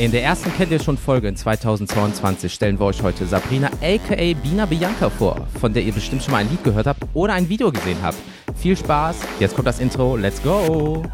[0.00, 4.32] In der ersten kennt ihr schon Folge in 2022 stellen wir euch heute Sabrina aka
[4.42, 7.46] Bina Bianca vor, von der ihr bestimmt schon mal ein Lied gehört habt oder ein
[7.50, 8.16] Video gesehen habt.
[8.56, 11.04] Viel Spaß, jetzt kommt das Intro, let's go!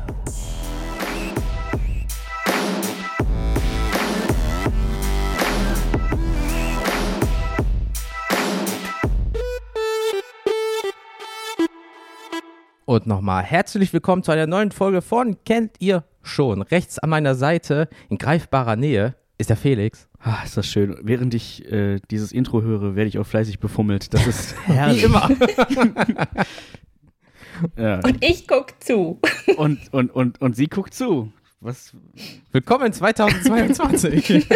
[12.84, 16.62] Und nochmal herzlich willkommen zu einer neuen Folge von Kennt ihr schon?
[16.62, 20.08] Rechts an meiner Seite, in greifbarer Nähe, ist der Felix.
[20.20, 20.96] Ah, ist das schön.
[21.02, 24.12] Während ich äh, dieses Intro höre, werde ich auch fleißig befummelt.
[24.14, 25.02] Das ist herrlich.
[25.02, 25.30] Wie immer.
[27.76, 28.00] ja.
[28.00, 29.20] Und ich guck zu.
[29.56, 31.32] und, und, und, und sie guckt zu.
[31.60, 31.94] Was?
[32.52, 34.46] Willkommen in 2022.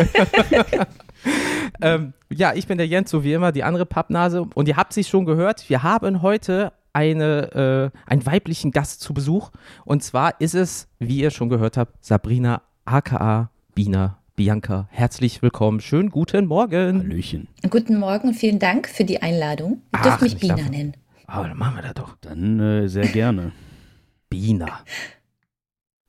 [1.81, 4.47] ähm, ja, ich bin der Jens, so wie immer, die andere Pappnase.
[4.55, 9.15] Und ihr habt sie schon gehört, wir haben heute eine, äh, einen weiblichen Gast zu
[9.15, 9.51] Besuch.
[9.85, 14.89] Und zwar ist es, wie ihr schon gehört habt, Sabrina aka Bina Bianca.
[14.91, 15.81] Herzlich willkommen.
[15.81, 17.01] Schönen guten Morgen.
[17.01, 17.49] Hallöchen.
[17.69, 19.83] Guten Morgen vielen Dank für die Einladung.
[19.95, 20.95] Ihr dürft mich Bina nennen.
[21.27, 22.17] Aber dann machen wir das doch.
[22.21, 23.53] Dann äh, sehr gerne.
[24.31, 24.81] Bina.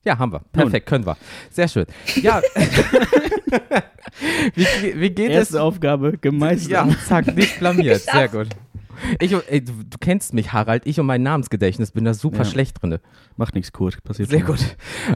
[0.04, 0.42] Ja, haben wir.
[0.52, 1.16] Perfekt, können wir.
[1.52, 1.86] Sehr schön.
[2.22, 2.42] Ja.
[4.56, 5.62] wie, wie geht Erste es?
[5.62, 6.72] Aufgabe gemeistert.
[6.72, 8.02] Ja, zack, nicht blamiert.
[8.02, 8.48] Sehr gut.
[9.20, 10.86] Ich, ey, du, du kennst mich, Harald.
[10.86, 12.46] Ich und mein Namensgedächtnis bin da super Ja.
[12.46, 13.00] schlecht drin.
[13.38, 14.04] Macht nichts, Kurt.
[14.04, 14.60] Passiert Sehr gut.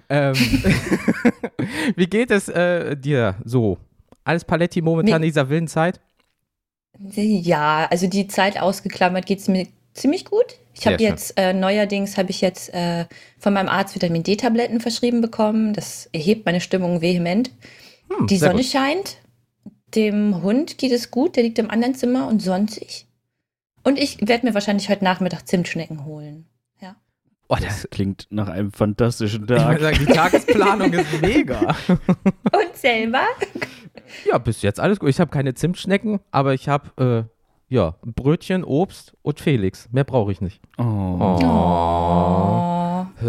[0.09, 0.35] Ähm,
[1.95, 3.77] wie geht es äh, dir so?
[4.23, 5.99] Alles Paletti momentan in Mir- dieser wilden Zeit?
[7.13, 10.45] Ja, also die Zeit ausgeklammert geht es mir ziemlich gut.
[10.73, 13.05] Ich habe jetzt, äh, neuerdings habe ich jetzt äh,
[13.39, 15.73] von meinem Arzt Vitamin D-Tabletten verschrieben bekommen.
[15.73, 17.51] Das erhebt meine Stimmung vehement.
[18.09, 18.65] Hm, die Sonne gut.
[18.65, 19.17] scheint.
[19.93, 23.04] Dem Hund geht es gut, der liegt im anderen Zimmer und sonstig.
[23.85, 26.47] Und ich werde mir wahrscheinlich heute Nachmittag Zimtschnecken holen.
[26.81, 26.95] Ja.
[27.47, 29.79] Oh, das, klingt nach einem fantastischen ich würde Tag.
[29.79, 31.75] sagen, die Tagesplanung ist mega.
[31.87, 33.21] Und selber?
[34.27, 35.09] Ja, bis jetzt alles gut.
[35.09, 37.29] Ich habe keine Zimtschnecken, aber ich habe
[37.69, 39.87] äh, ja, Brötchen, Obst und Felix.
[39.91, 40.61] Mehr brauche ich nicht.
[40.79, 41.37] Oh.
[41.43, 43.05] Oh.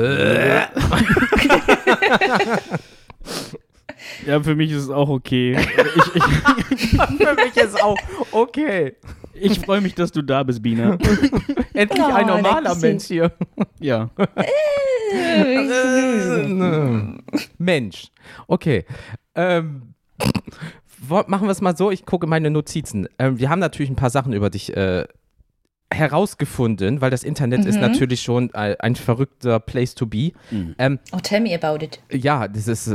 [4.25, 5.57] Ja, für mich ist es auch okay.
[5.57, 7.97] Ich, ich, Für mich ist auch
[8.33, 8.95] okay.
[9.35, 10.93] ich freue mich, dass du da bist, Bina.
[11.75, 12.75] Endlich Oh, ein normaler.
[12.77, 13.33] Mensch hier.
[13.81, 14.11] Ja.
[17.59, 18.09] Mensch.
[18.47, 18.85] Okay.
[19.35, 19.95] Ähm,
[21.09, 23.09] machen wir es mal so, ich gucke meine Notizen.
[23.19, 25.07] Ähm, wir haben natürlich ein paar Sachen über dich äh,
[25.93, 27.81] herausgefunden, weil das Internet ist Mhm.
[27.83, 30.33] natürlich schon äh, ein verrückter Place to be.
[30.51, 30.75] Mhm.
[30.79, 32.01] Ähm, Oh, tell me about it.
[32.13, 32.89] ja, das ist,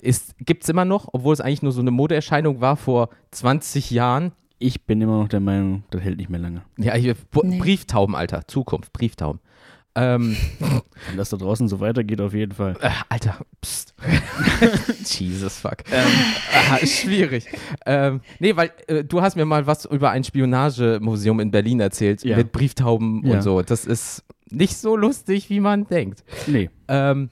[0.00, 3.90] ist gibt es immer noch, obwohl es eigentlich nur so eine Modeerscheinung war vor 20
[3.90, 4.32] Jahren.
[4.58, 6.62] Ich bin immer noch der Meinung, das hält nicht mehr lange.
[6.78, 6.94] Ja,
[7.30, 7.58] Bu- Nee.
[7.58, 8.46] Brieftauben, Alter.
[8.46, 9.40] Zukunft, Brieftauben.
[9.96, 10.36] Ähm,
[11.08, 12.76] Wenn das da draußen so weitergeht, auf jeden Fall.
[12.80, 13.94] Äh, Alter, pst.
[15.04, 15.76] Jesus fuck.
[15.92, 16.06] Ähm,
[16.52, 17.46] aha, schwierig.
[17.86, 22.24] Ähm, nee, weil äh, du hast mir mal was über ein Spionagemuseum in Berlin erzählt
[22.24, 22.36] Ja.
[22.36, 23.34] mit Brieftauben Ja.
[23.34, 23.62] und so.
[23.62, 26.24] Das ist nicht so lustig, wie man denkt.
[26.46, 26.70] Nee.
[26.88, 27.30] Ähm,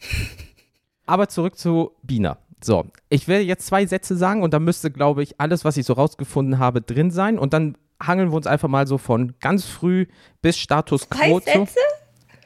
[1.06, 2.38] aber zurück zu Bina.
[2.62, 5.84] So, ich werde jetzt zwei Sätze sagen und da müsste, glaube ich, alles, was ich
[5.84, 7.38] so rausgefunden habe, drin sein.
[7.38, 10.06] Und dann hangeln wir uns einfach mal so von ganz früh
[10.42, 11.58] bis Status Quo Drei zu.
[11.60, 11.78] Sätze?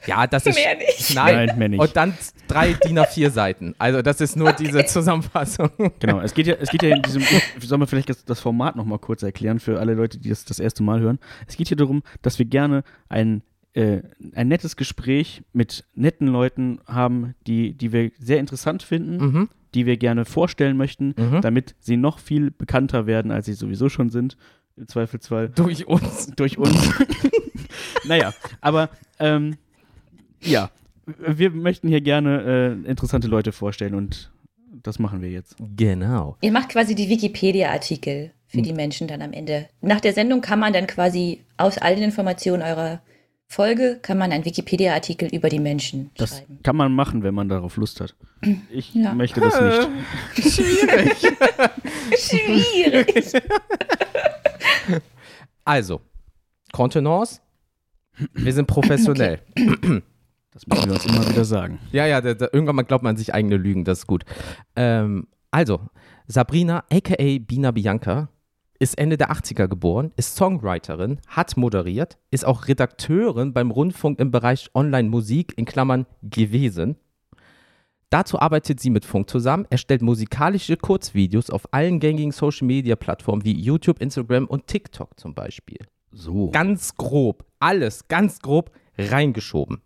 [0.05, 0.55] Ja, das ist.
[0.55, 1.15] Mehr nicht.
[1.15, 1.79] Nein, Nein, mehr nicht.
[1.79, 2.13] Und dann
[2.47, 3.75] drei DIN A4 Seiten.
[3.77, 5.69] Also das ist nur diese Zusammenfassung.
[5.99, 7.23] Genau, es geht ja, es geht ja in diesem,
[7.59, 10.59] sollen wir vielleicht das, das Format nochmal kurz erklären für alle Leute, die das das
[10.59, 11.19] erste Mal hören.
[11.47, 13.41] Es geht hier darum, dass wir gerne ein,
[13.73, 14.01] äh,
[14.33, 19.49] ein nettes Gespräch mit netten Leuten haben, die, die wir sehr interessant finden, Mhm.
[19.73, 21.41] die wir gerne vorstellen möchten, Mhm.
[21.41, 24.37] damit sie noch viel bekannter werden, als sie sowieso schon sind,
[24.77, 26.27] im Zweifelsfall Durch uns.
[26.35, 26.93] durch uns.
[28.05, 29.57] naja, aber ähm,
[30.41, 30.69] ja,
[31.05, 34.31] wir möchten hier gerne äh, interessante Leute vorstellen und
[34.83, 35.55] das machen wir jetzt.
[35.75, 36.37] Genau.
[36.41, 39.67] Ihr macht quasi die Wikipedia-Artikel für die Menschen dann am Ende.
[39.81, 43.01] Nach der Sendung kann man dann quasi aus all den Informationen eurer
[43.49, 46.59] Folge kann man einen Wikipedia-Artikel über die Menschen Das schreiben.
[46.63, 48.13] kann man machen, wenn man darauf Lust hat.
[48.69, 49.13] Ich Ja.
[49.13, 50.53] möchte das nicht.
[50.53, 51.17] Schwierig.
[52.17, 53.31] Schwierig.
[55.63, 56.01] Also,
[56.73, 57.39] Kontenance.
[58.33, 59.39] Wir sind professionell.
[60.57, 61.77] Das müssen wir uns immer wieder sagen.
[61.91, 64.23] Ja, ja, da, da, irgendwann mal glaubt man sich eigene Lügen, das ist gut.
[64.75, 65.81] Ähm, also,
[66.25, 68.29] Sabrina, aka Bina Bianca,
[68.79, 74.31] ist Ende der 80er geboren, ist Songwriterin, hat moderiert, ist auch Redakteurin beim Rundfunk im
[74.31, 76.95] Bereich Online-Musik in Klammern gewesen.
[78.09, 84.01] Dazu arbeitet sie mit Funk zusammen, erstellt musikalische Kurzvideos auf allen gängigen Social-Media-Plattformen wie YouTube,
[84.01, 85.85] Instagram und TikTok zum Beispiel.
[86.11, 86.49] So.
[86.49, 89.81] Ganz grob, alles ganz grob reingeschoben.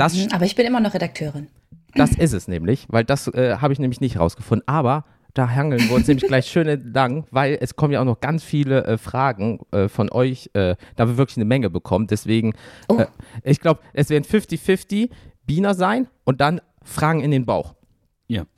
[0.00, 1.48] Das, Aber ich bin immer noch Redakteurin.
[1.94, 4.66] das ist es nämlich, weil das äh, habe ich nämlich nicht rausgefunden.
[4.66, 5.04] Aber
[5.34, 8.42] Da hangeln wir uns nämlich gleich schön entlang, weil es kommen ja auch noch ganz
[8.42, 12.06] viele äh, Fragen äh, von euch, äh, da wir wirklich eine Menge bekommen.
[12.08, 12.54] Deswegen,
[12.88, 12.98] Oh.
[12.98, 13.06] äh,
[13.44, 15.10] ich glaube, es werden 50-50
[15.46, 17.74] Biener sein und dann Fragen in den Bauch.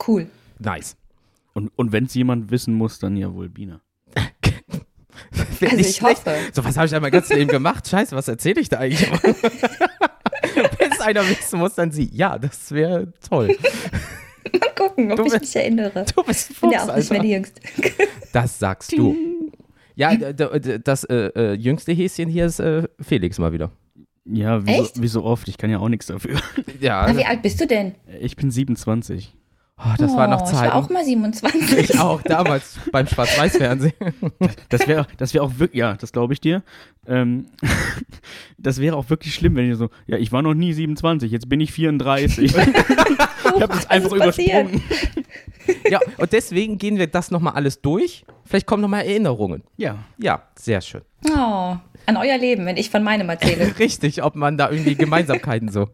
[0.07, 0.27] Cool.
[0.59, 0.95] Nice.
[1.53, 3.81] Und, und wenn es jemand wissen muss, dann ja wohl Biene.
[5.59, 6.25] Wär Also ich schlecht.
[6.25, 6.35] hoffe.
[6.53, 7.87] So, was habe ich mein ganzes Leben gemacht?
[7.87, 9.07] Scheiße, was erzähle ich da eigentlich?
[11.03, 12.09] Einer wissen muss, dann sie.
[12.13, 13.55] Ja, das wäre toll.
[14.59, 16.05] Mal gucken, ob Du ich bist- mich erinnere.
[16.15, 17.61] Du bist Ich bin Fuchs, ja auch nicht mehr die Jüngste.
[18.33, 19.15] Das sagst du.
[19.95, 23.69] Ja, das äh, äh, jüngste Häschen hier ist äh, Felix mal wieder.
[24.25, 25.47] Ja, wie so, wie so oft.
[25.47, 26.39] Ich kann ja auch nichts dafür.
[26.79, 27.93] Ja, Ah, wie alt bist du denn?
[28.21, 29.35] Ich bin 27.
[29.77, 30.67] oh, das war noch Oh, Zeit.
[30.67, 31.77] Ich war auch mal 27.
[31.77, 33.93] Ich auch, damals beim Schwarz-Weiß-Fernsehen.
[34.69, 36.63] Das wäre das wär auch wirklich, ja, das glaube ich dir.
[37.07, 37.47] Ähm,
[38.57, 41.47] das wäre auch wirklich schlimm, wenn ihr so, ja, ich war noch nie 27, jetzt
[41.47, 42.43] bin ich 34.
[42.55, 44.81] ich habe das einfach übersprungen.
[45.89, 48.25] Ja, und deswegen gehen wir das nochmal alles durch.
[48.45, 49.63] Vielleicht kommen nochmal Erinnerungen.
[49.77, 49.99] Ja.
[50.17, 51.01] Ja, sehr schön.
[51.29, 53.77] Oh, an euer Leben, wenn ich von meinem erzähle.
[53.79, 55.89] Richtig, ob man da irgendwie Gemeinsamkeiten so.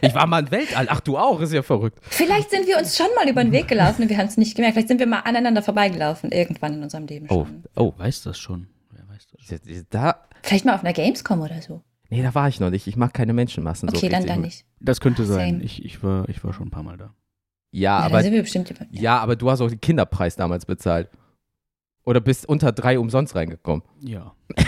[0.00, 0.86] Ich war mal im Weltall.
[0.90, 1.98] Ach, du auch, ist ja verrückt.
[2.02, 4.54] Vielleicht sind wir uns schon mal über den Weg gelaufen und wir haben es nicht
[4.56, 4.74] gemerkt.
[4.74, 7.62] Vielleicht sind wir mal aneinander vorbeigelaufen irgendwann in unserem Leben Oh, schon.
[7.76, 7.92] oh.
[7.96, 8.66] Weiß das schon.
[8.90, 9.86] Wer weiß das schon.
[9.90, 11.82] Da, Vielleicht mal auf einer Gamescom oder so.
[12.10, 12.86] nee, da war ich noch nicht.
[12.86, 14.32] Ich mag keine Menschenmassen so Okay, dann, richtig.
[14.34, 14.64] dann nicht.
[14.80, 15.54] Das könnte sein.
[15.54, 15.64] Same.
[15.64, 17.14] Ich, ich, war, ich war schon ein paar Mal da.
[17.70, 18.84] Ja, Ja, aber, dann sind wir bestimmt über.
[18.90, 21.08] ja, aber du hast auch den Kinderpreis damals bezahlt.
[22.04, 23.82] Oder bist unter drei umsonst reingekommen.
[24.00, 24.34] Ja.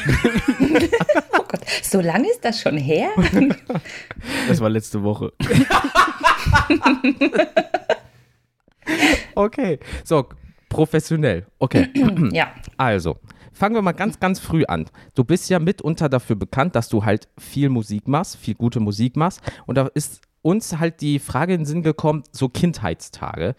[1.36, 3.10] Oh Gott, so lange ist das schon her?
[4.48, 5.32] Das war letzte Woche.
[9.34, 10.28] Okay, so,
[10.68, 11.46] professionell.
[11.58, 11.88] Okay,
[12.32, 12.52] ja.
[12.76, 13.16] also,
[13.52, 14.86] fangen wir mal ganz, ganz früh an.
[15.14, 19.16] Du bist ja mitunter dafür bekannt, dass du halt viel Musik machst, viel gute Musik
[19.16, 19.40] machst.
[19.66, 23.54] Und da ist uns halt die Frage in den Sinn gekommen, so Kindheitstage.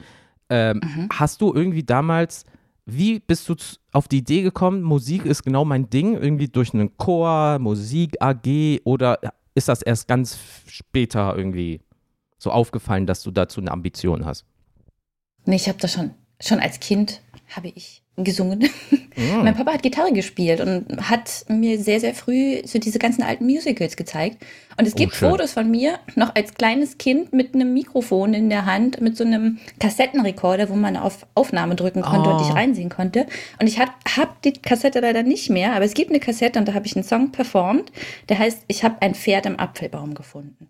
[0.50, 2.45] Ähm, Hast du irgendwie damals,
[2.86, 3.56] wie bist du
[3.92, 8.82] auf die Idee gekommen, Musik ist genau mein Ding, irgendwie durch einen Chor, Musik AG
[8.84, 9.20] oder
[9.56, 10.38] ist das erst ganz
[10.68, 11.82] später irgendwie
[12.38, 14.46] so aufgefallen, dass du dazu eine Ambition hast?
[15.46, 17.22] Nee, ich habe das schon, schon als Kind
[17.56, 18.59] habe ich gesungen.
[19.15, 19.44] Mm.
[19.44, 23.45] Mein Papa hat Gitarre gespielt und hat mir sehr, sehr früh so diese ganzen alten
[23.45, 24.44] Musicals gezeigt.
[24.77, 25.29] Und es Oh, gibt schön.
[25.29, 29.23] Fotos von mir noch als kleines Kind mit einem Mikrofon in der Hand, mit so
[29.23, 32.47] einem Kassettenrekorder, wo man auf Aufnahme drücken konnte und Oh.
[32.47, 33.25] ich reinsehen konnte.
[33.59, 36.67] Und ich habe hab die Kassette leider nicht mehr, aber es gibt eine Kassette und
[36.67, 37.91] da habe ich einen Song performt,
[38.29, 40.69] der heißt Ich habe ein Pferd im Apfelbaum gefunden.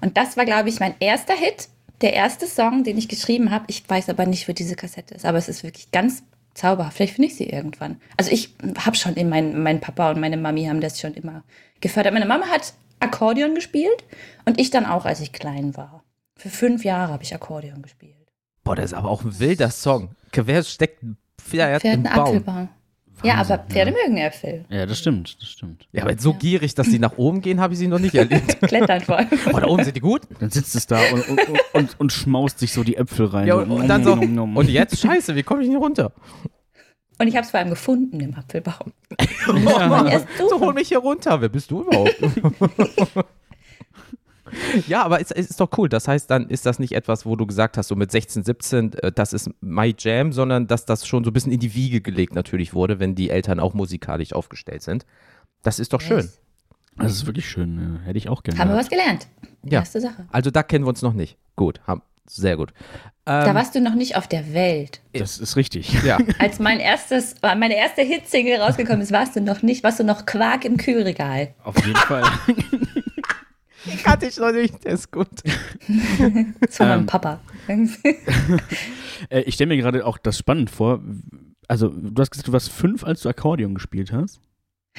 [0.00, 1.68] Und das war, glaube ich, mein erster Hit,
[2.02, 3.64] der erste Song, den ich geschrieben habe.
[3.66, 6.22] Ich weiß aber nicht, wo diese Kassette ist, aber es ist wirklich ganz
[6.58, 6.96] zauberhaft.
[6.96, 8.00] Vielleicht finde ich sie irgendwann.
[8.16, 11.44] Also ich habe schon, in mein, mein Papa und meine Mami haben das schon immer
[11.80, 12.12] gefördert.
[12.12, 14.04] Meine Mama hat Akkordeon gespielt
[14.44, 16.04] und ich dann auch, als ich klein war.
[16.36, 18.14] Für fünf Jahre habe ich Akkordeon gespielt.
[18.64, 20.10] Boah, das ist aber auch ein wilder Song.
[20.32, 22.18] Wer steckt ein Pferd, Pferd im Baum?
[22.20, 22.68] Apfelbaum.
[23.22, 24.64] Ja, aber Pferde mögen Äpfel.
[24.68, 25.88] Ja, das stimmt, das stimmt.
[25.92, 28.60] Ja, aber so gierig, dass sie nach oben gehen, habe ich sie noch nicht erlebt.
[28.68, 29.28] Klettern vor allem.
[29.52, 30.22] Oh, da oben sind die gut.
[30.38, 31.40] Dann sitzt es da und, und,
[31.72, 33.46] und, und schmaust sich so die Äpfel rein.
[33.46, 36.12] Ja, und, und dann so, und jetzt, scheiße, wie komme ich hier runter?
[37.20, 38.92] Und ich habe es vor allem gefunden im Apfelbaum.
[39.48, 41.40] Man erst So, hol mich hier runter.
[41.40, 42.16] Wer bist du überhaupt?
[44.86, 45.88] ja, aber es, es ist doch cool.
[45.88, 48.92] Das heißt, dann ist das nicht etwas, wo du gesagt hast, so mit 16, 17,
[48.94, 52.00] äh, das ist my Jam, sondern dass das schon so ein bisschen in die Wiege
[52.00, 55.06] gelegt natürlich wurde, wenn die Eltern auch musikalisch aufgestellt sind.
[55.62, 56.28] Das ist doch schön.
[56.96, 58.00] Das ist wirklich schön.
[58.04, 58.58] Hätte ich auch gerne.
[58.58, 59.28] Haben wir was gelernt.
[59.64, 59.80] Ja.
[59.80, 60.26] Erste Sache.
[60.32, 61.36] Also da kennen wir uns noch nicht.
[61.54, 62.72] Gut, haben, sehr gut.
[63.24, 65.00] Da Ähm, warst du noch nicht auf der Welt.
[65.12, 65.92] Das ist richtig.
[66.02, 66.18] ja.
[66.38, 70.26] Als mein erstes, meine erste Hitsingle rausgekommen ist, warst du noch nicht, warst du noch
[70.26, 71.54] Quark im Kühlregal.
[71.62, 72.24] Auf jeden Fall.
[74.02, 75.28] Kannte ich noch nicht, der ist gut.
[76.68, 77.06] Zu meinem Ähm.
[77.06, 77.40] Papa.
[79.30, 81.00] äh, ich stelle mir gerade auch das spannend vor.
[81.68, 84.40] Also, du hast gesagt, du warst fünf, als du Akkordeon gespielt hast.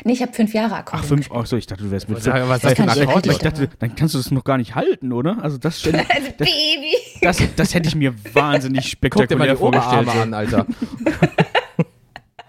[0.05, 1.07] nee, ich habe fünf Jahre Ach, Akkordeon.
[1.23, 1.31] fünf.
[1.33, 3.69] Ach so, ich dachte, du wärst mit Was, was Das ist kann das ich dachte,
[3.79, 5.43] dann kannst du das noch gar nicht halten, oder?
[5.43, 6.95] Also das, stell, Also, Baby.
[7.21, 10.23] das, das hätte ich mir wahnsinnig Guck dir mal spektakulär die Oberarme vorgestellt.
[10.27, 10.65] an, Alter.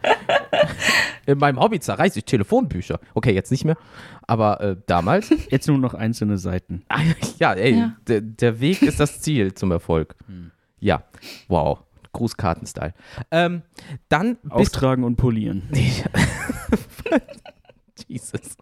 [1.26, 2.98] In meinem Hobby zerreiße ich Telefonbücher.
[3.14, 3.76] Okay, jetzt nicht mehr.
[4.26, 6.82] Aber äh, damals, Jetzt nur noch einzelne Seiten.
[6.88, 7.00] Ah,
[7.38, 7.96] ja, ey, Ja.
[8.06, 10.14] Der, der Weg ist das Ziel zum Erfolg.
[10.80, 11.04] Ja,
[11.48, 11.78] wow.
[12.12, 12.94] Grußkarten-Style.
[13.30, 13.62] Ähm,
[14.08, 15.68] dann bist Auftragen und polieren.
[18.08, 18.56] Jesus.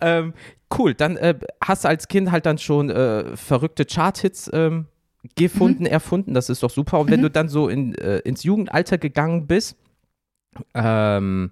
[0.00, 0.32] ähm,
[0.76, 4.86] cool, dann äh, hast du als Kind halt dann schon äh, verrückte Chart-Hits ähm,
[5.36, 6.34] gefunden, erfunden.
[6.34, 7.00] Das ist doch super.
[7.00, 9.76] Und wenn du dann so in, äh, ins Jugendalter gegangen bist,
[10.74, 11.50] ähm,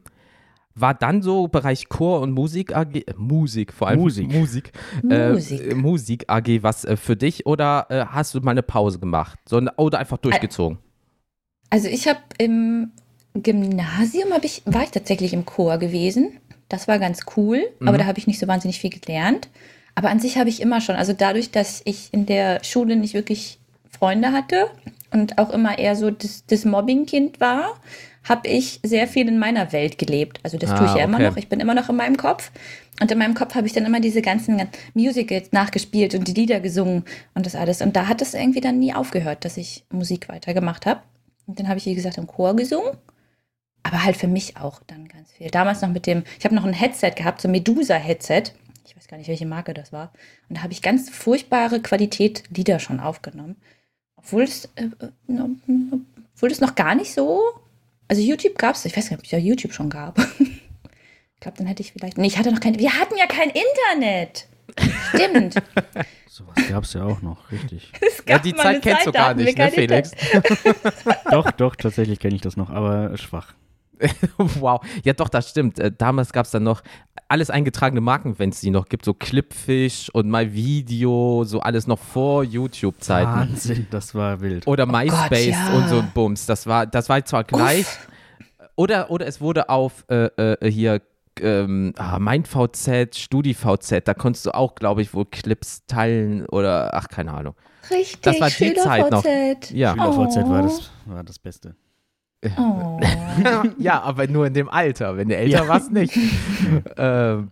[0.74, 4.32] war dann so Bereich Chor und Musik AG, Musik vor allem Musik.
[4.32, 4.72] Musik,
[5.10, 5.60] äh, Musik.
[5.60, 9.38] äh, Musik AG was äh, für dich oder äh, hast du mal eine Pause gemacht,
[9.48, 10.78] sondern oder einfach durchgezogen?
[11.70, 12.92] Also ich habe im
[13.34, 16.38] Gymnasium hab ich, war ich tatsächlich im Chor gewesen.
[16.68, 17.98] Das war ganz cool, aber Mhm.
[17.98, 19.48] da habe ich nicht so wahnsinnig viel gelernt.
[19.94, 23.14] Aber an sich habe ich immer schon, also dadurch, dass ich in der Schule nicht
[23.14, 23.58] wirklich
[23.90, 24.66] Freunde hatte
[25.12, 27.74] und auch immer eher so das, das Mobbing-Kind war,
[28.28, 30.40] habe ich sehr viel in meiner Welt gelebt.
[30.42, 31.30] Also das tue ich Ah, ja immer okay.
[31.30, 31.36] noch.
[31.36, 32.50] Ich bin immer noch in meinem Kopf.
[33.00, 34.60] Und in meinem Kopf habe ich dann immer diese ganzen
[34.94, 37.04] Musicals nachgespielt und die Lieder gesungen
[37.34, 37.80] und das alles.
[37.80, 41.02] Und da hat es irgendwie dann nie aufgehört, dass ich Musik weitergemacht habe.
[41.46, 42.90] Und dann habe ich, wie gesagt, im Chor gesungen.
[43.84, 45.50] Aber halt für mich auch dann ganz viel.
[45.50, 48.52] Damals noch mit dem, ich habe noch ein Headset gehabt, so ein Medusa-Headset.
[48.86, 50.12] Ich weiß gar nicht, welche Marke das war.
[50.48, 53.56] Und da habe ich ganz furchtbare Qualität Lieder schon aufgenommen.
[54.16, 55.40] Obwohl es, äh, äh,
[56.34, 57.40] obwohl es noch gar nicht so.
[58.08, 60.18] Also YouTube gab es, ich weiß gar nicht, ob es ja YouTube schon gab.
[61.34, 62.18] Ich glaube, dann hätte ich vielleicht.
[62.18, 62.76] Nee, ich hatte noch kein.
[62.80, 64.48] Wir hatten ja kein Internet.
[65.10, 65.54] Stimmt.
[66.28, 67.92] Sowas gab es ja auch noch, richtig.
[68.00, 70.10] Es Ja, gab die mal Zeit kennst du da gar nicht, ne, Felix?
[71.30, 73.54] Doch, doch, tatsächlich kenne ich das noch, aber schwach.
[74.36, 74.80] wow.
[75.04, 75.78] Ja, doch, das stimmt.
[75.78, 76.82] Äh, damals gab es dann noch
[77.28, 79.04] alles eingetragene Marken, wenn es die noch gibt.
[79.04, 83.30] So Clipfish und MyVideo, so alles noch vor YouTube-Zeiten.
[83.30, 84.66] Wahnsinn, das war wild.
[84.66, 85.74] Oder MySpace ja.
[85.74, 86.46] und so ein Bums.
[86.46, 87.86] Das war, das war zwar gleich.
[88.76, 91.02] Oder, oder es wurde auf äh, äh, hier
[91.40, 97.08] ähm, ah, MeinVZ, StudiVZ, da konntest du auch, glaube ich, wohl Clips teilen oder ach,
[97.08, 97.54] keine Ahnung.
[97.90, 98.20] Richtig.
[98.22, 99.22] Das war die Zeit noch.
[99.22, 99.70] SchülerVZ.
[99.70, 99.92] Ja.
[99.92, 100.48] SchülerVZ Oh.
[100.50, 101.74] war, das, war das Beste.
[102.56, 103.00] Oh.
[103.78, 105.16] ja, aber nur in dem Alter.
[105.16, 105.68] Wenn du älter Ja.
[105.68, 106.16] warst, nicht.
[106.96, 107.50] ähm,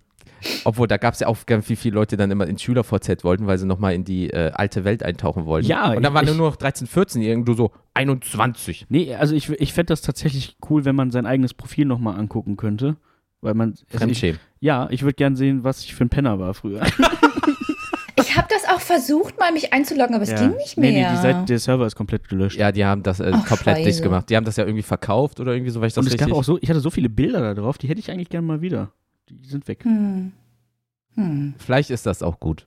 [0.64, 3.47] obwohl, da gab es ja auch ganz viel, viele Leute dann immer ins SchülerVZ wollten,
[3.49, 5.66] weil sie nochmal in die äh, alte Welt eintauchen wollten.
[5.66, 8.87] Ja, Und dann ich- waren ich- nur noch 13, 14, irgendwo so 21.
[8.88, 12.57] Nee, also ich, ich fände das tatsächlich cool, wenn man sein eigenes Profil nochmal angucken
[12.57, 12.97] könnte.
[13.40, 13.75] Weil man.
[13.93, 16.83] Also ich, ja, ich würde gern sehen, was ich für ein Penner war früher.
[18.28, 20.38] Ich habe das auch versucht, mal mich einzuloggen, aber es ja.
[20.40, 21.11] ging nicht Nee, mehr.
[21.11, 22.59] nee, die Seite, der Server ist komplett gelöscht.
[22.59, 24.28] Ja, die haben das äh, Ach, komplett dicht gemacht.
[24.30, 26.28] Die haben das ja irgendwie verkauft oder irgendwie so, weil ich das Und es richtig...
[26.28, 28.45] gab auch so, ich hatte so viele Bilder da drauf, die hätte ich eigentlich gern
[28.45, 28.90] mal wieder.
[29.28, 29.85] Die sind weg.
[29.85, 30.33] hm.
[31.14, 31.54] Hm.
[31.59, 32.66] Vielleicht ist das auch gut.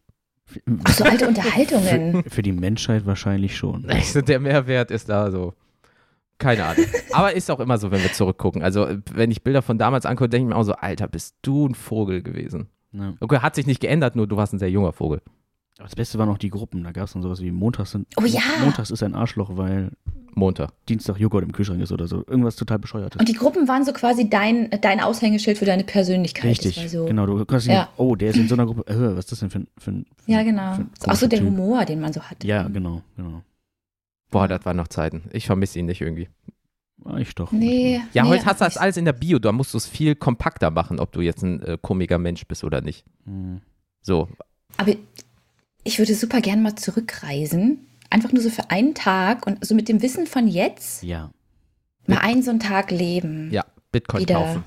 [0.84, 2.24] Ach, so alte Unterhaltungen.
[2.24, 3.86] Für, für die Menschheit wahrscheinlich schon.
[3.90, 5.54] Also der Mehrwert ist da so.
[6.40, 6.86] Keine Ahnung.
[7.12, 8.64] Aber ist auch immer so, wenn wir zurückgucken.
[8.64, 11.68] Also, wenn ich Bilder von damals angucke, denke ich mir auch so, Alter, bist du
[11.68, 12.70] ein Vogel gewesen.
[12.94, 13.14] Ja.
[13.20, 15.22] Okay, hat sich nicht geändert, nur du warst ein sehr junger Vogel.
[15.80, 16.84] Aber das Beste waren auch die Gruppen.
[16.84, 18.08] Da gab es dann sowas wie Montags sind.
[18.18, 18.42] Oh ja.
[18.64, 19.92] Montags ist ein Arschloch, weil
[20.36, 20.72] Montag.
[20.88, 22.18] Dienstag Joghurt im Kühlschrank ist oder so.
[22.28, 23.18] Irgendwas total bescheuertes.
[23.20, 26.44] Und die Gruppen waren so quasi dein, dein Aushängeschild für deine Persönlichkeit.
[26.52, 27.26] Richtig, Das war so, genau.
[27.26, 27.82] Du kannst Ja.
[27.84, 28.86] nicht, oh, der ist in so einer Gruppe.
[28.92, 29.68] Äh, was ist das denn für ein.
[29.78, 30.80] Für ein für Ja, genau.
[31.08, 31.48] Auch so der Typ?
[31.48, 32.46] Humor, den man so hatte.
[32.46, 33.42] Ja, genau, genau.
[34.32, 35.24] Boah, das waren noch Zeiten.
[35.32, 36.28] Ich vermisse ihn nicht irgendwie.
[36.98, 37.52] War ich doch.
[37.54, 38.02] Nee.
[38.14, 39.40] Ja, nee, heute hast du das alles in der Bio.
[39.40, 42.66] Da musst du es viel kompakter machen, ob du jetzt ein äh, komischer Mensch bist
[42.66, 43.06] oder nicht.
[43.26, 43.62] Hm.
[44.02, 44.28] So.
[44.78, 44.94] Aber
[45.90, 47.88] ich würde super gern mal zurückreisen.
[48.12, 51.32] Einfach nur so für einen Tag und so mit dem Wissen von jetzt Ja.
[52.08, 53.50] mal einen so einen Tag leben.
[53.52, 54.36] Ja, Bitcoin Wieder.
[54.36, 54.64] kaufen.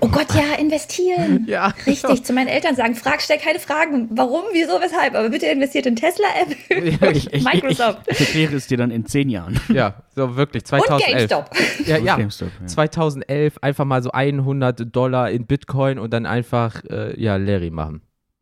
[0.00, 1.44] Oh Gott, ja, investieren.
[1.48, 1.74] Ja.
[1.86, 4.08] Richtig, zu meinen Eltern sagen, frag, stell keine Fragen.
[4.12, 5.14] Warum, wieso, weshalb?
[5.14, 6.56] Aber bitte investiert in Tesla-App.
[7.14, 8.00] Ich, ich, Microsoft.
[8.06, 9.60] Ich, ich erkläre es dir dann in zehn Jahren.
[9.68, 10.62] Ja, so wirklich.
[10.62, 11.28] Und 2011.
[11.28, 11.50] GameStop.
[11.86, 12.16] Ja, ja.
[12.16, 12.66] GameStop, ja.
[12.66, 18.00] 2011 einfach mal so 100 Dollar in Bitcoin und dann einfach, äh, ja, Larry machen.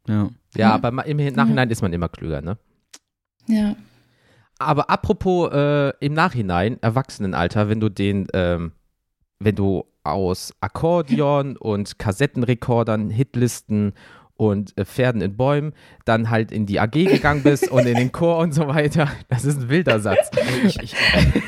[0.09, 0.31] ja.
[0.55, 0.85] Ja, Mhm.
[0.85, 2.59] aber im Nachhinein ist man immer klüger, ne?
[3.49, 3.75] Ja.
[4.59, 8.73] Aber apropos äh, im Nachhinein, Erwachsenenalter, wenn du den, ähm,
[9.41, 13.93] wenn du aus Akkordeon und Kassettenrekordern, Hitlisten
[14.37, 15.73] und äh, Pferden in Bäumen
[16.05, 19.45] dann halt in die AG gegangen bist und in den Chor und so weiter, das
[19.45, 20.31] ist ein wilder Satz.
[20.65, 20.95] Ich, ich,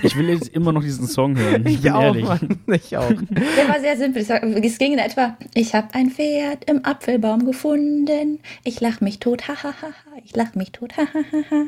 [0.02, 1.66] ich will jetzt immer noch diesen Song hören.
[1.66, 2.24] Ich, bin auch, ehrlich.
[2.24, 3.08] Mann, ich auch.
[3.08, 4.22] Der war sehr simpel.
[4.22, 8.40] Es ging in etwa, ich habe ein Pferd im Apfelbaum gefunden.
[8.62, 10.18] Ich lach mich tot, ha, ha, ha, ha.
[10.24, 11.64] Ich lach mich tot, ha, ha, ha, ha.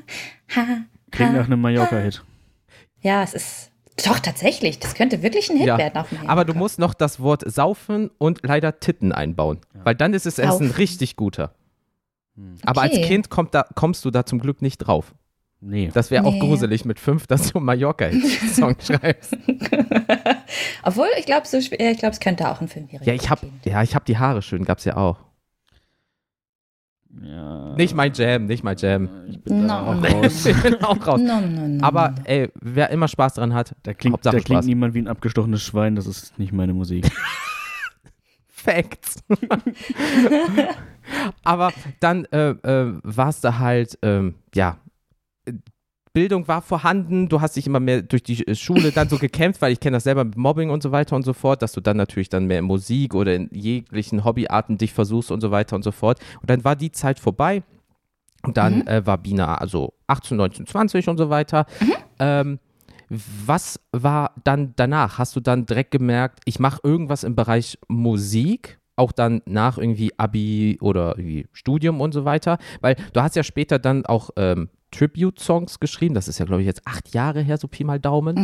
[0.56, 0.78] ha
[1.10, 2.22] Klingt nach einem Mallorca-Hit.
[3.00, 3.70] Ja, es ist
[4.04, 4.78] doch tatsächlich.
[4.78, 5.78] Das könnte wirklich ein Hit Ja.
[5.78, 9.94] werden auf dem Aber du musst noch das Wort saufen und leider Titten einbauen, weil
[9.94, 11.54] dann ist es erst ein richtig guter.
[12.36, 12.56] Hm.
[12.64, 13.06] Aber als Okay.
[13.06, 15.14] Kind kommt da, kommst du da zum Glück nicht drauf.
[15.60, 15.90] Nee.
[15.94, 16.38] Das wäre auch Nee.
[16.40, 19.36] gruselig mit fünf, dass du Mallorca-Song schreibst.
[20.82, 23.40] Obwohl, ich glaube, so, äh, ich glaube, es könnte auch ein Fünfjähriger Ja, ich hab,
[23.40, 23.52] Kind.
[23.64, 25.16] ja, ich hab die Haare schön, gab's ja auch.
[27.22, 27.74] Ja.
[27.76, 29.08] Nicht mein Jam, nicht mein Jam.
[29.28, 29.92] Ich bin da No.
[29.92, 30.46] auch raus.
[30.46, 31.20] ich bin auch raus.
[31.20, 34.58] No, no, no, Aber ey, wer immer Spaß dran hat, Da klingt, Hauptsache da klingt
[34.58, 34.66] Spaß.
[34.66, 37.06] niemand wie ein abgestochenes Schwein, das ist nicht meine Musik.
[38.48, 39.22] Facts.
[41.44, 44.78] Aber dann äh, äh, warst du halt, ähm, ja,
[46.16, 49.60] Bildung war vorhanden, du hast dich immer mehr durch die äh, Schule dann so gekämpft,
[49.60, 51.82] weil ich kenne das selber mit Mobbing und so weiter und so fort, dass du
[51.82, 55.76] dann natürlich dann mehr in Musik oder in jeglichen Hobbyarten dich versuchst und so weiter
[55.76, 56.18] und so fort.
[56.40, 57.62] Und dann war die Zeit vorbei
[58.44, 58.86] und dann Mhm.
[58.86, 61.66] äh, war Bina also 18, 19, 20 und so weiter.
[62.18, 62.60] Ähm,
[63.10, 65.18] was war dann danach?
[65.18, 68.80] Hast du dann direkt gemerkt, ich mache irgendwas im Bereich Musik?
[68.96, 72.58] Auch dann nach irgendwie Abi oder irgendwie Studium und so weiter?
[72.80, 76.14] Weil du hast ja später dann auch ähm, Tribute-Songs geschrieben.
[76.14, 78.36] Das ist ja, glaube ich, jetzt acht Jahre her, so Pi mal Daumen.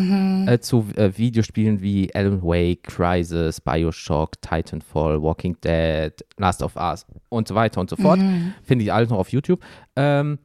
[0.48, 7.06] Äh, zu äh, Videospielen wie Alan Wake, Crisis, Bioshock, Titanfall, Walking Dead, Last of Us
[7.28, 8.20] und so weiter und so fort.
[8.62, 9.60] Finde ich alles noch auf YouTube.
[9.96, 10.38] Ähm,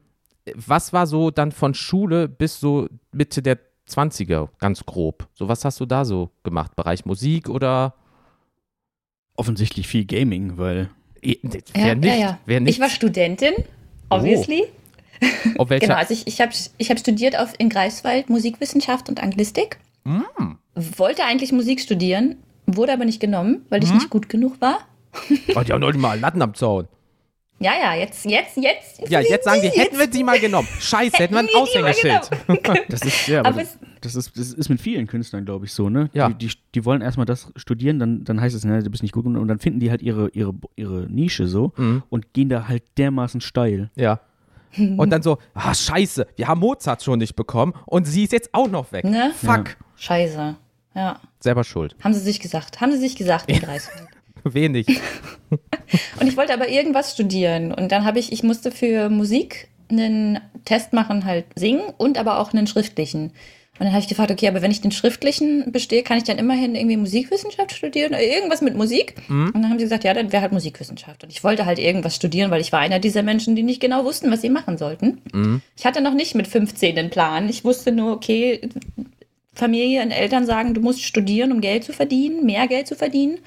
[0.56, 3.58] was war so dann von Schule bis so Mitte der
[3.90, 5.28] 20er, ganz grob?
[5.34, 6.76] So, was hast du da so gemacht?
[6.76, 7.96] Bereich Musik oder
[9.38, 10.90] Offensichtlich viel Gaming, weil
[11.22, 11.38] Eh,
[11.74, 12.36] wer nicht?
[12.46, 12.76] Wer nicht?
[12.76, 13.54] Ich war Studentin,
[14.10, 14.66] obviously.
[15.58, 19.22] auf welcher, Genau, also ich, ich habe ich hab studiert auf, in Greifswald Musikwissenschaft und
[19.22, 19.80] Anglistik.
[20.04, 20.22] Mm.
[20.76, 22.36] Wollte eigentlich Musik studieren,
[22.68, 23.96] wurde aber nicht genommen, weil ich Mhm.
[23.96, 24.80] nicht gut genug war.
[25.56, 26.88] Oh, die haben noch nicht mal Latten am Zaun.
[27.60, 29.10] Ja, ja, jetzt, jetzt, jetzt.
[29.10, 30.68] Ja, jetzt sagen die, hätten wir sie mal genommen.
[30.80, 32.30] Scheiße, hätten wir ein wir die Aushängeschild.
[32.90, 35.74] das ist, ja, aber Aber das, das, ist, das ist mit vielen Künstlern, glaube ich,
[35.74, 36.10] so, ne?
[36.14, 36.30] Ja.
[36.30, 39.12] Die, die, die wollen erstmal das studieren, dann, dann heißt es, ne, du bist nicht
[39.14, 42.04] gut genug und dann finden die halt ihre, ihre, ihre Nische so Mhm.
[42.10, 43.90] und gehen da halt dermaßen steil.
[43.96, 44.20] Ja.
[44.78, 48.50] Und dann so, ah, scheiße, wir haben Mozart schon nicht bekommen und sie ist jetzt
[48.54, 49.06] auch noch weg.
[49.06, 49.32] Ne?
[49.36, 49.78] Fuck.
[49.96, 50.56] Scheiße.
[50.94, 51.20] Ja.
[51.40, 51.96] Selber schuld.
[52.04, 52.80] Haben sie sich gesagt.
[52.82, 54.08] Haben sie sich gesagt in Greifswald.
[54.54, 54.88] Wenig.
[56.20, 57.74] Und ich wollte aber irgendwas studieren.
[57.74, 62.40] Und dann habe ich, ich musste für Musik einen Test machen, halt singen und aber
[62.40, 63.32] auch einen schriftlichen.
[63.80, 66.40] Und dann habe ich gefragt, okay, aber wenn ich den schriftlichen bestehe, kann ich dann
[66.40, 69.14] immerhin irgendwie Musikwissenschaft studieren oder irgendwas mit Musik?
[69.54, 71.24] Und dann haben sie gesagt, ja, dann wäre halt Musikwissenschaft.
[71.24, 74.04] Und ich wollte halt irgendwas studieren, weil ich war einer dieser Menschen, die nicht genau
[74.04, 75.22] wussten, was sie machen sollten.
[75.78, 77.48] Ich hatte noch nicht mit 15 einen Plan.
[77.50, 78.62] Ich wusste nur, okay,
[79.54, 83.40] Familie und Eltern sagen, du musst studieren, um Geld zu verdienen, mehr Geld zu verdienen.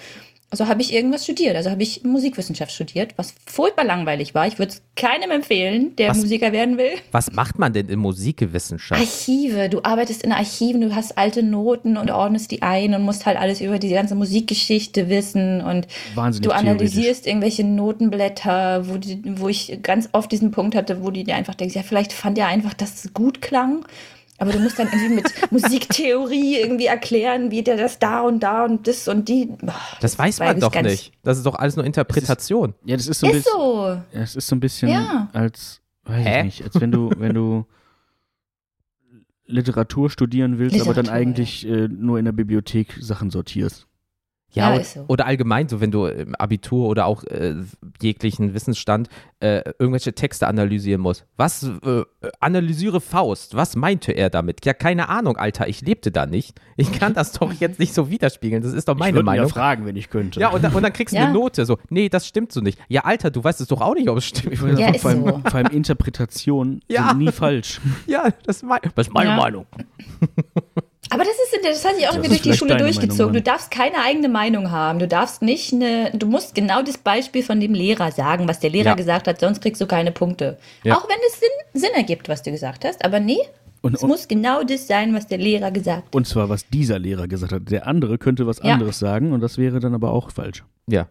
[0.52, 1.54] Also habe ich irgendwas studiert.
[1.54, 4.48] Also habe ich Musikwissenschaft studiert, was furchtbar langweilig war.
[4.48, 6.18] Ich würde es keinem empfehlen, der Was?
[6.18, 6.90] Musiker werden will.
[7.12, 9.00] Was macht man denn in Musikwissenschaft?
[9.00, 9.68] Archive.
[9.68, 13.38] Du arbeitest in Archiven, du hast alte Noten und ordnest die ein und musst halt
[13.38, 19.48] alles über die ganze Musikgeschichte wissen und Wahnsinnig du analysierst irgendwelche Notenblätter, wo, die, wo
[19.48, 22.48] ich ganz oft diesen Punkt hatte, wo du dir einfach denkst, ja, vielleicht fand er
[22.48, 23.84] einfach, dass es gut klang.
[24.40, 28.64] Aber du musst dann irgendwie mit Musiktheorie irgendwie erklären, wie der das da und da
[28.64, 29.46] und das und die.
[29.60, 31.12] Boah, Das weiß war man doch nicht.
[31.22, 32.74] Das ist doch alles nur Interpretation.
[32.84, 33.86] Ja, das ist so ein Ist bisschen, so.
[34.12, 35.28] ja, es ist so ein bisschen Ja.
[35.34, 36.38] als, weiß Hä?
[36.38, 37.66] ich nicht, als wenn du, wenn du
[39.46, 43.86] Literatur studieren willst, aber dann Literatur, eigentlich äh, nur in der Bibliothek Sachen sortierst.
[44.52, 45.04] Ja, Ja, so.
[45.06, 47.54] oder allgemein, so wenn du im Abitur oder auch äh,
[48.02, 49.08] jeglichen Wissensstand
[49.38, 51.24] äh, irgendwelche Texte analysieren musst.
[51.36, 52.02] Was, äh,
[52.40, 54.66] analysiere Faust, was meinte er damit?
[54.66, 56.60] Ja, keine Ahnung, Alter, ich lebte da nicht.
[56.76, 59.46] Ich kann das doch jetzt nicht so widerspiegeln, das ist doch ich meine ihn Meinung.
[59.46, 60.40] ja fragen, wenn ich könnte.
[60.40, 61.26] Ja, und dann, und dann kriegst du Ja.
[61.26, 62.78] eine Note, so, nee, das stimmt so nicht.
[62.88, 64.52] Ja, Alter, du weißt es doch auch nicht, ob es stimmt.
[64.54, 65.40] ich Ja, vor, allem, so.
[65.44, 67.10] vor allem Interpretationen Ja.
[67.10, 67.80] sind nie falsch.
[68.06, 69.36] Ja, das ist, mein, das ist meine Ja.
[69.36, 69.66] Meinung.
[71.12, 73.16] Aber das ist, das hat sich auch Das irgendwie durch die Schule durchgezogen.
[73.26, 74.98] Meinung, du darfst keine eigene Meinung haben.
[74.98, 78.70] Du darfst nicht eine, du musst genau das Beispiel von dem Lehrer sagen, was der
[78.70, 78.94] Lehrer Ja.
[78.94, 80.58] gesagt hat, sonst kriegst du keine Punkte.
[80.84, 80.96] Ja.
[80.96, 83.04] Auch wenn es Sinn, Sinn ergibt, was du gesagt hast.
[83.04, 83.38] Aber nee,
[83.82, 86.14] Und, es und, muss genau das sein, was der Lehrer gesagt hat.
[86.14, 87.70] und zwar, was dieser Lehrer gesagt hat.
[87.70, 88.74] Der andere könnte was Ja.
[88.74, 90.64] anderes sagen und das wäre dann aber auch falsch.
[90.86, 91.08] Ja.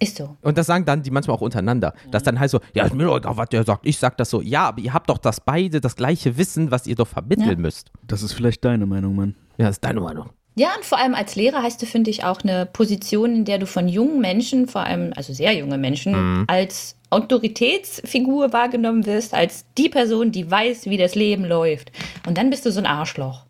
[0.00, 0.36] Ist so.
[0.42, 1.92] Und das sagen dann die manchmal auch untereinander.
[2.10, 3.84] Das dann heißt so, ja, ist mir doch egal, was der sagt.
[3.86, 4.40] Ich sag das so.
[4.40, 7.56] Ja, aber ihr habt doch das beide das gleiche Wissen, was ihr doch vermitteln Ja.
[7.56, 7.90] müsst.
[8.06, 9.34] Das ist vielleicht deine Meinung, Mann.
[9.58, 10.30] Ja, das ist deine Meinung.
[10.54, 13.58] Ja, und vor allem als Lehrer hast du, finde ich, auch eine Position, in der
[13.58, 16.44] du von jungen Menschen, vor allem, also sehr junge Menschen, Mhm.
[16.46, 21.92] als Autoritätsfigur wahrgenommen wirst, als die Person, die weiß, wie das Leben läuft.
[22.26, 23.46] Und dann bist du so ein Arschloch.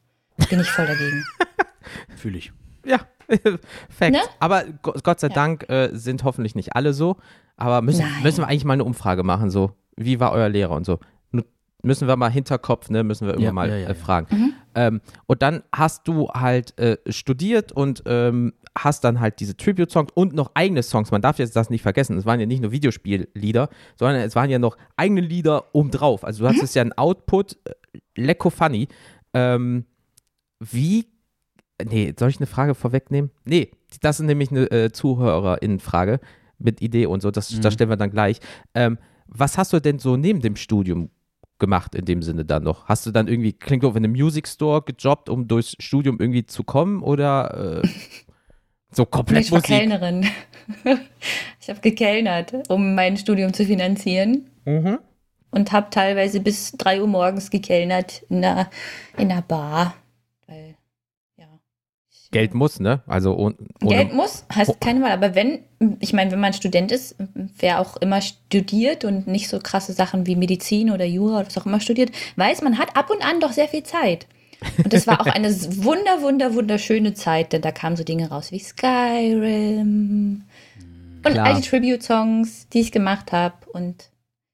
[0.49, 1.25] Bin ich voll dagegen.
[2.17, 2.53] Fühle ich.
[2.85, 3.01] Ja,
[3.89, 4.13] Fact.
[4.13, 4.21] Ne?
[4.41, 7.17] Aber Go- Gott sei Dank äh, sind hoffentlich nicht alle so.
[7.57, 8.23] Aber müssen, Nein.
[8.23, 10.99] müssen wir eigentlich mal eine Umfrage machen, so, wie war euer Lehrer und so.
[11.85, 13.95] Müssen wir mal Hinterkopf, ne, müssen wir irgendwann Ja, mal ja, ja, äh, ja.
[13.95, 14.55] fragen.
[14.77, 20.13] Ähm, und dann hast du halt äh, studiert und ähm, hast dann halt diese Tribute-Songs
[20.15, 21.11] und noch eigene Songs.
[21.11, 22.17] Man darf jetzt das nicht vergessen.
[22.17, 23.69] Es waren ja nicht nur Videospiellieder,
[23.99, 26.23] sondern es waren ja noch eigene Lieder obendrauf.
[26.23, 27.73] Also du hattest ja einen Output, äh,
[28.17, 28.87] lecko funny.
[29.35, 29.85] Ähm,
[30.61, 31.07] wie
[31.89, 33.31] Nee, soll ich eine Frage vorwegnehmen?
[33.45, 36.21] Nee, das ist nämlich eine äh, Zuhörerinnenfrage
[36.59, 37.61] mit Idee und so, das, Mhm.
[37.63, 38.39] das stellen wir dann gleich.
[38.75, 41.11] Ähm, was hast du denn so neben dem Studium
[41.59, 42.87] gemacht in dem Sinne dann noch?
[42.87, 46.45] Hast du dann irgendwie, klingt auf in einem Music Store gejobbt, um durchs Studium irgendwie
[46.47, 47.89] zu kommen oder äh,
[48.91, 49.77] so komplett Ich war Musik?
[49.77, 50.27] Kellnerin.
[51.61, 54.51] Ich habe gekellnert, um mein Studium zu finanzieren.
[54.65, 54.99] Mhm.
[55.53, 58.69] Und habe teilweise bis 3 Uhr morgens gekellnert in einer,
[59.17, 59.95] in einer Bar.
[62.33, 63.03] Geld muss, ne?
[63.07, 64.57] Also ohne, ohne Geld muss, Oh.
[64.57, 65.13] heißt keine Wahl.
[65.13, 65.61] Aber wenn,
[66.01, 67.15] ich meine, wenn man Student ist,
[67.59, 71.59] wer auch immer studiert und nicht so krasse Sachen wie Medizin oder Jura oder was
[71.59, 74.27] auch immer studiert, weiß, man hat ab und an doch sehr viel Zeit.
[74.83, 75.49] Und das war auch eine
[75.85, 80.43] wunder, wunder, wunderschöne Zeit, denn da kamen so Dinge raus wie Skyrim
[81.25, 81.47] und Klar.
[81.47, 83.55] all die Tribute-Songs, die ich gemacht habe.
[83.73, 84.11] Und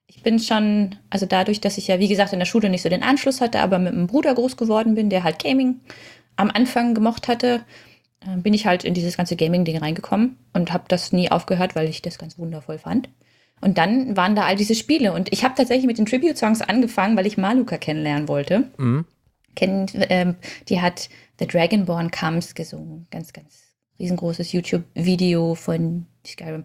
[0.06, 2.88] ich bin schon, also dadurch, dass ich ja, wie gesagt, in der Schule nicht so
[2.88, 5.80] den Anschluss hatte, aber mit einem Bruder groß geworden bin, der halt Gaming
[6.38, 7.64] am Anfang gemocht hatte,
[8.20, 11.88] äh, bin ich halt in dieses ganze Gaming-Ding reingekommen und habe das nie aufgehört, weil
[11.88, 13.08] ich das ganz wundervoll fand.
[13.60, 15.12] Und dann waren da all diese Spiele.
[15.12, 18.70] Und ich habe tatsächlich mit den Tribute-Songs angefangen, weil ich Maluka kennenlernen wollte.
[18.76, 19.04] Mhm.
[19.56, 20.36] Kennt, ähm,
[20.68, 21.08] die hat
[21.40, 23.08] The Dragonborn Comes gesungen.
[23.10, 23.64] Ganz, ganz
[23.98, 26.64] riesengroßes YouTube-Video von Skyrim.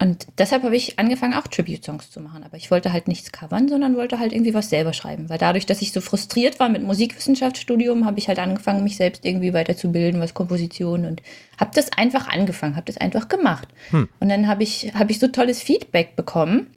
[0.00, 2.44] Und deshalb habe ich angefangen, auch Tribute-Songs zu machen.
[2.44, 5.28] Aber ich wollte halt nichts covern, sondern wollte halt irgendwie was selber schreiben.
[5.28, 9.24] Weil dadurch, dass ich so frustriert war mit Musikwissenschaftsstudium, habe ich halt angefangen, mich selbst
[9.24, 11.20] irgendwie weiterzubilden, was Komposition und
[11.58, 13.68] habe das einfach angefangen, habe das einfach gemacht.
[13.90, 14.08] Hm.
[14.20, 16.68] Und dann habe ich, hab ich so tolles Feedback bekommen.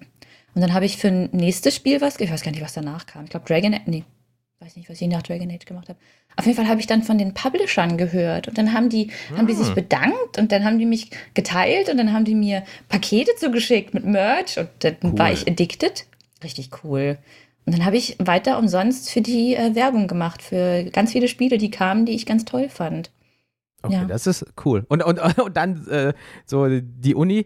[0.55, 3.05] Und dann habe ich für ein nächstes Spiel was, ich weiß gar nicht, was danach
[3.05, 3.25] kam.
[3.25, 4.03] Ich glaube Dragon, nee,
[4.61, 5.99] weiß nicht, was ich nach Dragon Age gemacht habe.
[6.37, 9.47] Auf jeden Fall habe ich dann von den Publishern gehört und dann haben die, haben
[9.47, 13.31] die sich bedankt und dann haben die mich geteilt und dann haben die mir Pakete
[13.35, 15.17] zugeschickt mit Merch und dann Cool.
[15.17, 16.05] war ich addicted.
[16.43, 17.17] Richtig cool.
[17.65, 21.57] Und dann habe ich weiter umsonst für die äh, Werbung gemacht, für ganz viele Spiele,
[21.57, 23.11] die kamen, die ich ganz toll fand.
[23.83, 24.05] Okay, Ja.
[24.05, 24.85] das ist cool.
[24.89, 26.13] Und, und, und dann äh,
[26.45, 27.45] so die Uni,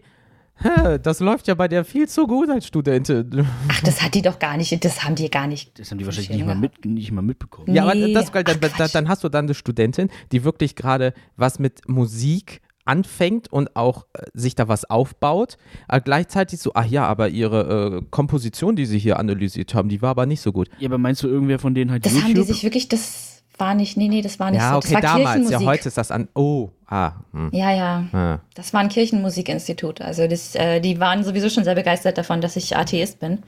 [1.02, 3.46] das läuft ja bei der viel zu gut als Studentin.
[3.68, 5.78] Ach, das hat die doch gar nicht, das haben die gar nicht.
[5.78, 7.74] Das haben die wahrscheinlich nicht mal, mit, nicht mal mitbekommen.
[7.74, 8.12] Ja, aber Nee.
[8.12, 8.44] das, dann,
[8.78, 13.74] Ach, dann, hast du dann eine Studentin, die wirklich gerade was mit Musik anfängt und
[13.76, 15.56] auch äh, sich da was aufbaut,
[15.88, 20.00] aber gleichzeitig so, ach ja, aber ihre äh, Komposition, die sie hier analysiert haben, die
[20.02, 20.68] war aber nicht so gut.
[20.78, 22.28] Ja, aber meinst du, irgendwer von denen hat Das YouTube?
[22.28, 24.76] haben die sich wirklich, das war nicht, nee, nee, das war nicht ja, so.
[24.78, 25.66] okay, das war damals, ja, Kirchenmusik.
[25.68, 28.04] heute ist das an, oh, ah, hm, Ja, ja.
[28.12, 28.38] ah.
[28.54, 30.00] Das war ein Kirchenmusikinstitut.
[30.00, 33.42] Also das, äh, die waren sowieso schon sehr begeistert davon, dass ich Atheist bin.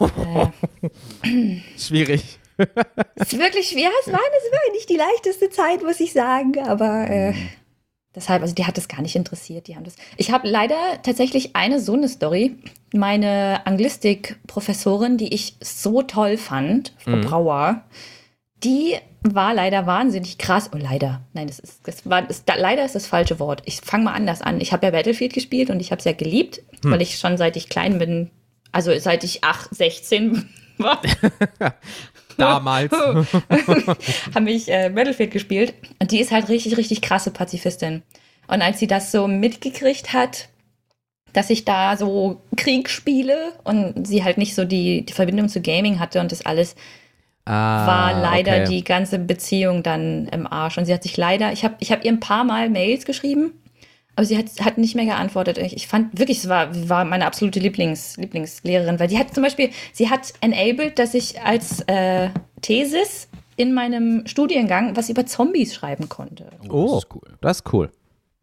[0.00, 0.46] äh,
[1.78, 2.38] schwierig.
[3.14, 3.90] es ist wirklich schwer.
[4.04, 6.58] Es war, es war nicht die leichteste Zeit, muss ich sagen.
[6.66, 7.32] Aber äh,
[8.14, 9.68] deshalb, also die hat das gar nicht interessiert.
[9.68, 9.94] Die haben das.
[10.16, 10.74] Ich habe leider
[11.04, 12.56] tatsächlich eine so eine Story.
[12.92, 17.20] Meine Anglistik-Professorin, die ich so toll fand, Frau Mhm.
[17.22, 17.82] Brauer,
[18.64, 20.70] die war leider wahnsinnig krass.
[20.74, 21.22] Oh, leider.
[21.32, 23.62] Nein, das ist, das war, das, da, leider ist das falsche Wort.
[23.64, 24.60] Ich fange mal anders an.
[24.60, 26.92] Ich habe ja Battlefield gespielt und ich habe es ja geliebt, Hm.
[26.92, 28.30] weil ich schon seit ich klein bin,
[28.72, 31.02] also seit ich 8, 16 war,
[32.36, 32.92] Damals.
[34.34, 35.74] habe ich äh, Battlefield gespielt.
[35.98, 38.02] Und die ist halt richtig, richtig krasse Pazifistin.
[38.46, 40.48] Und als sie das so mitgekriegt hat,
[41.32, 45.60] dass ich da so Krieg spiele und sie halt nicht so die, die Verbindung zu
[45.60, 46.76] Gaming hatte und das alles,
[47.48, 48.64] ah, war leider okay.
[48.68, 50.78] die ganze Beziehung dann im Arsch.
[50.78, 53.52] Und sie hat sich leider, ich habe ich hab ihr ein paar Mal Mails geschrieben,
[54.16, 55.58] aber sie hat, hat nicht mehr geantwortet.
[55.58, 59.42] Ich, ich fand wirklich, es war, war meine absolute Lieblings, Lieblingslehrerin, weil die hat zum
[59.44, 62.30] Beispiel, sie hat enabled, dass ich als äh,
[62.60, 66.50] Thesis in meinem Studiengang was über Zombies schreiben konnte.
[66.68, 67.38] Oh, das ist cool.
[67.40, 67.90] Das ist cool.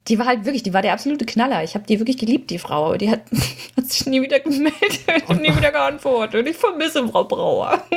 [0.07, 1.63] Die war halt wirklich, die war der absolute Knaller.
[1.63, 2.95] Ich habe die wirklich geliebt, die Frau.
[2.95, 3.21] Die hat,
[3.77, 6.47] hat sich nie wieder gemeldet und nie wieder geantwortet.
[6.47, 7.83] Ich vermisse Frau Brauer.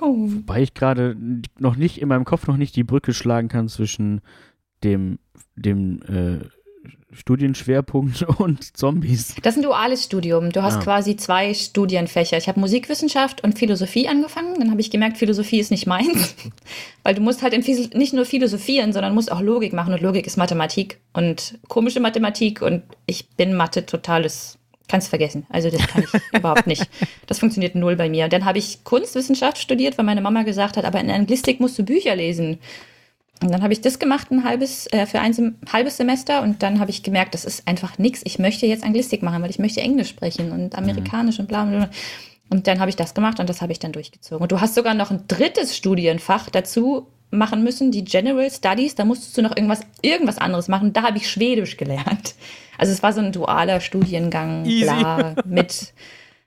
[0.00, 0.28] Oh.
[0.46, 1.16] Weil ich gerade
[1.56, 4.22] noch nicht in meinem Kopf noch nicht die Brücke schlagen kann zwischen
[4.82, 5.20] dem,
[5.54, 6.48] dem äh,
[7.12, 9.34] Studienschwerpunkt und Zombies.
[9.42, 10.50] Das ist ein duales Studium.
[10.50, 10.82] Du hast Ah.
[10.82, 12.36] quasi zwei Studienfächer.
[12.36, 14.58] Ich habe Musikwissenschaft und Philosophie angefangen.
[14.58, 16.34] Dann habe ich gemerkt, Philosophie ist nicht meins.
[17.02, 17.54] Weil du musst halt
[17.94, 19.92] nicht nur philosophieren, sondern musst auch Logik machen.
[19.94, 22.62] Und Logik ist Mathematik und komische Mathematik.
[22.62, 25.46] Und ich bin Mathe totales, kannst vergessen.
[25.48, 26.88] Also das kann ich überhaupt nicht.
[27.26, 28.24] Das funktioniert null bei mir.
[28.24, 31.78] Und dann habe ich Kunstwissenschaft studiert, weil meine Mama gesagt hat, aber in Anglistik musst
[31.78, 32.58] du Bücher lesen.
[33.42, 36.42] Und dann habe ich das gemacht, ein halbes, äh, für ein Sem halbes Semester.
[36.42, 38.22] Und dann habe ich gemerkt, das ist einfach nichts.
[38.24, 41.78] Ich möchte jetzt Anglistik machen, weil ich möchte Englisch sprechen und Amerikanisch und bla bla
[41.78, 41.90] bla.
[42.50, 44.42] Und dann habe ich das gemacht und das habe ich dann durchgezogen.
[44.42, 48.94] Und du hast sogar noch ein drittes Studienfach dazu machen müssen, die General Studies.
[48.94, 50.92] Da musstest du noch irgendwas, irgendwas anderes machen.
[50.92, 52.34] Da habe ich Schwedisch gelernt.
[52.78, 55.92] Also es war so ein dualer Studiengang, bla, mit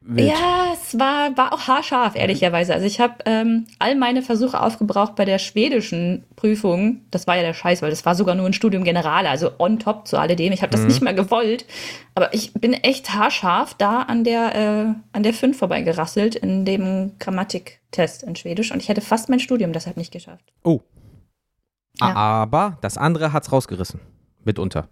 [0.09, 0.29] Wild.
[0.29, 2.73] ja, es war, war auch haarscharf, ehrlicherweise.
[2.73, 7.01] Also ich habe ähm, all meine Versuche aufgebraucht bei der schwedischen Prüfung.
[7.11, 9.79] Das war ja der Scheiß, weil das war sogar nur ein Studium Generale, also on
[9.79, 10.53] top zu alledem.
[10.53, 11.65] Ich habe das nicht mehr gewollt.
[12.15, 17.17] Aber ich bin echt haarscharf da an der, äh, an der 5 vorbeigerasselt in dem
[17.19, 18.71] Grammatiktest in Schwedisch.
[18.71, 20.53] Und ich hätte fast mein Studium deshalb nicht geschafft.
[20.63, 20.79] Oh.
[21.99, 22.15] Ja.
[22.15, 23.99] Aber das andere hat's rausgerissen.
[24.45, 24.87] Mitunter.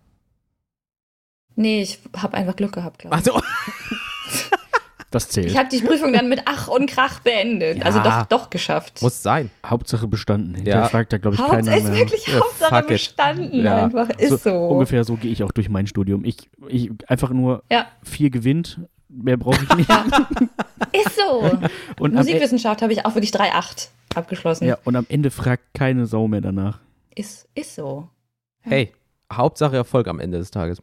[1.56, 3.32] Nee, ich habe einfach Glück gehabt, glaube ich.
[3.32, 3.42] Also,
[5.16, 5.46] Das zählt.
[5.48, 7.78] Ich habe die Prüfung dann mit Ach und Krach beendet.
[7.78, 7.86] Ja.
[7.86, 9.02] Also doch, doch geschafft.
[9.02, 9.50] muss sein.
[9.66, 10.66] Hauptsache bestanden.
[10.66, 10.90] Ja.
[10.90, 11.96] fragt da, glaube ich, Hauptsache keiner ist mehr.
[11.96, 13.86] wirklich Ja, Hauptsache bestanden Ja.
[13.86, 14.10] einfach.
[14.10, 14.54] Ist so.
[14.68, 16.26] Ungefähr so gehe ich auch durch mein Studium.
[16.26, 17.88] Ich, ich einfach nur Ja.
[18.04, 19.90] vier gewinnt, mehr brauche ich nicht.
[20.92, 21.58] Ist so.
[22.00, 23.88] Und E- Musikwissenschaft habe ich auch wirklich 3,8.
[24.16, 24.66] abgeschlossen.
[24.68, 26.80] Ja, und am Ende fragt keine Sau mehr danach.
[27.16, 28.10] Ist, ist so.
[28.62, 28.92] Hey,
[29.32, 30.82] Hauptsache Erfolg am Ende des Tages.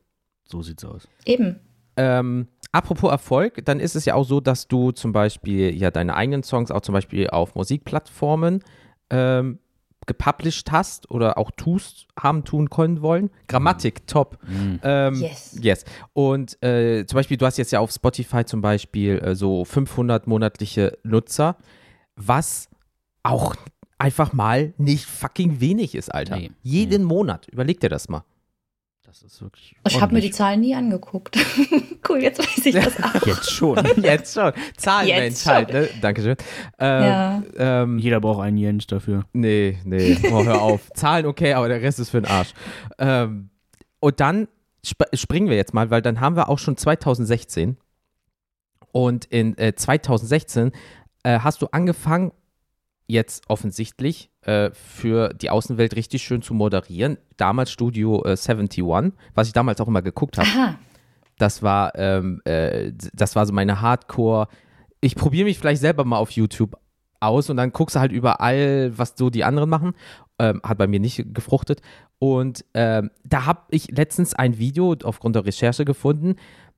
[0.49, 1.07] So sieht's aus.
[1.27, 1.61] Eben.
[1.97, 6.15] Ähm, apropos Erfolg, dann ist es ja auch so, dass du zum Beispiel ja deine
[6.17, 8.63] eigenen Songs auch zum Beispiel auf Musikplattformen
[9.11, 9.59] ähm,
[10.07, 13.31] gepublished hast oder auch tust, haben tun können wollen.
[13.47, 14.39] Grammatik, top.
[14.83, 15.59] Ähm, Yes.
[15.61, 15.85] Yes.
[16.13, 20.27] Und äh, zum Beispiel, du hast jetzt ja auf Spotify zum Beispiel äh, so 500
[20.27, 21.57] monatliche Nutzer,
[22.17, 22.69] was
[23.23, 23.55] auch
[23.99, 26.37] einfach mal nicht fucking wenig ist, Alter.
[26.37, 26.51] Nee.
[26.63, 27.47] Jeden Monat.
[27.49, 28.25] Überleg dir das mal.
[29.13, 29.77] Das ist wirklich.
[29.87, 30.31] Ich habe mir die.
[30.31, 31.37] Zahlen nie angeguckt.
[32.09, 33.27] cool, jetzt weiß ich das auch.
[33.27, 33.77] Jetzt schon.
[34.03, 34.55] Jetzt schon.
[34.79, 35.87] Zahlenmensch halt, ne?
[36.01, 36.37] Dankeschön.
[36.79, 37.43] Ähm, Ja.
[37.59, 39.27] ähm, Jeder braucht einen Jens dafür.
[39.35, 40.91] Nee, nee, oh, hör auf.
[40.95, 42.55] Zahlen okay, aber der Rest ist für den Arsch.
[42.99, 43.51] Ähm,
[44.01, 44.49] und dann
[44.81, 47.77] sp springen wir jetzt mal, weil dann haben wir auch schon 2016.
[48.93, 50.73] Und in äh, 2016
[51.23, 52.33] äh, hast du angefangen,
[53.07, 57.19] jetzt offensichtlich äh, für die Außenwelt richtig schön zu moderieren.
[57.37, 58.85] Damals Studio äh, 71,
[59.35, 60.77] was ich damals auch immer geguckt habe.
[61.39, 64.49] Das war, ähm, äh, das war so meine Hardcore.
[65.01, 66.77] Ich probiere mich vielleicht selber mal auf YouTube
[67.19, 69.95] aus und dann guckst du halt überall, was so die anderen machen.
[70.39, 71.81] Ähm, hat bei mir nicht gefruchtet.
[72.19, 76.37] Und ähm, da habe ich letztens ein Video aufgrund der Recherche gefunden.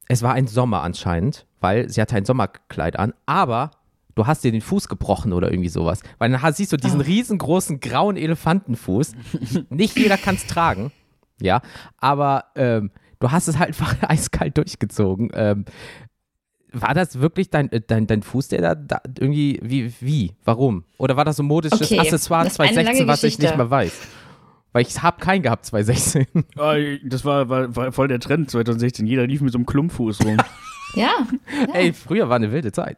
[0.09, 3.71] Es war ein Sommer anscheinend, weil sie hatte ein Sommerkleid an, aber
[4.15, 6.01] du hast dir den Fuß gebrochen oder irgendwie sowas.
[6.19, 9.13] Weil dann hast- siehst du diesen riesengroßen grauen Elefantenfuß.
[9.71, 10.93] Nicht jeder kann es tragen,
[11.41, 11.61] ja,
[11.99, 15.31] aber ähm, du hast es halt einfach eiskalt durchgezogen.
[15.35, 15.65] Ähm,
[16.77, 20.85] war das wirklich dein, äh, dein, dein Fuß, der da, da irgendwie, wie, wie, warum?
[20.99, 23.39] Oder war das so ein modisches Okay, Accessoire das ist eine 2016, lange was ich
[23.39, 23.93] nicht mehr weiß?
[24.73, 26.27] Weil ich habe keinen gehabt 2016.
[26.57, 26.75] Ah,
[27.05, 29.07] Das war, war, war voll der Trend 2016.
[29.07, 30.37] Jeder lief mit so einem Klumpfuß rum.
[30.97, 31.11] Ja.
[31.73, 32.97] Ey, früher war eine wilde Zeit.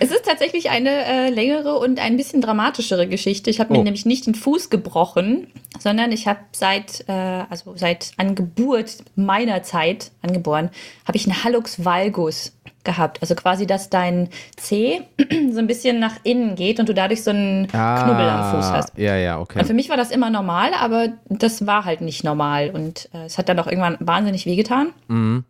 [0.00, 3.48] Es ist tatsächlich eine äh, längere und ein bisschen dramatischere Geschichte.
[3.48, 3.82] Ich habe mir Oh.
[3.84, 5.46] nämlich nicht den Fuß gebrochen,
[5.78, 10.70] sondern ich habe seit, äh, also seit Angeburt meiner Zeit, angeboren,
[11.06, 13.18] habe ich einen Hallux valgus gehabt.
[13.22, 15.02] Also quasi, dass dein Zeh
[15.52, 18.90] so ein bisschen nach innen geht und du dadurch so einen Knubbel am Fuß hast.
[18.96, 19.60] Ah, Ja, ja, okay.
[19.60, 22.70] Und für mich war das immer normal, aber das war halt nicht normal.
[22.70, 24.88] Und äh, es hat dann auch irgendwann wahnsinnig wehgetan.
[25.06, 25.44] Mhm.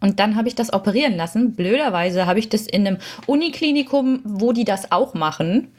[0.00, 1.54] Und dann habe ich das operieren lassen.
[1.54, 5.72] Blöderweise habe ich das in einem Uniklinikum, wo die das auch machen,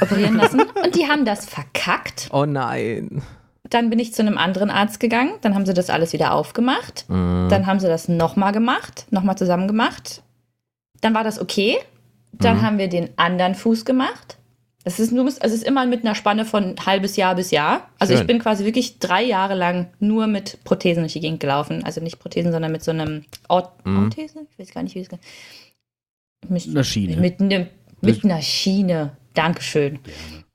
[0.00, 0.60] operieren lassen.
[0.60, 2.28] Und die haben das verkackt.
[2.32, 3.22] Oh nein.
[3.68, 5.32] Dann bin ich zu einem anderen Arzt gegangen.
[5.40, 7.04] Dann haben sie das alles wieder aufgemacht.
[7.08, 10.22] Dann haben sie das nochmal gemacht, nochmal zusammen gemacht.
[11.00, 11.78] Dann war das okay.
[12.32, 14.36] Dann haben wir den anderen Fuß gemacht.
[14.88, 17.88] Es ist, nur, es ist immer mit einer Spanne von halbes Jahr bis Jahr.
[17.98, 18.20] Also Schön.
[18.20, 21.82] ich bin quasi wirklich drei Jahre lang nur mit Prothesen durch die Gegend gelaufen.
[21.84, 24.46] Also nicht Prothesen, sondern mit so einem Ort Orthese?
[24.52, 25.08] Ich weiß gar nicht, wie es
[26.48, 27.16] mit, Eine Schiene.
[27.16, 27.66] mit, einem,
[28.00, 29.16] mit einer Schiene.
[29.34, 29.98] Dankeschön.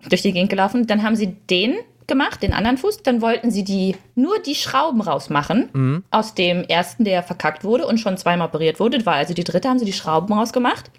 [0.10, 0.88] Durch die Gegend gelaufen.
[0.88, 1.76] Dann haben sie den
[2.08, 3.04] gemacht, den anderen Fuß.
[3.04, 6.04] Dann wollten sie die nur die Schrauben rausmachen Mhm.
[6.10, 8.98] aus dem ersten, der verkackt wurde und schon zweimal operiert wurde.
[8.98, 10.90] Das war also die dritte, haben sie die Schrauben rausgemacht.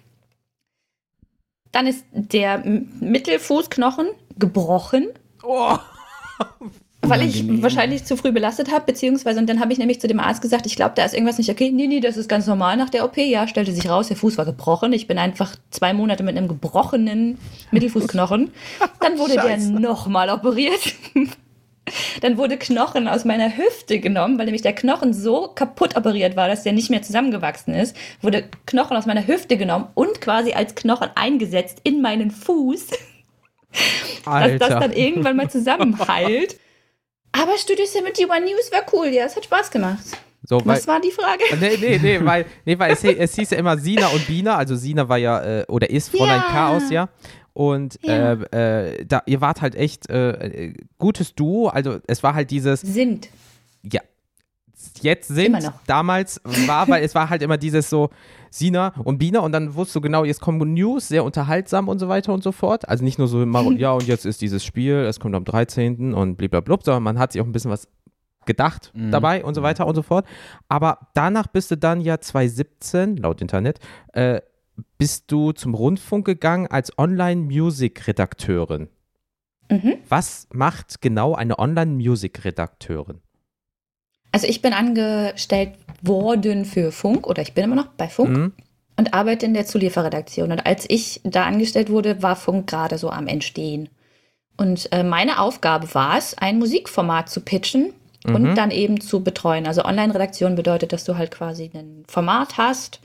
[1.73, 2.63] Dann ist der
[3.01, 4.07] Mittelfußknochen
[4.39, 5.09] gebrochen,
[5.43, 5.77] Oh.
[7.01, 10.21] weil ich wahrscheinlich zu früh belastet habe, beziehungsweise, und dann habe ich nämlich zu dem
[10.21, 11.69] Arzt gesagt, ich glaube, da ist irgendwas nicht okay.
[11.71, 13.17] Nee, nee, das ist ganz normal nach der OP.
[13.17, 14.93] Ja, stellte sich raus, der Fuß war gebrochen.
[14.93, 17.37] Ich bin einfach zwei Monate mit einem gebrochenen
[17.71, 18.51] Mittelfußknochen.
[19.01, 20.95] Dann wurde der nochmal operiert.
[22.23, 26.47] Dann wurde Knochen aus meiner Hüfte genommen, weil nämlich der Knochen so kaputt operiert war,
[26.47, 27.97] dass der nicht mehr zusammengewachsen ist.
[28.21, 32.87] Wurde Knochen aus meiner Hüfte genommen und quasi als Knochen eingesetzt in meinen Fuß,
[34.23, 34.57] dass Alter.
[34.57, 36.57] das dann irgendwann mal zusammenheilt.
[37.33, 40.05] Aber Studio 71 News war cool, ja, es hat Spaß gemacht.
[40.43, 41.43] so, weil, Was war die Frage?
[41.59, 44.77] Nee, nee, nee, weil, nee, weil es, es hieß ja immer Sina und Bina, also
[44.77, 46.47] Sina war ja, äh, oder ist Fräulein Ja.
[46.49, 47.09] Chaos, ja.
[47.53, 48.33] Und Ja.
[48.33, 52.81] Äh, äh, da, ihr wart halt echt äh, gutes Duo, also es war halt dieses,
[52.81, 53.29] Sind.
[53.83, 54.01] ja,
[55.01, 55.73] jetzt sind, Immer noch.
[55.85, 58.09] damals war, weil es war halt immer dieses so,
[58.49, 62.07] Sina und Bina und dann wusstest du genau, jetzt kommen News, sehr unterhaltsam und so
[62.07, 62.87] weiter und so fort.
[62.89, 66.13] Also nicht nur so, immer, ja und jetzt ist dieses Spiel, es kommt am 13.
[66.13, 67.87] und blablabla, sondern man hat sich auch ein bisschen was
[68.45, 69.09] gedacht Mhm.
[69.11, 70.25] dabei und so weiter und so fort.
[70.67, 73.79] Aber danach bist du dann ja 2017, laut Internet,
[74.13, 74.41] äh,
[74.97, 78.89] bist du zum Rundfunk gegangen als Online-Music-Redakteurin.
[79.69, 79.95] Mhm.
[80.09, 83.21] Was macht genau eine Online-Music-Redakteurin?
[84.31, 88.53] Also ich bin angestellt worden für Funk oder ich bin immer noch bei Funk Mhm.
[88.97, 90.51] und arbeite in der Zulieferredaktion.
[90.51, 93.89] Und als ich da angestellt wurde, war Funk gerade so am Entstehen.
[94.57, 97.93] Und äh, meine Aufgabe war es, ein Musikformat zu pitchen
[98.25, 98.35] Mhm.
[98.35, 99.67] und dann eben zu betreuen.
[99.67, 103.01] Also Online-Redaktion bedeutet, dass du halt quasi ein Format hast,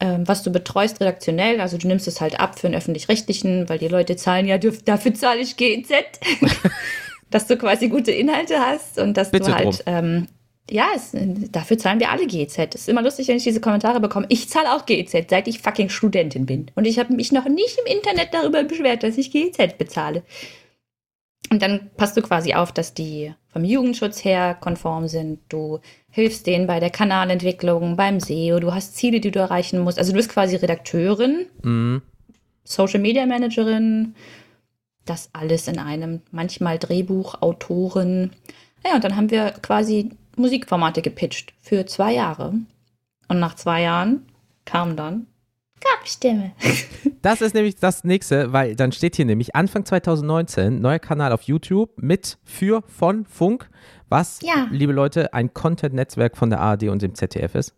[0.00, 1.60] ähm, was du betreust redaktionell.
[1.60, 5.14] Also du nimmst es halt ab für einen öffentlich-rechtlichen, weil die Leute zahlen ja, dafür
[5.14, 5.90] zahle ich GEZ.
[7.30, 10.28] dass du quasi gute Inhalte hast und dass Bitte du halt, ähm,
[10.70, 11.10] ja, es,
[11.50, 12.58] dafür zahlen wir alle GEZ.
[12.74, 14.26] Es ist immer lustig, wenn ich diese Kommentare bekomme.
[14.28, 16.70] Ich zahle auch GEZ, seit ich fucking Studentin bin.
[16.74, 20.22] Und ich habe mich noch nicht im Internet darüber beschwert, dass ich GEZ bezahle.
[21.50, 25.40] Und dann passt du quasi auf, dass die vom Jugendschutz her konform sind.
[25.48, 25.80] Du
[26.10, 28.58] hilfst denen bei der Kanalentwicklung, beim SEO.
[28.60, 29.98] Du hast Ziele, die du erreichen musst.
[29.98, 32.02] Also du bist quasi Redakteurin, Mhm.
[32.64, 34.14] Social Media Managerin.
[35.04, 36.22] Das alles in einem.
[36.32, 38.32] Manchmal Drehbuch, Autorin.
[38.84, 42.54] Ja, und dann haben wir quasi Musikformate gepitcht für zwei Jahre.
[43.28, 44.26] Und nach zwei Jahren
[44.64, 45.26] kam dann
[45.80, 46.52] Gabstimme.
[47.22, 51.42] Das ist nämlich das nächste, weil dann steht hier nämlich Anfang 2019 neuer Kanal auf
[51.42, 53.68] YouTube mit für von Funk,
[54.08, 54.68] was, Ja.
[54.70, 57.74] liebe Leute, ein Content-Netzwerk von der ARD und dem ZDF ist.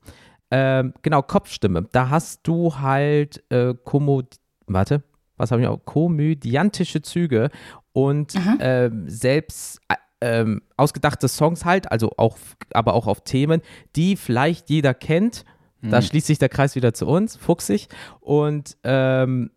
[0.50, 1.88] Ähm, genau, Kopfstimme.
[1.92, 5.02] Da hast du halt äh, Kommod warte,
[5.38, 5.82] was habe ich auch?
[5.86, 7.48] Komödiantische Züge
[7.92, 12.36] und ähm, selbst äh, ähm, ausgedachte Songs halt, also auch,
[12.74, 13.62] aber auch auf Themen,
[13.96, 15.44] die vielleicht jeder kennt.
[15.82, 17.88] Da schließt sich der Kreis wieder zu uns, fuchsig.
[18.20, 19.50] Und ähm,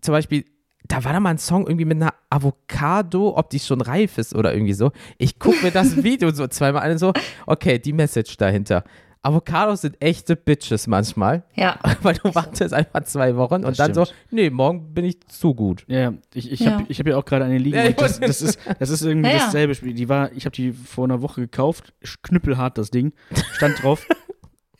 [0.00, 0.44] zum Beispiel,
[0.88, 4.34] da war da mal ein Song irgendwie mit einer Avocado, ob die schon reif ist
[4.34, 4.90] oder irgendwie so.
[5.18, 7.12] Ich gucke mir das Video so zweimal an und so,
[7.46, 8.84] okay, die Message dahinter.
[9.22, 11.78] Avocados sind echte Bitches manchmal, Ja.
[12.02, 14.18] weil du wartest einfach zwei Wochen und Das dann so, stimmt.
[14.30, 15.84] nee, morgen bin ich zu gut.
[15.88, 16.70] Ja, ich, ich Ja.
[16.72, 17.76] habe ich hab ja auch gerade eine liegen.
[17.76, 19.36] Ja, das, das, ist, das ist irgendwie ja.
[19.36, 19.92] dasselbe Spiel.
[19.92, 21.92] Die war, ich habe die vor einer Woche gekauft,
[22.22, 23.12] knüppelhart das Ding,
[23.52, 24.06] stand drauf,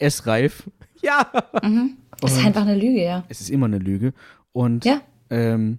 [0.01, 0.65] essreif.
[1.03, 1.31] Ja.
[1.63, 1.97] Mhm.
[2.21, 3.25] Das ist einfach eine Lüge, ja.
[3.31, 4.13] Es ist immer eine Lüge.
[4.53, 5.01] Und Ja.
[5.31, 5.79] ähm,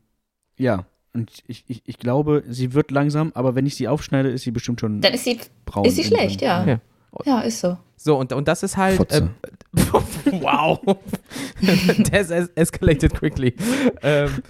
[0.57, 4.41] ja, und ich, ich, ich glaube, sie wird langsam, aber wenn ich sie aufschneide, ist
[4.41, 5.85] sie bestimmt schon Dann ist sie, braun.
[5.85, 6.65] ist sie schlecht, ja.
[6.65, 6.79] Ja.
[7.25, 7.77] Ja, ist so.
[7.97, 9.13] So, und, und das ist halt.
[9.13, 9.29] Ähm,
[10.41, 10.79] wow.
[12.11, 13.53] Das es escalated quickly.
[14.01, 14.41] Ähm,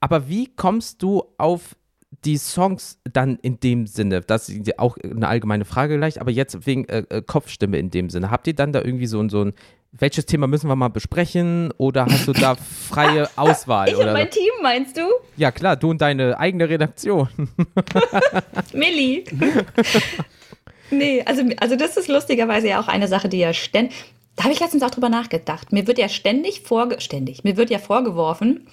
[0.00, 1.76] aber wie kommst du auf
[2.24, 4.20] die Songs dann in dem Sinne?
[4.20, 8.10] Das ist auch eine allgemeine Frage gleich, aber jetzt wegen äh, äh, Kopfstimme in dem
[8.10, 8.30] Sinne.
[8.30, 9.54] Habt ihr dann da irgendwie so ein, so ein,
[9.92, 12.54] welches Thema müssen wir mal besprechen oder hast du da
[12.88, 13.88] freie Auswahl?
[13.88, 14.38] Ich und oder mein so?
[14.38, 15.02] Team, meinst du?
[15.36, 17.28] Ja, klar, du und deine eigene Redaktion.
[18.72, 19.24] Milli.
[20.90, 23.94] nee, also, also das ist lustigerweise ja auch eine Sache, die ja ständig.
[24.36, 25.72] Da habe ich letztens auch drüber nachgedacht.
[25.72, 28.66] Mir wird ja ständig vorge ständig, mir wird ja vorgeworfen,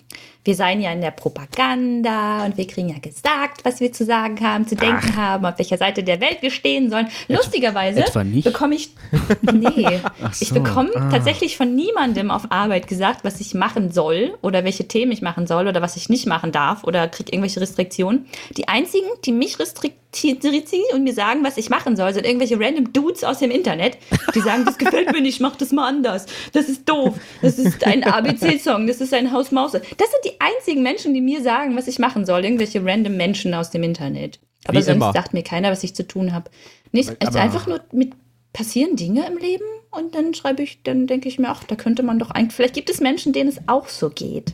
[0.46, 4.40] wir seien ja in der Propaganda und wir kriegen ja gesagt, was wir zu sagen
[4.42, 7.08] haben, zu denken haben, auf welcher Seite der Welt wir stehen sollen.
[7.30, 8.04] Lustigerweise
[8.44, 8.90] bekomme ich
[9.54, 10.00] nee,
[10.40, 11.10] ich so, bekomme ah.
[11.10, 15.48] tatsächlich von niemandem auf Arbeit gesagt, was ich machen soll oder welche Themen ich machen
[15.48, 18.26] soll oder was ich nicht machen darf oder kriege irgendwelche Restriktionen.
[18.58, 20.04] Die einzigen, die mich restriktieren
[20.94, 23.98] und mir sagen, was ich machen soll, sind irgendwelche random Dudes aus dem Internet,
[24.36, 26.28] die sagen, das gefällt mir nicht, mach das mal anders.
[26.52, 27.16] Das ist doof.
[27.42, 29.72] Das ist ein ABC-Song, das ist ein Haus-Maus.
[29.72, 32.44] Das sind die einzigen Menschen, die mir sagen, was ich machen soll.
[32.44, 34.40] Irgendwelche random Menschen aus dem Internet.
[34.66, 35.14] Aber Wie sonst immer.
[35.14, 36.50] sagt mir keiner, was ich zu tun habe.
[36.92, 38.14] Nicht, es ist aber- einfach nur mit
[38.54, 42.04] passieren Dinge im Leben und dann schreibe ich, dann denke ich mir, ach, da könnte
[42.04, 44.54] man doch eigentlich, vielleicht gibt es Menschen, denen es auch so geht.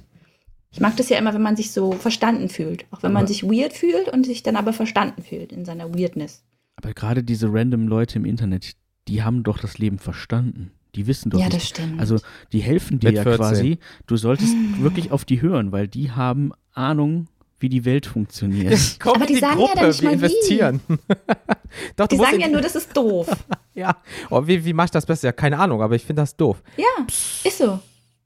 [0.71, 2.85] Ich mag das ja immer, wenn man sich so verstanden fühlt.
[2.91, 6.43] Auch wenn man sich weird fühlt und sich dann aber verstanden fühlt in seiner Weirdness.
[6.75, 8.73] Aber gerade diese random Leute im Internet,
[9.07, 10.71] die haben doch das Leben verstanden.
[10.95, 11.57] Die wissen doch Ja, nicht.
[11.57, 11.99] das stimmt.
[11.99, 12.17] Also
[12.51, 13.37] die helfen dir Mit ja 14.
[13.39, 13.79] quasi.
[14.07, 17.27] Du solltest wirklich auf die hören, weil die haben Ahnung,
[17.59, 18.79] wie die Welt funktioniert.
[18.99, 20.23] Komm Aber in die die sagen ja Gruppe, dann nicht wir mal wie.
[20.25, 20.79] investieren.
[21.95, 23.27] Doch, Die sagen ja nur, das ist doof.
[23.75, 23.95] Ja,
[24.29, 25.27] oh, wie, wie mach ich das besser?
[25.29, 26.61] Ja, keine Ahnung, aber ich finde das doof.
[26.75, 27.05] Ja,
[27.45, 27.79] ist so.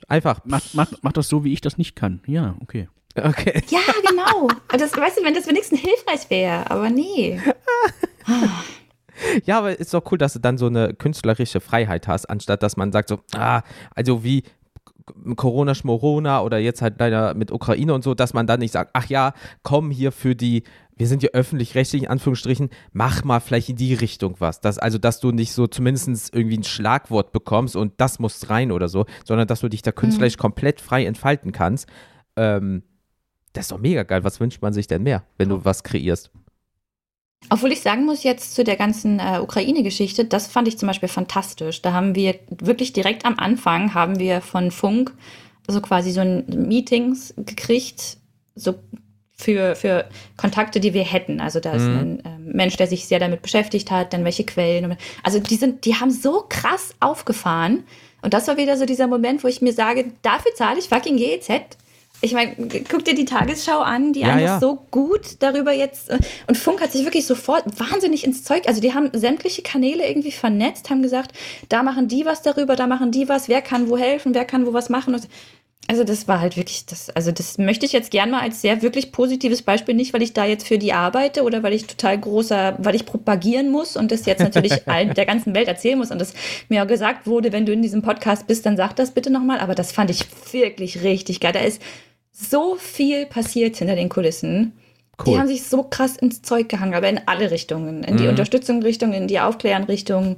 [0.07, 0.39] Einfach.
[0.45, 2.21] mach, mach, mach das so, wie ich das nicht kann.
[2.25, 2.87] Ja, okay.
[3.15, 3.61] Okay.
[3.69, 4.47] Ja, genau.
[4.47, 7.39] Und das, weißt du, wenn das wenigstens hilfreich wäre, aber nee.
[9.45, 12.77] Ja, aber ist doch cool, dass du dann so eine künstlerische Freiheit hast, anstatt dass
[12.77, 13.61] man sagt so, ah,
[13.95, 14.43] also wie
[15.35, 18.91] Corona Schmorona oder jetzt halt leider mit Ukraine und so, dass man dann nicht sagt,
[18.93, 20.63] ach ja, komm hier für die,
[20.95, 24.61] wir sind ja öffentlich-rechtlich, in Anführungsstrichen, mach mal vielleicht in die Richtung was.
[24.61, 28.71] Das, also, dass du nicht so zumindest irgendwie ein Schlagwort bekommst und das muss rein
[28.71, 31.89] oder so, sondern dass du dich da künstlerisch komplett frei entfalten kannst.
[32.35, 32.83] Ähm,
[33.53, 34.23] das ist doch mega geil.
[34.23, 36.31] Was wünscht man sich denn mehr, wenn du was kreierst?
[37.49, 41.09] Obwohl ich sagen muss, jetzt zu der ganzen äh, Ukraine-Geschichte, das fand ich zum Beispiel
[41.09, 41.81] fantastisch.
[41.81, 45.13] Da haben wir wirklich direkt am Anfang haben wir von Funk
[45.67, 48.17] so quasi so ein Meetings gekriegt,
[48.55, 48.75] so
[49.35, 50.05] für, für
[50.37, 51.41] Kontakte, die wir hätten.
[51.41, 51.97] Also da ist Mhm.
[51.97, 54.97] ein ähm, Mensch, der sich sehr damit beschäftigt hat, dann welche Quellen.
[55.23, 57.83] Also die sind, die haben so krass aufgefahren.
[58.21, 61.17] Und das war wieder so dieser Moment, wo ich mir sage, dafür zahle ich fucking
[61.17, 61.49] GEZ.
[62.23, 62.55] Ich meine,
[62.89, 64.59] guck dir die Tagesschau an, die Ja, einfach ja.
[64.61, 66.09] so gut darüber jetzt.
[66.09, 68.63] äh, Und Funk hat sich wirklich sofort wahnsinnig ins Zeug.
[68.65, 71.33] Also, die haben sämtliche Kanäle irgendwie vernetzt, haben gesagt,
[71.67, 74.65] da machen die was darüber, da machen die was, wer kann wo helfen, wer kann
[74.65, 75.13] wo was machen.
[75.15, 75.27] Und
[75.89, 78.81] also, das war halt wirklich, das, also, das möchte ich jetzt gern mal als sehr
[78.81, 82.17] wirklich positives Beispiel, nicht, weil ich da jetzt für die arbeite oder weil ich total
[82.17, 86.09] großer, weil ich propagieren muss und das jetzt natürlich allen der ganzen Welt erzählen muss
[86.09, 86.33] und das
[86.69, 89.59] mir auch gesagt wurde, wenn du in diesem Podcast bist, dann sag das bitte nochmal.
[89.59, 91.51] Aber das fand ich wirklich richtig geil.
[91.51, 91.81] Da ist
[92.33, 94.73] so viel passiert hinter den Kulissen.
[95.25, 95.37] Die Cool.
[95.39, 98.03] haben sich so krass ins Zeug gehangen, aber in alle Richtungen.
[98.03, 98.29] In die Mhm.
[98.29, 100.37] Unterstützung-Richtung, in die Aufklären-Richtung.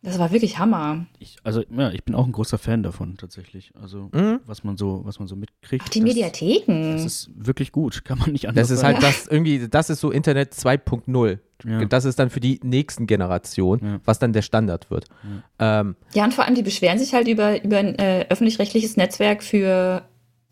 [0.00, 1.06] Das war wirklich Hammer.
[1.18, 3.72] Ich, also, ja, ich bin auch ein großer Fan davon, tatsächlich.
[3.80, 4.40] Also, Mhm.
[4.46, 5.84] was man so, was man so mitkriegt.
[5.84, 6.92] Auch die das- Mediatheken.
[6.92, 8.94] Das ist wirklich gut, kann man nicht anders Das ist sagen.
[8.94, 11.40] halt das irgendwie, das ist so Internet 2.0.
[11.66, 11.84] Ja.
[11.84, 14.00] Das ist dann für die nächsten Generationen, Ja.
[14.04, 15.06] was dann der Standard wird.
[15.58, 19.42] Ähm, Ja, und vor allem, die beschweren sich halt über, über ein äh, öffentlich-rechtliches Netzwerk
[19.42, 20.02] für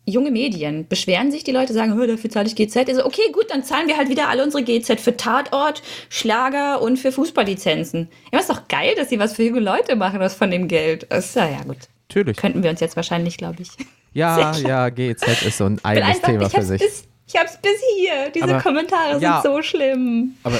[0.07, 0.87] junge Medien.
[0.87, 2.87] Beschweren sich die Leute, sagen, "Hö, dafür zahle ich GZ.
[2.89, 6.97] Also, okay, gut, dann zahlen wir halt wieder alle unsere GZ für Tatort, Schlager und
[6.97, 8.07] für Fußballlizenzen.
[8.31, 11.05] Ja, ist doch geil, dass sie was für junge Leute machen, das von dem Geld.
[11.09, 11.77] Das ist ja, ja gut.
[12.09, 12.37] natürlich.
[12.37, 13.69] Könnten wir uns jetzt wahrscheinlich, glaube ich.
[14.13, 16.81] Ja, ja, GZ ist so ein eigenes einfach, Thema ich für sich.
[16.81, 18.29] bis, ich hab's bis hier.
[18.33, 19.41] Diese Aber- Kommentare Ja.
[19.41, 20.35] sind so schlimm.
[20.43, 20.59] Aber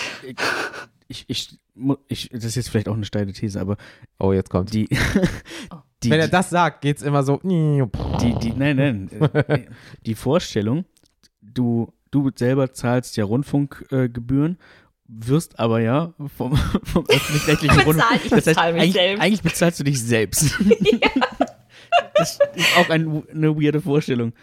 [1.07, 1.49] ich, ich,
[2.09, 3.77] ich, das ist jetzt vielleicht auch eine steile These, aber
[4.19, 4.73] Oh, jetzt kommt.
[4.73, 4.89] die,
[6.03, 7.39] die, Wenn er das sagt, geht's immer so.
[7.43, 9.61] die, die, nein, nein, äh,
[10.05, 10.85] die Vorstellung,
[11.41, 14.57] du, du selber zahlst ja Rundfunkgebühren,
[15.07, 18.25] wirst aber ja vom, vom öffentlich-rechtlichen Rundfunk.
[18.25, 19.23] ich bezahl mich eigentlich, selbst.
[19.23, 20.59] eigentlich bezahlst du dich selbst.
[22.13, 24.33] Das ist auch ein, eine weirde Vorstellung.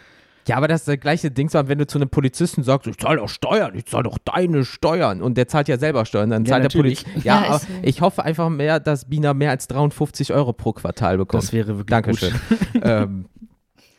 [0.47, 2.97] Ja, aber das ist das gleiche Ding, so, wenn du zu einem Polizisten sagst, ich
[2.97, 5.21] zahle doch Steuern, ich zahle doch deine Steuern.
[5.21, 7.03] Und der zahlt ja selber Steuern, dann Ja, zahlt der natürlich.
[7.03, 7.25] Polizist.
[7.25, 11.17] Ja, Ja, aber ich hoffe einfach mehr, dass Bina mehr als 350 Euro pro Quartal
[11.17, 11.43] bekommt.
[11.43, 12.33] Das wäre wirklich Dankeschön.
[12.83, 13.25] ähm,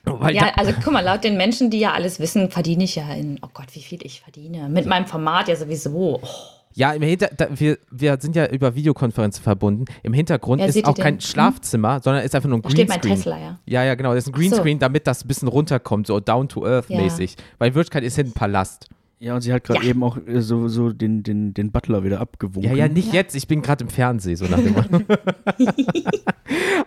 [0.04, 3.12] weil Ja, also guck mal, laut den Menschen, die ja alles wissen, verdiene ich ja
[3.12, 4.68] in, oh Gott, wie viel ich verdiene.
[4.68, 6.20] Mit meinem Format ja sowieso.
[6.22, 6.28] Oh,
[6.76, 9.86] ja, im Hinter da, wir, wir sind ja über Videokonferenzen verbunden.
[10.02, 11.20] Im Hintergrund Ja, ist auch kein den?
[11.22, 13.16] Schlafzimmer, sondern ist einfach nur ein da steht mein Greenscreen.
[13.34, 13.58] Tesla, ja.
[13.64, 14.14] Ja, ja, genau.
[14.14, 14.40] Das ist ein Ach so.
[14.42, 17.00] Greenscreen, damit das ein bisschen runterkommt, so down to earth Ja.
[17.00, 17.36] mäßig.
[17.58, 18.88] Weil in Wirklichkeit ist hier ein Palast.
[19.18, 19.90] Ja, und sie hat gerade Ja.
[19.90, 22.70] eben auch äh, so, so den, den, den Butler wieder abgewunken.
[22.70, 23.34] Ja, ja, nicht jetzt.
[23.34, 25.00] Ich bin gerade im Fernsehen, so nach dem Motto.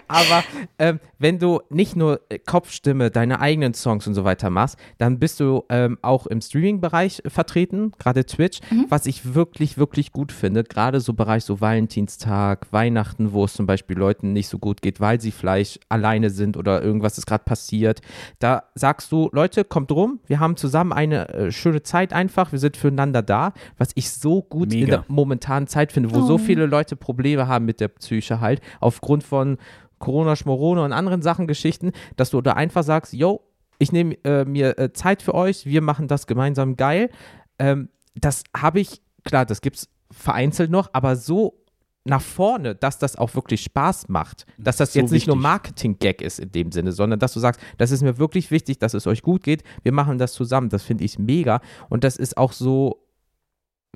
[0.07, 0.43] Aber
[0.79, 5.19] ähm, wenn du nicht nur äh, Kopfstimme, deine eigenen Songs und so weiter machst, dann
[5.19, 8.59] bist du ähm, auch im Streaming-Bereich vertreten, gerade Twitch,
[8.89, 10.63] was ich wirklich, wirklich gut finde.
[10.63, 14.99] Gerade so Bereich so Valentinstag, Weihnachten, wo es zum Beispiel Leuten nicht so gut geht,
[14.99, 18.01] weil sie vielleicht alleine sind oder irgendwas ist gerade passiert.
[18.39, 22.59] Da sagst du, Leute, kommt rum, wir haben zusammen eine äh, schöne Zeit einfach, wir
[22.59, 24.97] sind füreinander da, was ich so gut in Mega.
[24.97, 29.23] der momentanen Zeit finde, wo so viele Leute Probleme haben mit der Psyche halt, aufgrund
[29.23, 29.57] von
[29.99, 33.41] Corona, Schmorone und anderen Sachen, Geschichten, dass du da einfach sagst, yo,
[33.79, 37.09] ich nehme äh, mir äh, Zeit für euch, wir machen das gemeinsam geil.
[37.57, 41.59] Ähm, das habe ich, klar, das gibt es vereinzelt noch, aber so
[42.05, 45.43] nach vorne, dass das auch wirklich Spaß macht, dass das So jetzt nicht nur wichtig.
[45.43, 48.93] Marketing-Gag ist in dem Sinne, sondern dass du sagst, das ist mir wirklich wichtig, dass
[48.93, 52.37] es euch gut geht, wir machen das zusammen, das finde ich mega und das ist
[52.37, 53.05] auch so,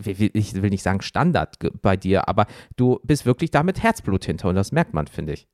[0.03, 2.45] ich will nicht sagen Standard bei dir, aber
[2.75, 5.47] du bist wirklich da mit Herzblut hinter und das merkt man, finde ich.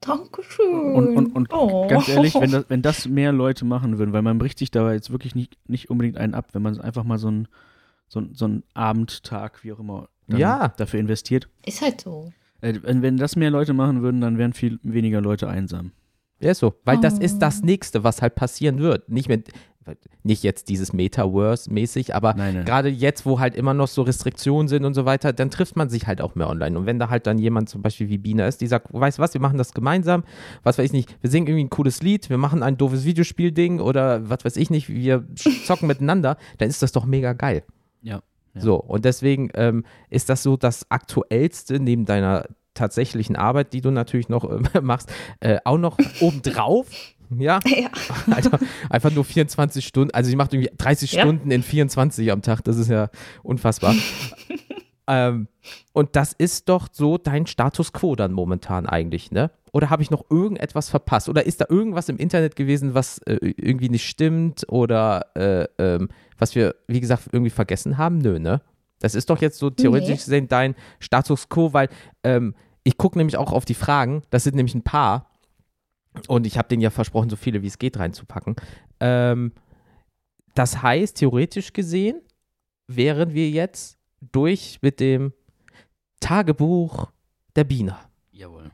[0.00, 0.94] Dankeschön.
[0.94, 1.86] Und, und, und Oh.
[1.86, 4.92] ganz ehrlich, wenn das, wenn das mehr Leute machen würden, weil man bricht sich da
[4.92, 7.48] jetzt wirklich nicht, nicht unbedingt einen ab, wenn man einfach mal so einen
[8.08, 10.68] so ein- so einen Abendtag, wie auch immer, Ja.
[10.76, 11.48] dafür investiert.
[11.66, 12.32] Ist halt so.
[12.60, 15.92] Äh, Wenn, das mehr Leute machen würden, dann wären viel weniger Leute einsam.
[16.40, 16.74] Ja, ist so.
[16.84, 17.22] Weil das Oh.
[17.22, 19.08] ist das Nächste, was halt passieren wird.
[19.10, 19.50] Nicht mit,
[20.22, 22.64] nicht jetzt dieses Metaverse-mäßig, aber Nein, nein.
[22.64, 25.88] gerade jetzt, wo halt immer noch so Restriktionen sind und so weiter, dann trifft man
[25.88, 26.78] sich halt auch mehr online.
[26.78, 29.22] Und wenn da halt dann jemand zum Beispiel wie Bina ist, die sagt, weißt du
[29.22, 30.24] was, wir machen das gemeinsam,
[30.62, 33.80] was weiß ich nicht, wir singen irgendwie ein cooles Lied, wir machen ein doofes Videospielding
[33.80, 35.24] oder was weiß ich nicht, wir
[35.66, 37.64] zocken miteinander, dann ist das doch mega geil.
[38.02, 38.20] Ja.
[38.54, 38.60] Ja.
[38.60, 43.90] So, und deswegen ähm, ist das so das Aktuellste neben deiner tatsächlichen Arbeit, die du
[43.90, 46.86] natürlich noch äh, machst, äh, auch noch obendrauf.
[47.38, 47.90] Ja, Ja.
[48.32, 48.50] also
[48.88, 51.22] einfach nur 24 Stunden, also sie macht irgendwie 30 Ja.
[51.22, 53.08] Stunden in 24 am Tag, das ist ja
[53.44, 53.94] unfassbar.
[55.06, 55.46] ähm,
[55.92, 59.52] und das ist doch so dein Status quo dann momentan eigentlich, ne?
[59.72, 61.28] Oder habe ich noch irgendetwas verpasst?
[61.28, 64.66] Oder ist da irgendwas im Internet gewesen, was äh, irgendwie nicht stimmt?
[64.68, 66.08] Oder äh, ähm,
[66.38, 68.18] was wir, wie gesagt, irgendwie vergessen haben?
[68.18, 68.62] Nö, ne?
[68.98, 70.14] Das ist doch jetzt so theoretisch Nee.
[70.16, 71.88] gesehen dein Status quo, weil
[72.24, 75.30] ähm, ich gucke nämlich auch auf die Fragen, das sind nämlich ein paar.
[76.26, 78.56] Und ich habe denen ja versprochen, so viele wie es geht reinzupacken.
[78.98, 79.52] Ähm,
[80.54, 82.20] das heißt, theoretisch gesehen,
[82.88, 83.98] wären wir jetzt
[84.32, 85.32] durch mit dem
[86.18, 87.10] Tagebuch
[87.56, 87.96] der Biene.
[88.32, 88.70] Jawohl.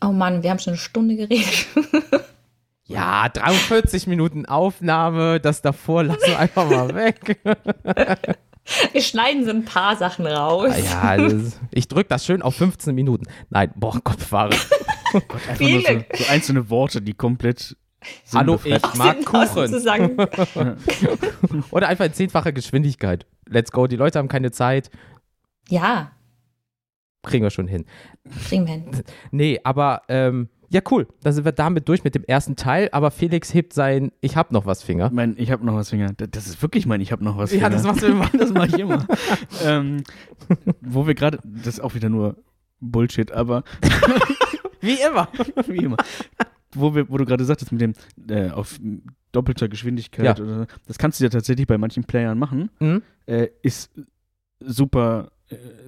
[0.00, 1.66] Oh Mann, wir haben schon eine Stunde geredet.
[2.90, 7.38] Ja, 43 Minuten Aufnahme, das davor lassen wir einfach mal weg.
[8.92, 10.72] Wir schneiden so ein paar Sachen raus.
[10.90, 13.24] Ja, das, ich drücke das schön auf 15 Minuten.
[13.50, 14.54] Nein, boah, Kopfwahre.
[15.12, 17.76] Gott, einfach nur so, so einzelne Worte, die komplett.
[18.34, 19.68] Hallo, ich mag Kuchen.
[19.68, 20.16] Zusammen-
[21.70, 23.26] Oder einfach in zehnfacher Geschwindigkeit.
[23.46, 24.90] Let's go, die Leute haben keine Zeit.
[25.68, 26.12] Ja,
[27.22, 27.84] Kriegen wir schon hin.
[28.48, 28.90] kriegen wir hin.
[29.32, 31.08] Nee, aber ähm, ja, cool.
[31.22, 32.88] Dann sind wir damit durch mit dem ersten Teil.
[32.92, 35.10] Aber Felix hebt sein Ich hab noch was Finger.
[35.12, 36.12] Mein, ich habe noch was Finger.
[36.12, 37.70] Das- ist wirklich mein, ich habe noch was Ja, Finger.
[37.70, 38.28] das machst du immer.
[38.38, 39.06] das mache ich immer.
[39.64, 40.02] ähm,
[40.80, 42.36] wo wir gerade, das ist auch wieder nur
[42.80, 43.64] Bullshit, aber
[44.80, 45.28] Wie immer.
[45.66, 45.96] wie immer.
[46.72, 47.94] Wo, wir, wo du gerade sagtest, mit dem
[48.28, 48.78] äh, auf
[49.32, 50.44] doppelter Geschwindigkeit, Ja.
[50.44, 52.70] oder, das kannst du ja tatsächlich bei manchen Playern machen.
[52.78, 53.02] Hm?
[53.26, 53.90] Äh, ist
[54.60, 55.30] super,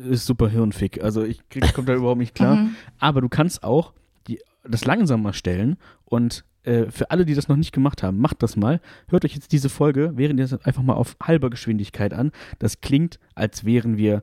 [0.09, 1.03] ist super hirnfick.
[1.03, 2.57] Also ich krieg, kommt da überhaupt nicht klar.
[2.61, 2.77] Mhm.
[2.99, 3.93] Aber du kannst auch
[4.27, 8.43] die, das langsamer stellen und äh, für alle, die das noch nicht gemacht haben, macht
[8.43, 8.81] das mal.
[9.09, 12.33] Hört euch jetzt diese Folge, während ihr das einfach mal auf halber Geschwindigkeit an.
[12.59, 14.23] Das klingt, als wären wir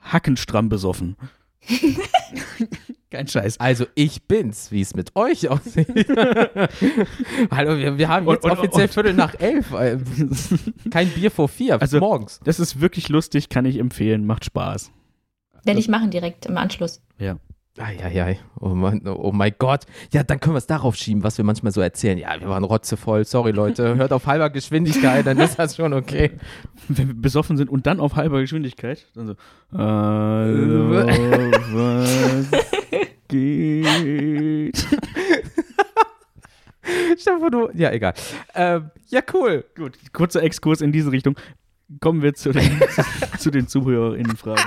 [0.00, 1.16] hackenstramm besoffen.
[3.10, 3.58] Kein Scheiß.
[3.58, 5.88] Also ich bin's, wie es mit euch aussieht.
[7.50, 9.70] Hallo, wir, wir haben jetzt Und- und- offiziell und- Viertel nach elf.
[10.90, 12.40] Kein Bier vor vier, Also- morgens.
[12.44, 14.90] Das ist wirklich lustig, kann ich empfehlen, macht Spaß.
[15.64, 17.02] Werde ich machen direkt im Anschluss.
[17.18, 17.36] Ja.
[17.78, 19.86] Eieiei, oh mein, oh mein Gott.
[20.12, 22.18] Ja, dann können wir es darauf schieben, was wir manchmal so erzählen.
[22.18, 26.32] Ja, wir waren rotzevoll, sorry Leute, hört auf halber Geschwindigkeit, dann ist das schon okay.
[26.88, 29.34] Wenn wir besoffen sind und dann auf halber Geschwindigkeit, dann so,
[29.72, 31.06] hallo,
[31.72, 32.50] was
[33.28, 34.86] geht?
[37.18, 38.14] Stefan, du, ja, egal.
[38.54, 39.64] Ähm, ja, cool.
[39.76, 41.36] Gut, kurzer Exkurs in diese Richtung.
[42.00, 43.02] Kommen wir zu den, zu,
[43.38, 44.64] zu den ZuhörerInnen-Fragen.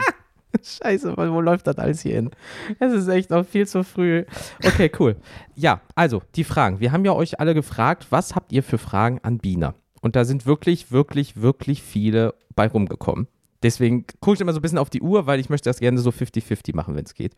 [0.63, 2.31] Scheiße, wo läuft das alles hier hin?
[2.79, 4.25] Es ist echt noch viel zu früh.
[4.63, 5.15] Okay, cool.
[5.55, 6.79] Ja, also die Fragen.
[6.79, 9.75] Wir haben ja euch alle gefragt, was habt ihr für Fragen an Bina?
[10.01, 13.27] Und da sind wirklich, wirklich, wirklich viele bei rumgekommen.
[13.63, 15.99] Deswegen gucke ich immer so ein bisschen auf die Uhr, weil ich möchte das gerne
[15.99, 17.33] so 50-50 machen, wenn es geht.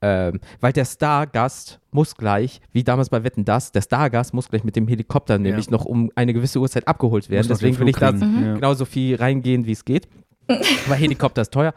[0.00, 4.62] Ähm, weil der Stargast muss gleich, wie damals bei Wetten Das, der Stargast muss gleich
[4.62, 7.48] mit dem Helikopter nämlich noch um eine gewisse Uhrzeit abgeholt werden.
[7.48, 8.54] Muss Deswegen will ich da ja.
[8.54, 10.08] genauso viel reingehen, wie es geht.
[10.86, 11.74] weil Helikopter ist teuer.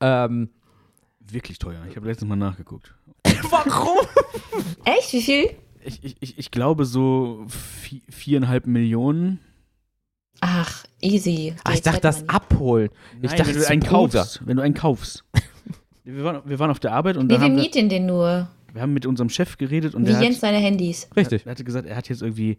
[0.00, 0.50] Ähm,
[1.30, 1.80] Wirklich teuer.
[1.88, 2.94] Ich habe letztens mal nachgeguckt.
[3.50, 3.98] Warum?
[4.84, 5.12] Echt?
[5.12, 5.50] Wie viel?
[5.82, 9.38] Ich, ich, ich, ich glaube so vi- viereinhalb Millionen.
[10.40, 11.54] Ach, easy.
[11.64, 12.90] Ach, ich dachte, das abholen.
[13.22, 14.40] Ich Nein, dachte, wenn du einen kaufst.
[14.46, 15.24] Wenn du einen kaufst.
[16.04, 18.48] wir, waren, wir waren auf der Arbeit und Nee, da wir mieten den nur.
[18.72, 21.08] wir haben mit unserem Chef geredet und Wie der Jens hat, seine Handys.
[21.14, 21.46] Richtig.
[21.46, 22.58] er hatte gesagt, er hat jetzt irgendwie,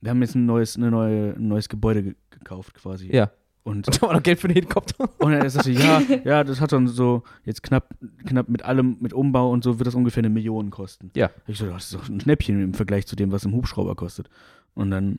[0.00, 3.14] wir haben jetzt ein neues, eine neue, ein neues Gebäude ge gekauft quasi.
[3.14, 3.30] Ja.
[3.62, 5.08] Und, Und da war noch Geld für den Helikopter.
[5.18, 7.94] und er sagte, ja, ja, das hat dann so jetzt knapp,
[8.26, 11.10] knapp mit allem, mit Umbau und so wird das ungefähr eine Million kosten.
[11.14, 11.30] Ja.
[11.46, 14.30] Ich so, das ist doch ein Schnäppchen im Vergleich zu dem, was ein Hubschrauber kostet.
[14.74, 15.18] Und dann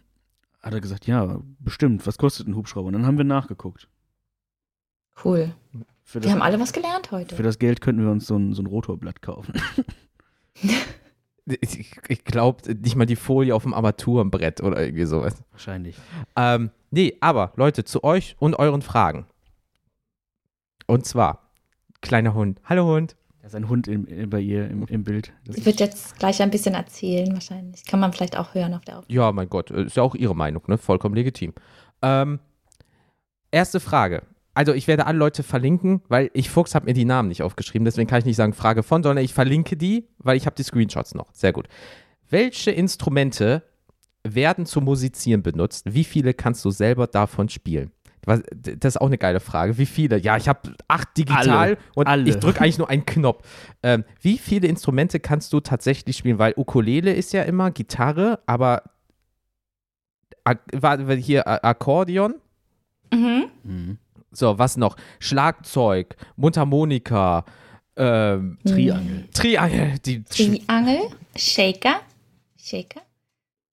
[0.62, 2.88] hat er gesagt, ja, bestimmt, was kostet ein Hubschrauber?
[2.88, 3.88] Und dann haben wir nachgeguckt.
[5.24, 5.54] Cool.
[6.04, 7.36] Für Wir das, haben alle was gelernt heute.
[7.36, 9.54] für das Geld könnten wir uns so ein, so ein Rotorblatt kaufen.
[11.60, 15.44] Ich, ich glaube nicht mal die Folie auf dem Armaturenbrett oder irgendwie sowas.
[15.52, 15.98] Wahrscheinlich.
[16.36, 19.26] Ähm, nee, aber Leute, zu euch und euren Fragen.
[20.88, 21.52] Und zwar,
[22.02, 22.62] kleiner Hund.
[22.66, 23.16] Hallo Hund.
[23.42, 25.34] Da ist ein Hund im, im, bei ihr im, im Bild.
[25.46, 27.86] Das Ich würde jetzt gleich ein bisschen erzählen, wahrscheinlich.
[27.86, 29.14] Kann man vielleicht auch hören auf der Aufnahme.
[29.14, 30.78] Ja, mein Gott, ist ja auch ihre Meinung, ne?
[30.78, 31.54] Vollkommen legitim.
[32.04, 32.40] Ähm,
[33.50, 34.24] erste Frage.
[34.54, 37.86] Also ich werde alle Leute verlinken, weil ich Fuchs habe mir die Namen nicht aufgeschrieben,
[37.86, 40.64] deswegen kann ich nicht sagen Frage von, sondern ich verlinke die, weil ich habe die
[40.64, 41.34] Screenshots noch.
[41.34, 41.68] Sehr gut.
[42.30, 43.64] Welche Instrumente
[44.24, 45.94] werden zum Musizieren benutzt?
[45.94, 47.92] Wie viele kannst du selber davon spielen?
[48.26, 49.78] Was, das ist auch eine geile Frage.
[49.80, 50.20] Wie viele?
[50.20, 51.78] Ja, ich habe acht digital Alle.
[51.96, 52.30] und Alle.
[52.30, 53.44] ich drücke eigentlich nur einen Knopf.
[53.82, 56.38] Ähm, wie viele Instrumente kannst du tatsächlich spielen?
[56.38, 58.84] Weil Ukulele ist ja immer Gitarre, aber
[60.44, 62.36] Ak war, war hier Akkordeon.
[63.12, 63.46] Mhm.
[63.64, 63.98] Mhm.
[64.32, 64.96] So, was noch?
[65.20, 67.44] Schlagzeug, Mundharmonika,
[67.98, 69.28] ähm, Triangel.
[69.34, 71.00] Triangel, die Triangel,
[71.36, 72.02] Shaker,
[72.58, 73.02] Shaker,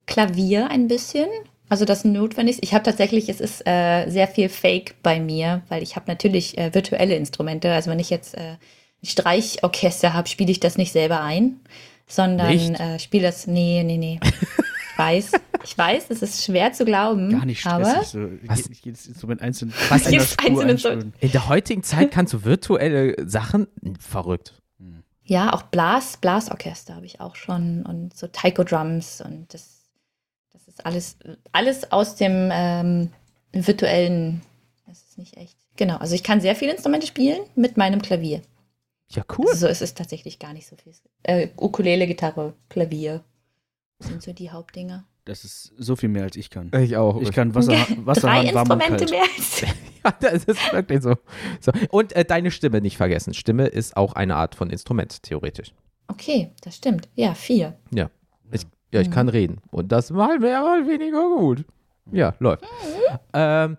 [0.09, 1.27] Klavier ein bisschen.
[1.69, 2.63] Also das Notwendigste.
[2.65, 6.57] Ich habe tatsächlich, es ist äh, sehr viel Fake bei mir, weil ich habe natürlich
[6.59, 7.71] äh, virtuelle Instrumente.
[7.73, 8.57] Also wenn ich jetzt äh,
[9.03, 11.61] ein Streichorchester habe, spiele ich das nicht selber ein,
[12.07, 13.47] sondern äh, spiele das.
[13.47, 14.19] Nee, nee, nee.
[14.25, 15.33] Ich weiß,
[15.65, 17.31] ich weiß, es ist schwer zu glauben.
[17.31, 18.09] Gar nicht aber stressig.
[18.09, 18.59] So, Was?
[18.67, 19.75] je- jedes Instrument einzeln.
[19.91, 20.11] Was?
[20.11, 21.13] Jedes einzelne einspielen.
[21.21, 23.67] In der heutigen Zeit kannst du virtuelle Sachen
[24.01, 24.55] verrückt.
[25.25, 29.78] Ja, auch Blas, Blasorchester habe ich auch schon und so Taiko Drums und das,
[30.85, 31.17] alles,
[31.53, 33.11] alles aus dem ähm,
[33.53, 34.43] virtuellen.
[34.87, 35.57] Das ist nicht echt.
[35.77, 38.43] Genau, also ich kann sehr viele Instrumente spielen mit meinem Klavier.
[39.11, 39.47] Ja, cool.
[39.49, 40.93] Also so ist es tatsächlich gar nicht so viel.
[41.23, 43.25] Äh, Ukulele, Gitarre, Klavier.
[44.01, 45.05] sind so die Hauptdinger.
[45.25, 46.71] Das ist so viel mehr, als ich kann.
[46.75, 47.21] Ich auch.
[47.21, 49.11] Ich kann Wasser, Wasser Drei haben, warm und Instrumente kalt.
[49.11, 49.61] mehr als.
[50.05, 51.17] Ja, das ist wirklich so.
[51.61, 51.73] so.
[51.91, 53.35] Und äh, deine Stimme nicht vergessen.
[53.35, 55.73] Stimme ist auch eine Art von Instrument, theoretisch.
[56.09, 57.09] Okay, das stimmt.
[57.15, 57.79] Ja, vier.
[57.91, 58.11] Ja.
[58.51, 58.63] Ich,
[58.93, 59.13] ja, ich Mhm.
[59.13, 59.59] kann reden.
[59.71, 61.65] Und das mal mehr, mal weniger gut.
[62.11, 62.65] Ja, läuft.
[63.35, 63.77] Ähm,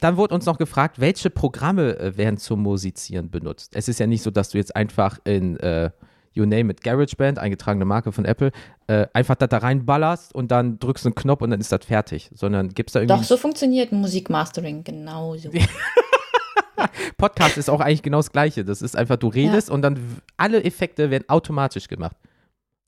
[0.00, 3.74] dann wurde uns noch gefragt, welche Programme äh, werden zum Musizieren benutzt.
[3.74, 5.90] Es ist ja nicht so, dass du jetzt einfach in äh,
[6.34, 8.52] You Name It GarageBand, eingetragene Marke von Apple,
[8.86, 11.84] äh, einfach da, da reinballerst und dann drückst du einen Knopf und dann ist das
[11.84, 12.30] fertig.
[12.34, 13.16] Sondern gibt es da irgendwie.
[13.16, 15.50] Doch, so funktioniert Musikmastering genauso.
[17.16, 18.64] Podcast ist auch eigentlich genau das Gleiche.
[18.64, 19.98] Das ist einfach, du redest und dann
[20.36, 22.16] alle Effekte werden automatisch gemacht.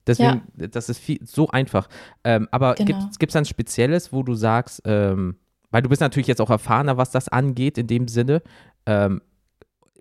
[0.07, 1.89] Deswegen, das ist viel, so einfach.
[2.25, 3.09] Ähm, aber Genau.
[3.19, 5.37] gibt es dann Spezielles, wo du sagst, ähm,
[5.71, 8.43] weil du bist natürlich jetzt auch erfahrener, was das angeht, in dem Sinne,
[8.87, 9.21] ähm,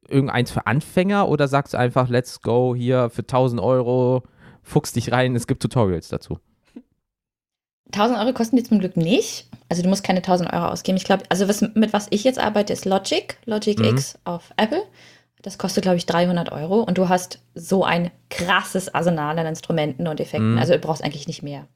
[0.07, 4.23] irgendeins für Anfänger oder sagst du einfach, let's go hier für 1000 Euro,
[4.61, 6.37] fuchs dich rein, es gibt Tutorials dazu.
[7.91, 9.47] 1000 Euro kosten die zum Glück nicht.
[9.69, 10.97] Also du musst keine 1000 Euro ausgeben.
[10.97, 13.85] Ich glaube, also was, mit was ich jetzt arbeite, ist Logic, Logic Mhm.
[13.85, 14.83] X auf Apple.
[15.45, 20.07] Das kostet, glaube ich, 300 Euro und du hast so ein krasses Arsenal an Instrumenten
[20.07, 20.53] und Effekten.
[20.53, 20.57] Mhm.
[20.57, 21.67] Also du brauchst eigentlich nicht mehr.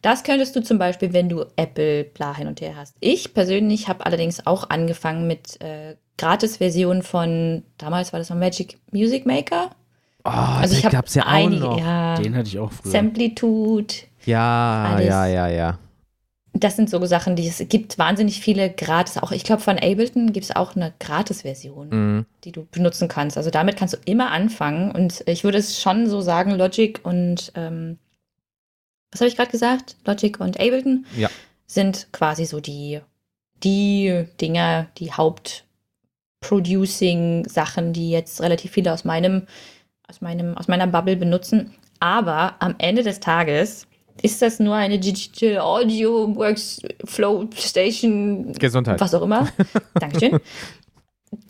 [0.00, 2.94] Das könntest du zum Beispiel, wenn du Apple bla hin und her hast.
[3.00, 8.78] Ich persönlich habe allerdings auch angefangen mit äh, Gratis-Versionen von, damals war das noch Magic
[8.92, 9.72] Music Maker.
[10.24, 11.78] Oh, Also ich da habe gab's ja auch einige, noch.
[11.78, 12.92] ja, Den hatte ich auch früher.
[12.92, 15.06] Samplitude, Ja, Alles.
[15.08, 15.78] ja, ja, ja.
[16.60, 19.18] Das sind so Sachen, die es gibt wahnsinnig viele gratis.
[19.18, 22.26] Auch ich glaube, von Ableton gibt es auch eine Gratis-Version, Mhm.
[22.44, 23.36] die du benutzen kannst.
[23.36, 24.90] Also damit kannst du immer anfangen.
[24.90, 27.98] Und ich würde es schon so sagen, Logic und ähm,
[29.12, 29.96] was habe ich gerade gesagt?
[30.06, 31.30] Logic und Ableton Ja.
[31.66, 33.00] sind quasi so die,
[33.62, 39.46] die Dinger, die Haupt-Producing-Sachen, die jetzt relativ viele aus meinem,
[40.08, 41.74] aus meinem, aus meiner Bubble benutzen.
[42.00, 43.86] Aber am Ende des Tages
[44.22, 49.00] ist das nur eine Digital Audio Workflow Station, Gesundheit.
[49.00, 49.48] was auch immer.
[49.94, 50.38] Dankeschön.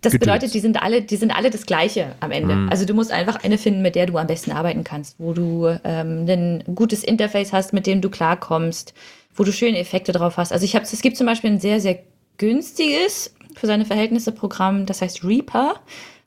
[0.01, 2.55] Das bedeutet, die sind alle, die sind alle das Gleiche am Ende.
[2.55, 2.69] Mhm.
[2.69, 5.67] Also du musst einfach eine finden, mit der du am besten arbeiten kannst, wo du
[5.85, 8.95] ähm, ein gutes Interface hast, mit dem du klarkommst,
[9.35, 10.53] wo du schöne Effekte drauf hast.
[10.53, 12.01] Also ich habe, es gibt zum Beispiel ein sehr, sehr
[12.39, 15.81] günstiges für seine Verhältnisse Programm, das heißt Reaper.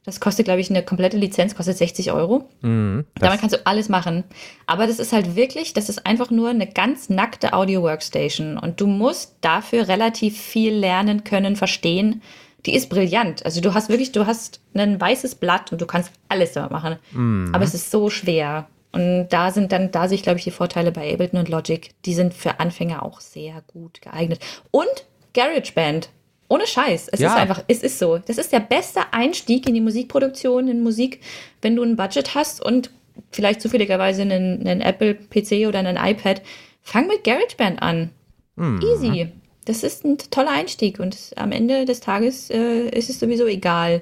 [0.04, 2.50] Das kostet, glaube ich, eine komplette Lizenz, kostet 60 Euro.
[2.62, 3.06] Mhm.
[3.20, 4.24] Damit kannst du alles machen.
[4.66, 8.58] Aber das ist halt wirklich, das ist einfach nur eine ganz nackte Audio-Workstation.
[8.58, 12.24] Und du musst dafür relativ viel lernen können, verstehen.
[12.66, 13.46] Die ist brillant.
[13.46, 16.98] Also du hast wirklich, du hast ein weißes Blatt und du kannst alles damit machen.
[17.12, 17.52] Mhm.
[17.54, 18.68] Aber es ist so schwer.
[18.92, 21.92] Und da sind dann, da sehe ich, glaube ich, die Vorteile bei Ableton und Logic.
[22.06, 24.40] Die sind für Anfänger auch sehr gut geeignet.
[24.72, 26.10] Und GarageBand.
[26.52, 27.08] Ohne Scheiß.
[27.12, 27.30] Es Ja.
[27.30, 28.18] ist einfach, es ist so.
[28.18, 31.22] Das ist der beste Einstieg in die Musikproduktion, in Musik,
[31.62, 32.90] wenn du ein Budget hast und
[33.32, 36.42] vielleicht zufälligerweise einen, einen Apple-PC oder einen iPad.
[36.82, 38.10] Fang mit GarageBand an.
[38.58, 38.82] Mhm.
[38.82, 39.28] Easy.
[39.66, 44.02] Das ist ein toller Einstieg und am Ende des Tages äh, ist es sowieso egal,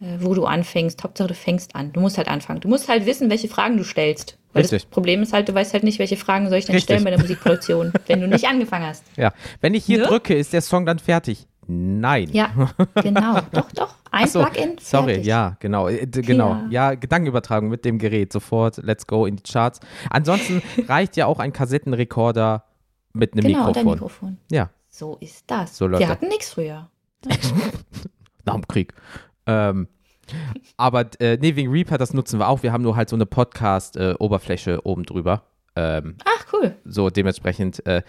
[0.00, 1.02] äh, wo du anfängst.
[1.02, 1.92] Hauptsache, du fängst an.
[1.92, 2.60] Du musst halt anfangen.
[2.60, 4.38] Du musst halt wissen, welche Fragen du stellst.
[4.52, 4.82] Weil Richtig.
[4.82, 6.84] das Problem ist halt, du weißt halt nicht, welche Fragen soll ich denn Richtig.
[6.84, 9.02] stellen bei der Musikproduktion, wenn du nicht angefangen hast.
[9.16, 10.04] Ja, wenn ich hier Ne?
[10.04, 11.46] drücke, ist der Song dann fertig.
[11.66, 12.28] Nein.
[12.32, 12.50] Ja,
[13.02, 13.40] genau.
[13.52, 13.94] Doch, doch.
[14.10, 14.76] Ein so, Plugin.
[14.80, 15.26] Sorry, fertig.
[15.26, 15.88] ja, genau.
[15.88, 16.58] äh, Genau.
[16.70, 16.94] Ja.
[16.94, 18.32] Gedankenübertragung mit dem Gerät.
[18.32, 19.80] Sofort, let's go in die Charts.
[20.10, 22.64] Ansonsten reicht ja auch ein Kassettenrekorder
[23.12, 23.92] mit einem Genau, und ein Mikrofon.
[23.92, 24.38] Mikrofon.
[24.50, 25.76] Ja, So ist das.
[25.76, 26.88] So läuft Wir hatten nichts früher.
[28.44, 28.94] nach dem Krieg.
[29.46, 29.88] Ähm,
[30.76, 32.62] aber äh, nee, wegen Reaper, das nutzen wir auch.
[32.62, 35.42] Wir haben nur halt so eine Podcast-Oberfläche oben drüber.
[35.76, 36.74] Ähm, Ach, cool.
[36.84, 38.02] so dementsprechend, äh,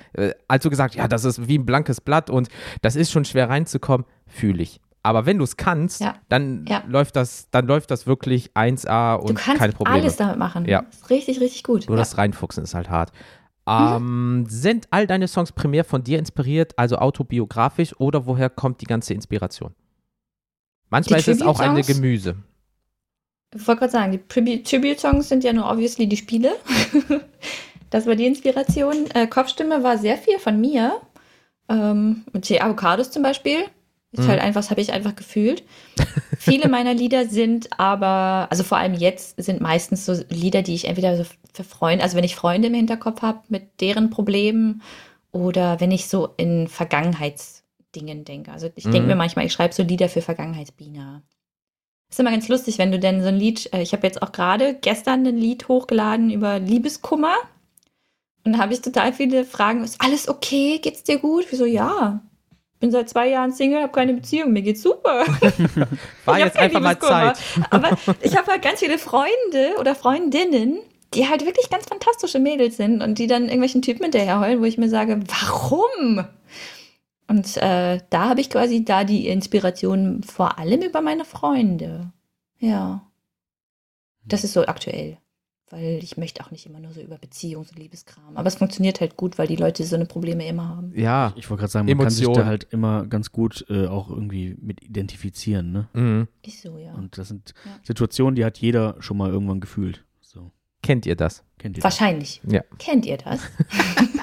[0.47, 2.47] als du gesagt, ja, das ist wie ein blankes Blatt und
[2.81, 4.79] das ist schon schwer reinzukommen, fühle ich.
[5.03, 6.15] Aber wenn du es kannst, Ja.
[6.29, 6.83] dann Ja.
[6.87, 9.99] läuft das, dann läuft das wirklich 1A Du und kannst keine Probleme.
[9.99, 10.65] alles damit machen.
[10.65, 10.85] Ja.
[11.09, 11.87] Richtig, richtig gut.
[11.87, 12.01] Nur ja.
[12.01, 13.11] das Reinfuchsen ist halt hart.
[13.69, 18.85] Ähm, sind all deine Songs primär von dir inspiriert, also autobiografisch, oder woher kommt die
[18.85, 19.75] ganze Inspiration?
[20.89, 21.81] Manchmal Die ist es auch eine?
[21.81, 22.37] Gemüse.
[23.55, 26.55] Ich wollte gerade sagen, die Tribu- Tribute-Songs sind ja nur obviously die Spiele.
[27.89, 29.09] das war die Inspiration.
[29.13, 30.99] Äh, Kopfstimme war sehr viel von mir.
[31.69, 33.59] Ähm, mit die Avocados zum Beispiel.
[34.11, 34.27] Ist Mhm.
[34.29, 35.63] halt einfach, das habe ich einfach gefühlt.
[36.37, 40.85] Viele meiner Lieder sind aber, also vor allem jetzt, sind meistens so Lieder, die ich
[40.85, 44.81] entweder so für Freunde, also wenn ich Freunde im Hinterkopf habe mit deren Problemen
[45.31, 48.51] oder wenn ich so in Vergangenheitsdingen denke.
[48.51, 49.07] Also ich denke Mhm.
[49.07, 51.23] mir manchmal, ich schreibe so Lieder für Vergangenheitsbiener.
[52.09, 54.31] Ist immer ganz lustig, wenn du denn so ein Lied, äh, ich habe jetzt auch
[54.31, 57.35] gerade gestern ein Lied hochgeladen über Liebeskummer.
[58.45, 59.83] Und da habe ich total viele Fragen.
[59.83, 60.79] Ist alles okay?
[60.79, 61.45] Geht's dir gut?
[61.51, 62.21] Ich so, ja.
[62.79, 65.25] Bin seit zwei Jahren Single, habe keine Beziehung, mir geht's super.
[66.25, 66.99] War jetzt einfach mal.
[66.99, 67.39] Zeit.
[67.71, 70.77] Aber ich habe halt ganz viele Freunde oder Freundinnen,
[71.15, 74.65] die halt wirklich ganz fantastische Mädels sind und die dann irgendwelchen Typen hinterher heulen, wo
[74.65, 76.25] ich mir sage, warum?
[77.27, 82.11] Und äh, da habe ich quasi da die Inspiration vor allem über meine Freunde.
[82.59, 83.05] Ja.
[84.25, 85.17] Das ist so aktuell.
[85.69, 88.37] Weil ich möchte auch nicht immer nur so über Beziehungs- und Liebeskram.
[88.37, 90.93] Aber es funktioniert halt gut, weil die Leute so eine Probleme immer haben.
[90.95, 91.33] Ja.
[91.35, 94.55] Ich wollte gerade sagen, man kann sich da halt immer ganz gut äh, auch irgendwie
[94.61, 95.89] mit identifizieren, ne?
[95.93, 96.27] Mhm.
[96.45, 96.93] Ist so, ja.
[96.93, 97.71] Und das sind Ja.
[97.83, 100.05] Situationen, die hat jeder schon mal irgendwann gefühlt.
[100.21, 100.51] So,
[100.83, 101.43] Kennt ihr das?
[101.57, 101.99] kennt ihr das?
[101.99, 102.41] Wahrscheinlich.
[102.47, 102.61] Ja.
[102.79, 103.41] Kennt ihr das?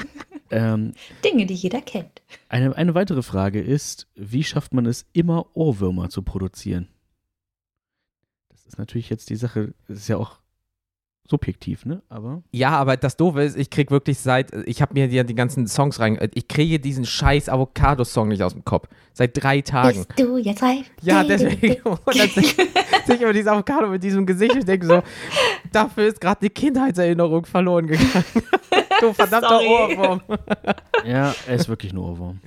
[0.51, 0.93] Ähm,
[1.25, 2.23] Dinge, die jeder kennt.
[2.49, 6.89] eine, eine weitere Frage ist, wie schafft man es, immer Ohrwürmer zu produzieren?
[8.51, 10.39] Das ist natürlich jetzt die Sache, das ist ja auch
[11.27, 12.03] subjektiv, ne?
[12.09, 15.35] Aber Ja, aber das Doofe ist, ich krieg wirklich seit, ich habe mir ja die
[15.35, 18.89] ganzen Songs rein, ich kriege diesen scheiß Avocado-Song nicht aus dem Kopf.
[19.15, 20.05] Seit drei Tagen.
[20.05, 20.91] Bist du jetzt reif?
[21.01, 21.83] Ja, deswegen.
[21.85, 25.03] Und dann sehe ich immer dieses Avocado mit diesem Gesicht und denke so,
[25.73, 28.25] dafür ist gerade die Kindheitserinnerung verloren gegangen.
[29.09, 29.67] du verdammter Sorry.
[29.67, 30.23] Ohrwurm.
[31.05, 32.41] ja, er ist wirklich ein Ohrwurm.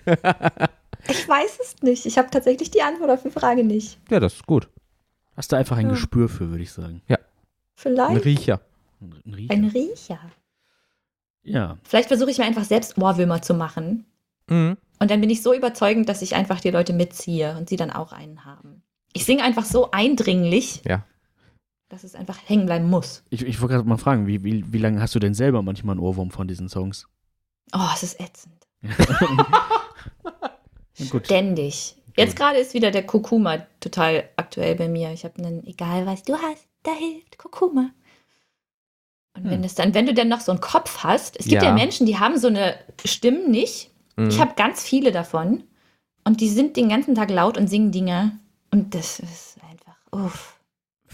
[1.10, 2.06] Ich weiß es nicht.
[2.06, 3.98] Ich habe tatsächlich die Antwort auf die Frage nicht.
[4.10, 4.68] Ja, das ist gut.
[5.36, 5.92] Hast du einfach ein Ja.
[5.94, 7.02] Gespür für, würde ich sagen.
[7.08, 7.18] Ein
[7.76, 8.62] Vielleicht Riecher.
[9.00, 9.54] Ein, ein Riecher.
[9.54, 10.20] ein Riecher.
[11.44, 14.06] ja, Vielleicht versuche ich mir einfach selbst Ohrwürmer zu machen.
[14.50, 14.78] Mhm.
[15.00, 17.92] Und dann bin ich so überzeugend, dass ich einfach die Leute mitziehe und sie dann
[17.92, 18.82] auch einen haben.
[19.14, 21.06] Ich singe einfach so eindringlich, Ja.
[21.90, 23.24] Dass es einfach hängen bleiben muss.
[23.30, 25.94] ich, ich wollte gerade mal fragen, wie, wie, wie lange hast du denn selber manchmal
[25.94, 27.08] einen Ohrwurm von diesen Songs?
[27.74, 28.54] Oh, es ist ätzend.
[31.24, 31.96] Ständig.
[32.18, 35.12] Jetzt gerade ist wieder der Kurkuma total aktuell bei mir.
[35.12, 37.92] Ich habe einen, egal was du hast, da hilft Kurkuma.
[39.36, 39.64] Und wenn Hm.
[39.66, 41.74] es dann, wenn du dann noch so einen Kopf hast, es gibt ja, Ja.
[41.76, 42.76] Menschen, die haben so eine
[43.06, 43.92] Stimmen nicht.
[44.16, 44.30] Mhm.
[44.30, 45.64] Ich habe ganz viele davon.
[46.24, 48.40] Und die sind den ganzen Tag laut und singen Dinge.
[48.72, 50.57] Und das ist einfach, uff.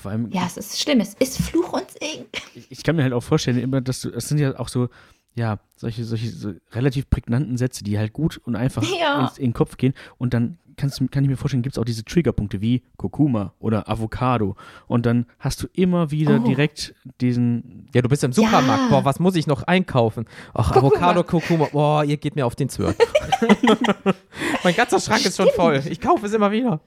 [0.03, 0.99] Vor allem, Ja, es ist schlimm.
[0.99, 2.25] Es ist Fluch und Segen.
[2.55, 4.89] ich, ich kann mir halt auch vorstellen, immer, dass du, es sind ja auch so,
[5.33, 9.21] ja, solche, solche so relativ prägnanten Sätze, die halt gut und einfach Ja.
[9.21, 9.93] ins, in den Kopf gehen.
[10.17, 13.89] Und dann kannst kann ich mir vorstellen, gibt es auch diese Triggerpunkte wie Kurkuma oder
[13.89, 14.55] Avocado.
[14.88, 16.47] Und dann hast du immer wieder Oh.
[16.47, 18.84] direkt diesen, Ja, du bist im Supermarkt.
[18.84, 18.89] Ja.
[18.89, 20.26] Boah, was muss ich noch einkaufen?
[20.53, 20.91] Ach, Kurkuma.
[20.95, 21.67] Avocado, Kurkuma.
[21.71, 22.95] Boah, ihr geht mir auf den Zwirn.
[24.63, 25.82] mein ganzer Schrank ist schon voll.
[25.89, 26.82] Ich kaufe es immer wieder.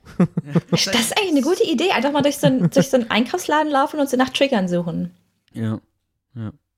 [0.70, 1.90] Das ist eigentlich eine gute Idee.
[1.92, 5.10] Einfach mal durch so, einen, durch so einen Einkaufsladen laufen und sie nach Triggern suchen.
[5.52, 5.80] ja.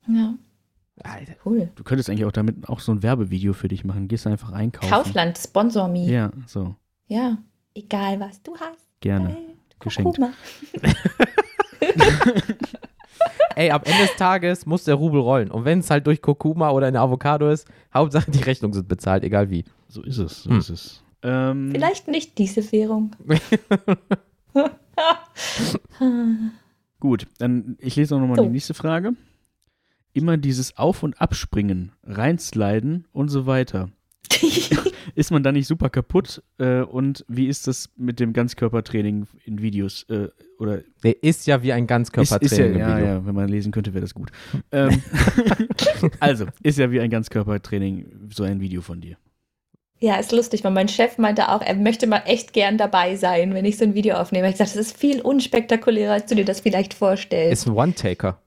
[0.07, 0.35] Ja,
[1.05, 1.35] Alter.
[1.45, 1.71] cool.
[1.77, 4.09] Du könntest eigentlich auch damit auch so ein Werbevideo für dich machen.
[4.09, 4.91] Gehst einfach einkaufen.
[4.91, 6.07] Kaufland, sponsor me.
[6.11, 6.75] Ja, so,
[7.09, 7.39] Ja,
[7.75, 8.89] egal was du hast.
[9.01, 9.29] gerne.
[9.31, 10.17] Hey, Geschenkt.
[10.19, 10.33] Kurkuma.
[13.57, 15.51] Ey, am Ende des Tages muss der Rubel rollen.
[15.51, 19.25] Und wenn es halt durch Kurkuma oder eine Avocado ist, Hauptsache die Rechnungen sind bezahlt,
[19.25, 19.65] egal wie.
[19.89, 20.59] So ist es, so Hm.
[20.59, 21.03] ist es.
[21.23, 23.17] Ähm, Vielleicht nicht diese Währung.
[27.01, 28.43] Gut, dann ich lese auch nochmal So.
[28.45, 29.13] die nächste Frage.
[30.13, 33.91] Immer dieses Auf- und Abspringen, reinsliden und so weiter.
[35.15, 36.43] Ist man da nicht super kaputt?
[36.59, 40.05] Äh, und wie ist das mit dem Ganzkörpertraining in Videos?
[40.09, 43.07] Äh, oder Der ist ja wie ein ist, Ganzkörpertraining ist ja, im ja, Video.
[43.07, 44.31] ja, wenn man lesen könnte, wäre das gut.
[44.71, 45.03] ähm,
[46.21, 49.17] also, ist ja wie ein Ganzkörpertraining so ein Video von dir.
[50.01, 53.53] Ja, ist lustig, weil mein Chef meinte auch, er möchte mal echt gern dabei sein,
[53.55, 54.47] wenn ich so ein Video aufnehme.
[54.47, 57.53] Ich gesagt, das ist viel unspektakulärer, als du dir das vielleicht vorstellst.
[57.65, 58.41] Ist ein One-Taker.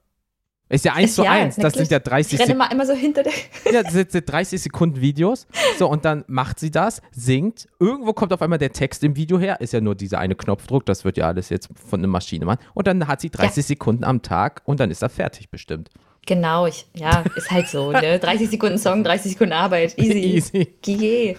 [0.72, 1.56] Ist ja eins Ist zu ja, eins.
[1.56, 2.16] Das sind ja klar.
[2.16, 2.72] 30 ich renne Sekunden.
[2.72, 3.32] immer, immer so hinter der.
[3.72, 5.46] Ja, das sind 30 Sekunden Videos.
[5.78, 7.68] So, und dann macht sie das, singt.
[7.78, 9.60] Irgendwo kommt auf einmal der Text im Video her.
[9.60, 10.86] Ist ja nur dieser eine Knopfdruck.
[10.86, 12.60] Das wird ja alles jetzt von einer Maschine machen.
[12.72, 15.90] Und dann hat sie 30 Sekunden am Tag und dann ist er fertig bestimmt.
[16.24, 17.92] Genau, ich, ja, ist halt so.
[17.92, 18.18] Ne?
[18.20, 19.92] 30 Sekunden Song, 30 Sekunden Arbeit.
[19.98, 20.18] Easy.
[20.18, 20.74] Easy.
[20.80, 21.36] GG.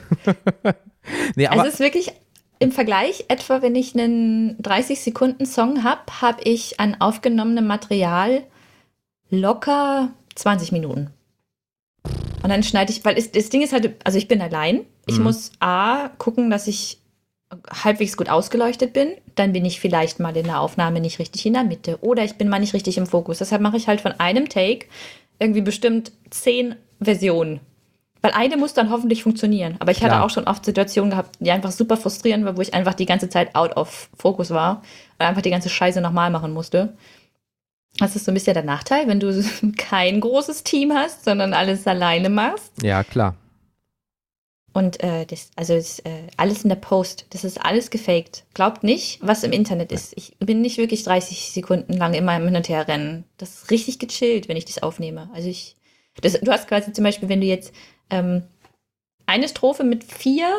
[1.36, 2.12] Nee, aber Also es ist wirklich
[2.60, 8.44] im Vergleich, etwa wenn ich einen 30-Sekunden-Song habe, habe ich an aufgenommenem Material
[9.34, 11.10] locker 20 Minuten.
[12.44, 14.82] Und dann schneide ich, weil das Ding ist halt, also ich bin allein.
[15.08, 15.24] Ich Mhm.
[15.24, 16.98] muss A, gucken, dass ich
[17.72, 19.14] halbwegs gut ausgeleuchtet bin.
[19.36, 22.00] Dann bin ich vielleicht mal in der Aufnahme nicht richtig in der Mitte.
[22.02, 23.38] Oder ich bin mal nicht richtig im Fokus.
[23.38, 24.88] Deshalb mache ich halt von einem Take
[25.40, 27.60] irgendwie bestimmt zehn Versionen.
[28.22, 29.76] Weil eine muss dann hoffentlich funktionieren.
[29.80, 30.24] Aber ich hatte Klar.
[30.26, 33.30] auch schon oft Situationen gehabt, die einfach super frustrierend waren, wo ich einfach die ganze
[33.30, 34.82] Zeit out of Focus war
[35.20, 36.94] und einfach die ganze Scheiße nochmal machen musste.
[38.00, 39.44] Das ist so ein bisschen der Nachteil, wenn du
[39.78, 42.72] kein großes Team hast, sondern alles alleine machst.
[42.82, 43.36] ja, klar.
[44.76, 48.44] Und äh, das, also das, äh, alles in der Post, das ist alles gefaked.
[48.56, 50.14] Glaubt nicht, was im Internet ist.
[50.18, 53.24] Ich bin nicht wirklich 30 Sekunden lang immer im Hin und Her rennen.
[53.38, 55.30] Das ist richtig gechillt, wenn ich das aufnehme.
[55.36, 55.76] Also ich,
[56.22, 57.72] das, du hast quasi zum Beispiel, wenn du jetzt
[58.10, 58.42] ähm,
[59.28, 60.50] eine Strophe mit vier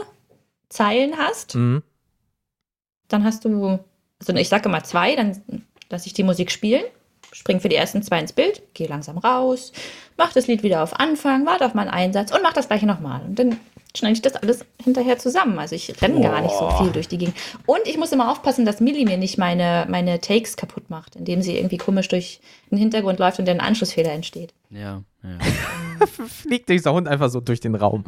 [0.68, 1.82] Zeilen hast, Mhm.
[3.08, 3.80] dann hast du,
[4.20, 5.42] also ich sage mal zwei, dann
[5.90, 6.84] lasse ich die Musik spielen,
[7.34, 9.72] spring für die ersten zwei ins Bild, gehe langsam raus,
[10.16, 13.22] mach das Lied wieder auf Anfang, warte auf meinen Einsatz und mach das gleiche nochmal.
[13.22, 13.60] Und dann
[13.96, 15.58] schneide ich das alles hinterher zusammen.
[15.58, 17.36] Also ich renne gar nicht so viel durch die Gegend.
[17.66, 21.42] Und ich muss immer aufpassen, dass Millie mir nicht meine, meine Takes kaputt macht, indem
[21.42, 22.40] sie irgendwie komisch durch
[22.70, 24.52] den Hintergrund läuft und dann ein Anschlussfehler entsteht.
[24.70, 26.06] Ja, ja.
[26.26, 28.04] Fliegt dieser Hund einfach so durch den Raum.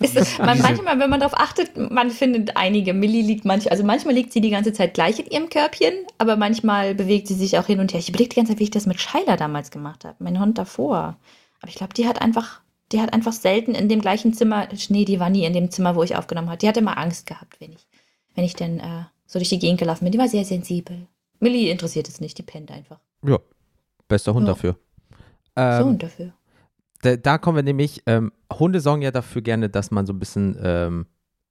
[0.00, 2.94] Ist es, man, manchmal, wenn man darauf achtet, man findet einige.
[2.94, 6.36] Millie liegt manchmal, also manchmal liegt sie die ganze Zeit gleich in ihrem Körbchen, aber
[6.36, 8.00] manchmal bewegt sie sich auch hin und her.
[8.00, 10.56] Ich überlege die ganze Zeit, wie ich das mit Scheiler damals gemacht habe, mein Hund
[10.56, 11.16] davor.
[11.60, 12.60] Aber ich glaube, die hat einfach,
[12.94, 15.96] die hat einfach selten in dem gleichen Zimmer, nee, die war nie in dem Zimmer,
[15.96, 16.58] wo ich aufgenommen habe.
[16.58, 17.86] Die hat immer Angst gehabt, wenn ich,
[18.34, 20.12] wenn ich dann äh, so durch die Gegend gelaufen bin.
[20.12, 21.08] Die war sehr sensibel.
[21.40, 23.00] Millie interessiert es nicht, die pennt einfach.
[23.26, 23.38] Ja,
[24.08, 24.54] bester Hund Ja.
[24.54, 24.76] dafür.
[25.56, 26.32] so Ähm, und dafür.
[27.02, 30.18] da, da kommen wir nämlich, ähm, Hunde sorgen ja dafür gerne, dass man so ein
[30.20, 31.06] bisschen ähm,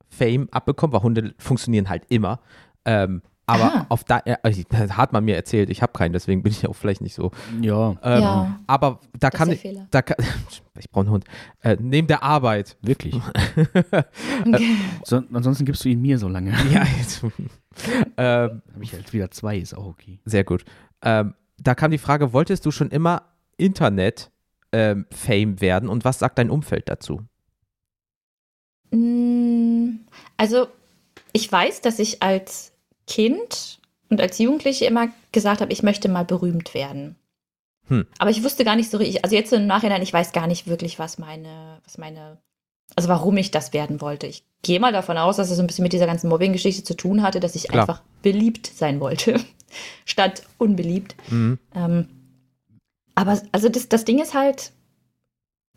[0.07, 2.39] Fame abbekommt, weil Hunde funktionieren halt immer.
[2.85, 3.85] Ähm, aber Aha.
[3.89, 6.63] auf da, äh, also, das hat man mir erzählt, ich habe keinen, deswegen bin ich
[6.67, 7.31] auch vielleicht nicht so.
[7.61, 7.91] ja.
[8.03, 8.59] Ähm, Ja.
[8.67, 10.15] Aber da Das kann ist ich, da kann,
[10.79, 11.25] ich brauche einen Hund.
[11.61, 12.77] Äh, neben der Arbeit.
[12.81, 13.15] Wirklich.
[15.05, 16.51] So, ansonsten gibst du ihn mir so lange.
[16.71, 17.31] ja, jetzt, ähm,
[18.73, 20.19] Habe ich halt wieder zwei, ist auch okay.
[20.25, 20.63] sehr gut.
[21.01, 23.23] Ähm, da kam die Frage, wolltest du schon immer
[23.57, 27.21] Internet-Fame werden und was sagt dein Umfeld dazu?
[28.91, 29.99] Mm,
[30.37, 30.67] Also,
[31.31, 32.72] ich weiß, dass ich als
[33.07, 33.79] Kind
[34.09, 37.15] und als Jugendliche immer gesagt habe, ich möchte mal berühmt werden.
[37.87, 38.05] Hm.
[38.19, 40.67] Aber ich wusste gar nicht so richtig, also jetzt im Nachhinein, ich weiß gar nicht
[40.67, 42.37] wirklich, was meine, was meine,
[42.95, 44.27] also warum ich das werden wollte.
[44.27, 46.95] Ich gehe mal davon aus, dass es so ein bisschen mit dieser ganzen Mobbing-Geschichte zu
[46.95, 47.81] tun hatte, dass ich Klar.
[47.81, 49.39] einfach beliebt sein wollte,
[50.05, 51.15] statt unbeliebt.
[51.29, 51.59] Mhm.
[51.75, 52.07] Ähm,
[53.15, 54.71] aber also das, das Ding ist halt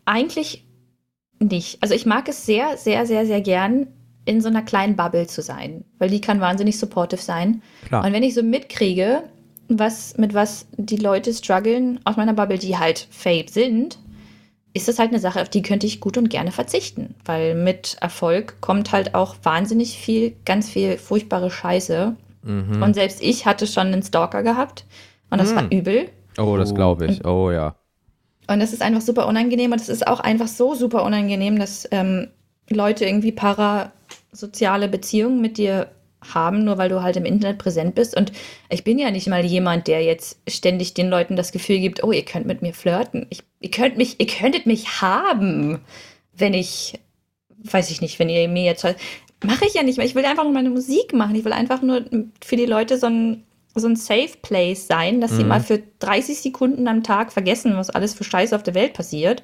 [0.05, 0.65] eigentlich
[1.39, 1.81] nicht.
[1.81, 3.87] Also ich mag es sehr, sehr, sehr, sehr gern,
[4.27, 7.61] in so einer kleinen Bubble zu sein, weil die kann wahnsinnig supportive sein.
[7.87, 8.05] Klar.
[8.05, 9.23] Und wenn ich so mitkriege,
[9.69, 13.97] was, mit was die Leute strugglen aus meiner Bubble, die halt Fade sind,
[14.73, 17.15] ist das halt eine Sache, auf die könnte ich gut und gerne verzichten.
[17.25, 22.15] Weil mit Erfolg kommt halt auch wahnsinnig viel, ganz viel furchtbare Scheiße.
[22.43, 22.83] Mhm.
[22.83, 24.85] Und selbst ich hatte schon einen Stalker gehabt.
[25.29, 25.55] Und das Mhm.
[25.55, 26.09] war übel.
[26.37, 27.25] Oh, das glaube ich.
[27.25, 27.75] Oh ja.
[28.49, 29.71] Und das ist einfach super unangenehm.
[29.71, 32.27] Und es ist auch einfach so super unangenehm, dass ähm,
[32.69, 33.31] Leute irgendwie
[34.37, 35.89] parasoziale Beziehungen mit dir
[36.33, 38.15] haben, nur weil du halt im Internet präsent bist.
[38.17, 38.31] Und
[38.69, 42.11] ich bin ja nicht mal jemand, der jetzt ständig den Leuten das Gefühl gibt, oh,
[42.11, 43.27] ihr könnt mit mir flirten.
[43.29, 45.79] Ich, ihr, könnt mich, ihr könntet mich haben,
[46.35, 46.99] wenn ich,
[47.63, 48.85] weiß ich nicht, wenn ihr mir jetzt.
[49.43, 50.05] Mache ich ja nicht mehr.
[50.07, 51.35] Ich will einfach nur meine Musik machen.
[51.35, 52.05] Ich will einfach nur
[52.43, 53.43] für die Leute so ein,
[53.75, 55.49] so ein Safe Place sein, dass sie Mhm.
[55.49, 59.43] mal für 30 Sekunden am Tag vergessen, was alles für Scheiße auf der Welt passiert.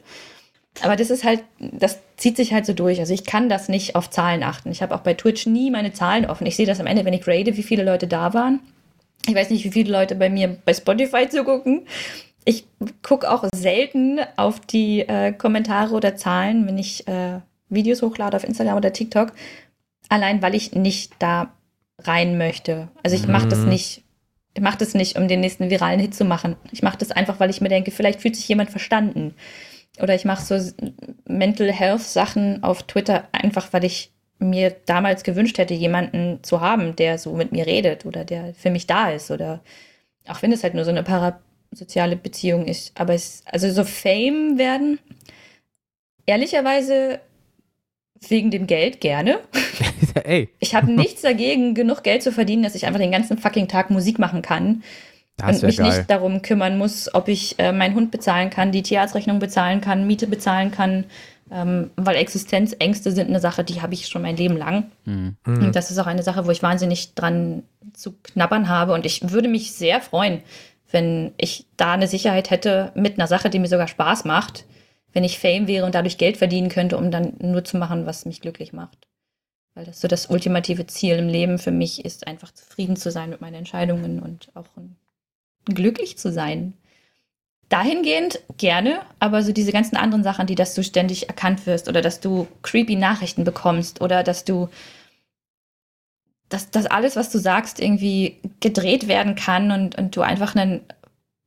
[0.82, 3.00] Aber das ist halt, das zieht sich halt so durch.
[3.00, 4.72] Also ich kann das nicht auf Zahlen achten.
[4.72, 6.48] Ich habe auch bei Twitch nie meine Zahlen offen.
[6.48, 8.60] Ich sehe das am Ende, wenn ich rate, wie viele Leute da waren.
[9.28, 11.86] Ich weiß nicht, wie viele Leute bei mir bei Spotify zugucken.
[12.46, 12.66] Ich
[13.04, 18.44] gucke auch selten auf die äh, Kommentare oder Zahlen, wenn ich äh, Videos hochlade auf
[18.44, 19.32] Instagram oder TikTok.
[20.10, 21.54] Allein, weil ich nicht da
[22.00, 22.90] rein möchte.
[23.04, 23.70] Also ich mache das Mhm.
[23.70, 24.02] nicht.
[24.56, 26.56] Ich mache das nicht, um den nächsten viralen Hit zu machen.
[26.72, 29.34] Ich mache das einfach, weil ich mir denke, vielleicht fühlt sich jemand verstanden.
[30.02, 30.72] Oder ich mache so
[31.28, 36.96] Mental Health Sachen auf Twitter einfach, weil ich mir damals gewünscht hätte, jemanden zu haben,
[36.96, 39.32] der so mit mir redet oder der für mich da ist.
[39.32, 39.62] Oder
[40.28, 42.92] auch wenn es halt nur so eine parasoziale Beziehung ist.
[43.00, 45.00] Aber es, also so Fame werden,
[46.26, 47.20] ehrlicherweise
[48.28, 49.40] wegen dem Geld gerne.
[50.60, 53.90] Ich habe nichts dagegen, genug Geld zu verdienen, dass ich einfach den ganzen fucking Tag
[53.90, 54.84] Musik machen kann
[55.38, 55.88] das und mich geil.
[55.88, 60.06] nicht darum kümmern muss, ob ich äh, meinen Hund bezahlen kann, die Tierarztrechnung bezahlen kann,
[60.06, 61.06] Miete bezahlen kann,
[61.52, 64.92] ähm, weil Existenzängste sind eine Sache, die habe ich schon mein Leben lang.
[65.06, 65.38] Mhm.
[65.46, 67.64] Und das ist auch eine Sache, wo ich wahnsinnig dran
[67.94, 68.94] zu knabbern habe.
[68.94, 70.42] Und ich würde mich sehr freuen,
[70.92, 74.66] wenn ich da eine Sicherheit hätte mit einer Sache, die mir sogar Spaß macht,
[75.12, 78.26] wenn ich Fame wäre und dadurch Geld verdienen könnte, um dann nur zu machen, was
[78.26, 79.08] mich glücklich macht.
[79.76, 83.32] Weil das so das ultimative Ziel im Leben für mich ist, einfach zufrieden zu sein
[83.32, 84.96] mit meinen Entscheidungen und auch ein,
[85.66, 86.74] glücklich zu sein.
[87.70, 92.02] Dahingehend gerne, aber so diese ganzen anderen Sachen, die, dass du ständig erkannt wirst oder
[92.02, 94.70] dass du creepy Nachrichten bekommst oder dass du,
[96.50, 100.82] dass, dass alles, was du sagst, irgendwie gedreht werden kann und, und du einfach einen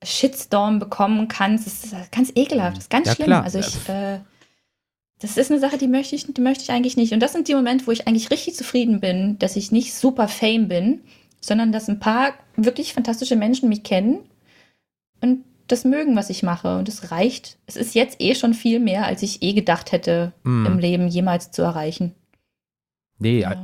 [0.03, 3.27] Shitstorm bekommen kannst, das ist ganz ekelhaft, das ist ganz Ja, schlimm.
[3.27, 3.45] klar.
[3.45, 4.21] Also ich, äh,
[5.21, 7.12] das ist eine Sache, die möchte ich, die möchte ich eigentlich nicht.
[7.12, 10.29] Und das sind die Momente, wo ich eigentlich richtig zufrieden bin, dass ich nicht super
[10.29, 11.01] fame bin,
[11.41, 14.20] sondern dass ein paar wirklich fantastische Menschen mich kennen
[15.20, 16.78] und das mögen, was ich mache.
[16.78, 17.59] Und es reicht.
[17.66, 20.66] Es ist jetzt eh schon viel mehr, als ich eh gedacht hätte, Mhm.
[20.66, 22.14] im Leben jemals zu erreichen.
[23.18, 23.57] Nee, Ja.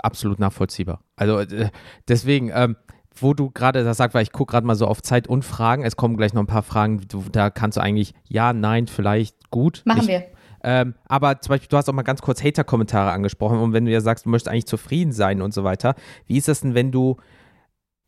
[0.00, 1.02] absolut nachvollziehbar.
[1.16, 1.70] Also äh,
[2.08, 2.76] deswegen, ähm,
[3.14, 5.84] wo du gerade das sagst, weil ich gucke gerade mal so auf Zeit und Fragen.
[5.84, 7.00] Es kommen gleich noch ein paar Fragen,
[7.30, 9.82] da kannst du eigentlich ja, nein, vielleicht gut.
[9.84, 10.24] Machen ich, wir.
[10.62, 13.90] Ähm, aber zum Beispiel, du hast auch mal ganz kurz Hater-Kommentare angesprochen und wenn du
[13.90, 15.94] ja sagst, du möchtest eigentlich zufrieden sein und so weiter,
[16.26, 17.16] wie ist das denn, wenn du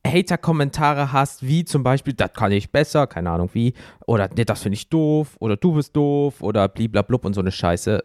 [0.07, 3.75] Hater-Kommentare hast, wie zum Beispiel, das kann ich besser, keine Ahnung wie,
[4.07, 7.53] oder nee, das finde ich doof, oder du bist doof, oder bliblablub und so eine
[7.53, 8.03] Scheiße.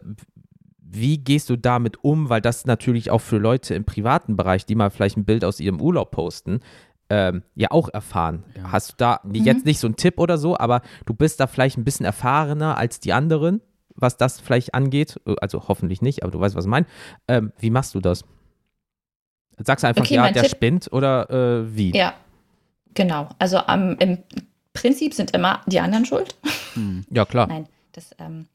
[0.78, 2.30] Wie gehst du damit um?
[2.30, 5.60] Weil das natürlich auch für Leute im privaten Bereich, die mal vielleicht ein Bild aus
[5.60, 6.60] ihrem Urlaub posten,
[7.10, 8.44] ähm, ja auch erfahren.
[8.56, 8.72] Ja.
[8.72, 11.76] Hast du da jetzt nicht so einen Tipp oder so, aber du bist da vielleicht
[11.76, 13.60] ein bisschen erfahrener als die anderen,
[14.00, 15.20] was das vielleicht angeht.
[15.40, 16.86] Also hoffentlich nicht, aber du weißt, was ich meine.
[17.28, 18.24] Ähm, wie machst du das?
[19.58, 21.94] Sagst du einfach, Okay, ja, der Tipp- spinnt oder äh, wie?
[21.96, 22.14] Ja,
[22.94, 23.28] genau.
[23.38, 24.18] Also am im
[24.72, 26.34] Prinzip sind immer die anderen schuld.
[26.74, 27.04] Hm.
[27.10, 27.46] Ja, klar.
[27.48, 28.46] Nein, das ähm,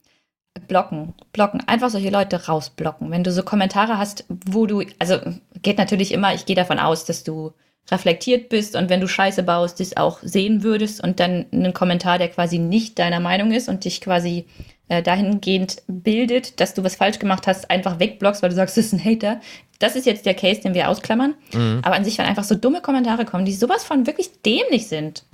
[0.68, 3.10] Blocken, blocken, einfach solche Leute rausblocken.
[3.10, 5.18] Wenn du so Kommentare hast, wo du, also
[5.62, 7.52] geht natürlich immer, ich gehe davon aus, dass du
[7.90, 12.16] reflektiert bist und wenn du Scheiße baust, das auch sehen würdest und dann einen Kommentar,
[12.18, 14.46] der quasi nicht deiner Meinung ist und dich quasi
[14.88, 18.86] äh, dahingehend bildet, dass du was falsch gemacht hast, einfach wegblockst, weil du sagst, das
[18.86, 19.40] ist ein Hater.
[19.78, 21.34] Das ist jetzt der Case, den wir ausklammern.
[21.52, 21.80] Mhm.
[21.82, 25.24] Aber an sich, wenn einfach so dumme Kommentare kommen, die sowas von wirklich dämlich sind,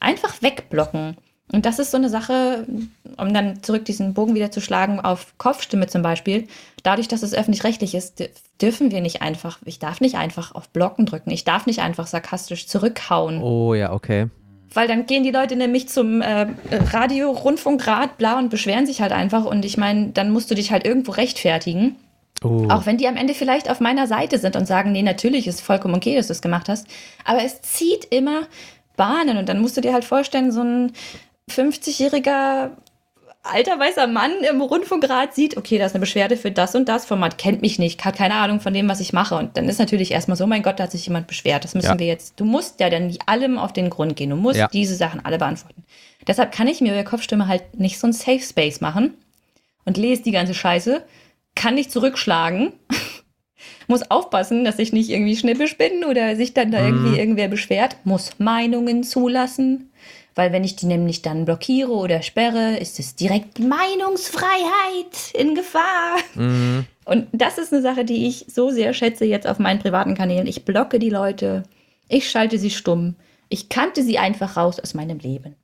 [0.00, 1.16] einfach wegblocken.
[1.52, 2.66] Und das ist so eine Sache,
[3.18, 6.48] um dann zurück diesen Bogen wieder zu schlagen auf Kopfstimme zum Beispiel.
[6.82, 10.70] Dadurch, dass es öffentlich-rechtlich ist, dür- dürfen wir nicht einfach, ich darf nicht einfach auf
[10.70, 11.30] Blocken drücken.
[11.30, 13.42] Ich darf nicht einfach sarkastisch zurückhauen.
[13.42, 14.28] Oh ja, okay.
[14.74, 16.46] Weil dann gehen die Leute nämlich zum äh,
[16.92, 19.44] Radio, Rundfunkrat, bla und beschweren sich halt einfach.
[19.44, 21.96] Und ich meine, dann musst du dich halt irgendwo rechtfertigen.
[22.42, 22.66] Oh.
[22.68, 25.60] Auch wenn die am Ende vielleicht auf meiner Seite sind und sagen, nee, natürlich ist
[25.60, 26.86] vollkommen okay, dass du es gemacht hast.
[27.24, 28.42] Aber es zieht immer
[28.96, 29.36] Bahnen.
[29.36, 30.92] Und dann musst du dir halt vorstellen, so ein
[31.50, 32.70] 50-jähriger
[33.42, 37.04] alter weißer Mann im Rundfunkrat sieht, okay, da ist eine Beschwerde für das und das
[37.04, 39.34] Format, kennt mich nicht, hat keine Ahnung von dem, was ich mache.
[39.34, 41.64] Und dann ist natürlich erstmal so, mein Gott, da hat sich jemand beschwert.
[41.64, 41.98] Das müssen Ja.
[41.98, 44.30] wir jetzt, du musst ja dann allem auf den Grund gehen.
[44.30, 44.68] Du musst Ja.
[44.68, 45.82] diese Sachen alle beantworten.
[46.26, 49.14] Deshalb kann ich mir über Kopfstimme halt nicht so ein Safe Space machen
[49.84, 51.02] und lese die ganze Scheiße,
[51.56, 52.72] kann nicht zurückschlagen,
[53.88, 56.86] muss aufpassen, dass ich nicht irgendwie schnippisch bin oder sich dann da Mhm.
[56.86, 59.91] irgendwie irgendwer beschwert, muss Meinungen zulassen,
[60.34, 66.16] weil wenn ich die nämlich dann blockiere oder sperre, ist es direkt Meinungsfreiheit in Gefahr.
[66.34, 66.86] Mhm.
[67.04, 70.46] Und das ist eine Sache, die ich so sehr schätze jetzt auf meinen privaten Kanälen.
[70.46, 71.64] Ich blocke die Leute,
[72.08, 73.16] ich schalte sie stumm,
[73.48, 75.56] ich kannte sie einfach raus aus meinem Leben.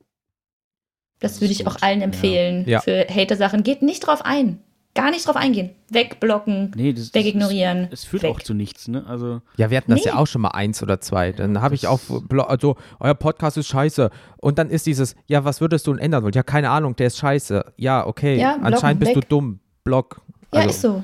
[1.19, 1.83] Das, Das würde ich auch gut.
[1.83, 2.05] allen Ja.
[2.05, 2.81] empfehlen Ja.
[2.81, 3.63] für Hater-Sachen.
[3.63, 4.59] Geht nicht drauf ein.
[5.01, 5.71] Gar nicht drauf eingehen.
[5.89, 7.87] Wegblocken, Nee, das, wegignorieren.
[7.91, 8.31] Es, es führt weg.
[8.31, 9.05] auch zu nichts, ne?
[9.07, 10.07] Also, Ja, wir hatten das Nee.
[10.11, 11.31] ja auch schon mal eins oder zwei.
[11.31, 11.99] Dann habe ich auch,
[12.47, 14.09] also, euer Podcast ist scheiße.
[14.37, 16.33] Und dann ist dieses, ja, was würdest du denn ändern wollen?
[16.33, 17.73] Ja, keine Ahnung, der ist scheiße.
[17.77, 18.37] Ja, okay.
[18.37, 19.21] Ja, blocken, Anscheinend bist weg.
[19.23, 19.59] du dumm.
[19.83, 20.21] Block.
[20.53, 21.03] Ja, Also, ist so.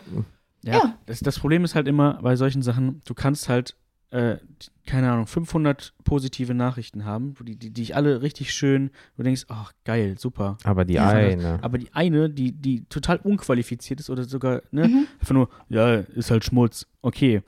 [0.63, 0.73] ja.
[0.73, 0.95] Ja.
[1.05, 3.75] Das, das Problem ist halt immer bei solchen Sachen, du kannst halt,
[4.15, 4.37] äh,
[4.85, 9.23] keine Ahnung, 500 positive Nachrichten haben, die, die, die ich alle richtig schön, wo du
[9.23, 10.57] denkst, ach, geil, super.
[10.63, 11.09] Aber die Ja.
[11.09, 11.59] eine.
[11.63, 15.07] Aber die eine, die, die total unqualifiziert ist oder sogar, ne, Mhm.
[15.19, 17.41] einfach nur, ja, ist halt Schmutz, okay.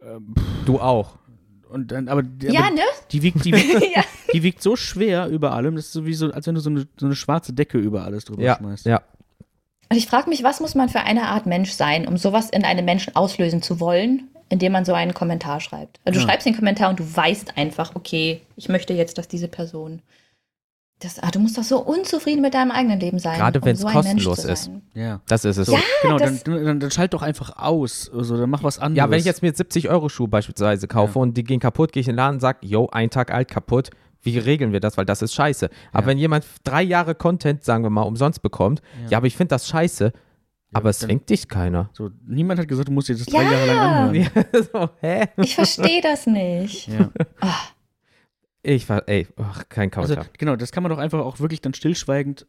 [0.00, 1.18] Ähm, Du auch.
[1.68, 2.80] und dann, aber, die- Ja, aber ne?
[3.10, 4.02] die wiegt, die wiegt, ja.
[4.32, 7.04] die wiegt so schwer über allem, das ist sowieso, als wenn du so eine, so
[7.06, 8.86] eine schwarze Decke über alles drüber Ja, schmeißt.
[8.86, 9.02] ja.
[9.90, 12.64] Und ich frage mich, was muss man für eine Art Mensch sein, um sowas in
[12.64, 16.00] einem Menschen auslösen zu wollen, indem man so einen Kommentar schreibt?
[16.04, 16.30] Also du Ja.
[16.30, 20.02] schreibst den Kommentar und du weißt einfach, okay, ich möchte jetzt, dass diese Person.
[21.00, 23.38] Das, ah, du musst doch so unzufrieden mit deinem eigenen Leben sein.
[23.38, 24.70] Gerade um wenn's so ein Mensch kostenlos ist.
[24.94, 25.20] Ja.
[25.28, 25.68] Das ist es.
[25.68, 28.10] So, genau, das- dann, dann, dann schalt doch einfach aus.
[28.12, 28.98] Also, dann mach was anderes.
[28.98, 31.22] Ja, wenn ich jetzt mir 70 Euro Schuhe beispielsweise kaufe Ja.
[31.22, 33.48] und die gehen kaputt, gehe ich in den Laden und sage, yo, ein Tag alt
[33.48, 33.90] kaputt.
[34.22, 34.96] Wie regeln wir das?
[34.96, 35.70] Weil das ist scheiße.
[35.92, 36.06] Aber Ja.
[36.08, 39.18] wenn jemand drei Jahre Content, sagen wir mal, umsonst bekommt, ja, Ja.
[39.18, 40.12] aber ich finde das scheiße,
[40.72, 41.90] aber es zwingt dich keiner.
[41.92, 43.50] So, niemand hat gesagt, du musst dir das drei Ja.
[43.52, 44.44] Jahre lang anhören.
[44.72, 45.26] so, hä?
[45.38, 46.88] Ich verstehe das nicht.
[46.88, 47.10] Ja.
[47.40, 47.54] Ah,
[48.62, 50.30] Ich war, ey, ach, kein Also, Counter.
[50.38, 52.46] genau, das kann man doch einfach auch wirklich dann stillschweigend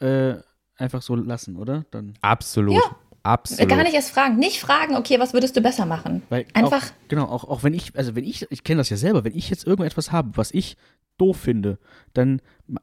[0.00, 0.34] äh,
[0.76, 1.84] einfach so lassen, oder?
[1.90, 2.74] Dann, Absolut.
[2.74, 2.96] Ja.
[3.24, 3.68] Absolut.
[3.68, 4.36] Gar nicht erst fragen.
[4.36, 6.22] Nicht fragen, okay, was würdest du besser machen?
[6.28, 8.96] weil Einfach- Auch, genau, auch, auch wenn ich, also wenn ich, ich kenne das ja
[8.96, 10.76] selber, wenn ich jetzt irgendetwas habe, was ich
[11.22, 11.78] doof finde,
[12.14, 12.40] dann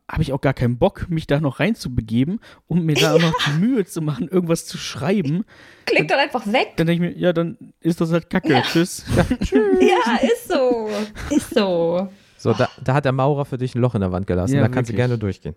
[0.10, 3.34] habe ich auch gar keinen Bock, mich da noch reinzubegeben, um mir da auch noch
[3.48, 5.44] die Mühe zu machen, irgendwas zu schreiben.
[5.86, 6.74] Klick doch einfach weg.
[6.78, 8.50] Dann denke ich mir, ja, dann ist das halt Kacke.
[8.54, 8.62] Ja.
[8.62, 9.06] Tschüss.
[9.82, 10.90] Ja, ist so.
[11.36, 12.10] Ist so.
[12.38, 14.56] So, da, da hat der Maurer für dich ein Loch in der Wand gelassen.
[14.56, 15.56] Ja, da kannst du gerne durchgehen.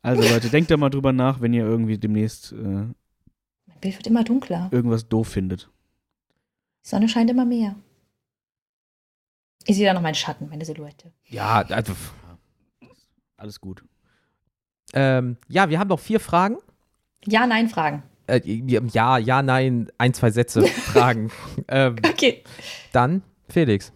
[0.00, 2.94] Also Leute, denkt da mal drüber nach, wenn ihr irgendwie demnächst äh, Mein
[3.80, 4.68] Bild wird immer dunkler.
[4.72, 5.68] irgendwas doof findet.
[6.84, 7.76] Die Sonne scheint immer mehr.
[9.66, 11.12] Ich sehe da noch meinen Schatten, meine Silhouette.
[11.28, 11.94] Ja, also,
[13.36, 13.82] Alles gut.
[14.92, 16.58] ähm, ja, wir haben noch vier Fragen.
[17.26, 18.02] Ja, nein, Fragen.
[18.26, 21.30] Äh, ja, ja, nein, ein, zwei Sätze Fragen.
[21.68, 22.42] ähm, Okay.
[22.92, 23.92] dann, Felix,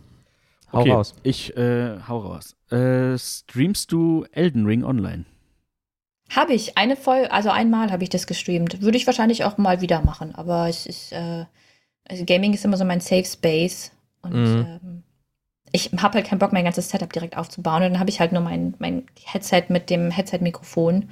[0.72, 1.14] Hau okay, raus.
[1.22, 2.56] ich äh, hau raus.
[2.70, 5.24] Äh, streamst du Elden Ring online?
[6.30, 8.82] Habe ich eine Folge, also einmal habe ich das gestreamt.
[8.82, 11.44] Würde ich wahrscheinlich auch mal wieder machen, aber es ist, äh,
[12.08, 13.92] also Gaming ist immer so mein Safe Space
[14.22, 14.66] und Mhm.
[14.82, 15.02] ähm,
[15.72, 17.82] ich habe halt keinen Bock, mein ganzes Setup direkt aufzubauen.
[17.82, 21.08] Und dann habe ich halt nur mein, mein Headset mit dem Headset-Mikrofon.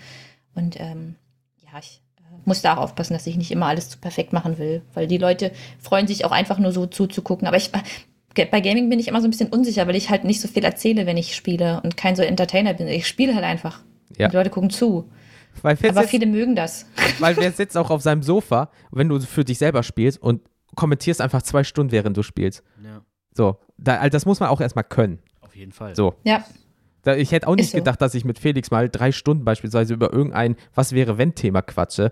[0.54, 1.16] Und ähm,
[1.60, 4.58] ja, ich äh, muss da auch aufpassen, dass ich nicht immer alles zu perfekt machen
[4.58, 7.46] will, weil die Leute freuen sich auch einfach nur so zuzugucken.
[7.46, 7.70] Aber ich,
[8.36, 10.48] äh, bei Gaming bin ich immer so ein bisschen unsicher, weil ich halt nicht so
[10.48, 12.88] viel erzähle, wenn ich spiele und kein so Entertainer bin.
[12.88, 13.80] Ich spiele halt einfach.
[14.16, 14.28] Ja.
[14.28, 15.10] Die Leute gucken zu.
[15.62, 16.86] Weil Aber sitzt, viele mögen das.
[17.18, 20.42] weil wer sitzt auch auf seinem Sofa, wenn du für dich selber spielst und
[20.74, 22.62] kommentierst einfach zwei Stunden, während du spielst.
[22.82, 23.02] Ja.
[23.36, 25.18] So, da, also das muss man auch erstmal können.
[25.40, 25.94] Auf jeden Fall.
[25.96, 26.14] So.
[26.24, 26.44] Ja.
[27.02, 27.78] Da, ich hätte auch nicht so.
[27.78, 31.60] gedacht, dass ich mit Felix mal drei Stunden beispielsweise über irgendein Was wäre wenn Thema
[31.62, 32.10] quatsche.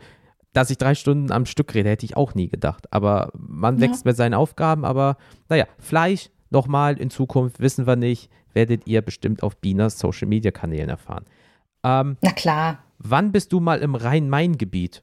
[0.53, 2.93] Dass ich drei Stunden am Stück rede, hätte ich auch nie gedacht.
[2.93, 3.83] Aber man Ja.
[3.89, 4.85] wächst mit seinen Aufgaben.
[4.85, 5.17] Aber
[5.49, 10.51] naja, Fleisch nochmal in Zukunft, wissen wir nicht, werdet ihr bestimmt auf Bieners Social Media
[10.51, 11.25] Kanälen erfahren.
[11.85, 12.79] Ähm, Na klar.
[12.99, 15.03] wann bist du mal im Rhein-Main-Gebiet?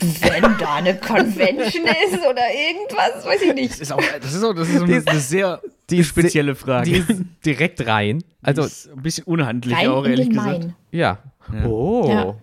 [0.00, 3.80] Wenn da eine Convention ist oder irgendwas, weiß ich Das nicht.
[3.80, 6.90] ist auch, das ist auch, das ist so eine, eine sehr Die spezielle Frage.
[6.90, 8.22] Die ist direkt rein.
[8.42, 10.58] Also, Die ist ein bisschen unhandlich Rein auch, in ehrlich den gesagt.
[10.60, 10.74] Main.
[10.90, 11.18] ja.
[11.52, 11.66] Ja.
[11.66, 12.08] Oh.
[12.08, 12.34] Ja.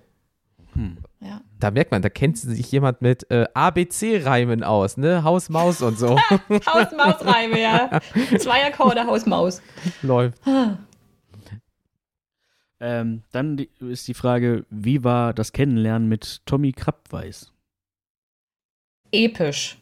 [0.75, 0.97] Hm.
[1.19, 1.41] Ja.
[1.59, 5.23] Da merkt man, da kennt sich jemand mit äh, ABC-Reimen aus, ne?
[5.23, 6.17] Haus, Maus und so.
[6.49, 7.99] Haus-Maus-Reime, ja.
[8.39, 9.61] Zweier-Akkorde, Haus-Maus.
[10.01, 10.37] Läuft.
[12.81, 17.51] Ähm, dann die, ist die Frage, wie war das Kennenlernen mit Tommy Krabweis?
[19.11, 19.77] Episch.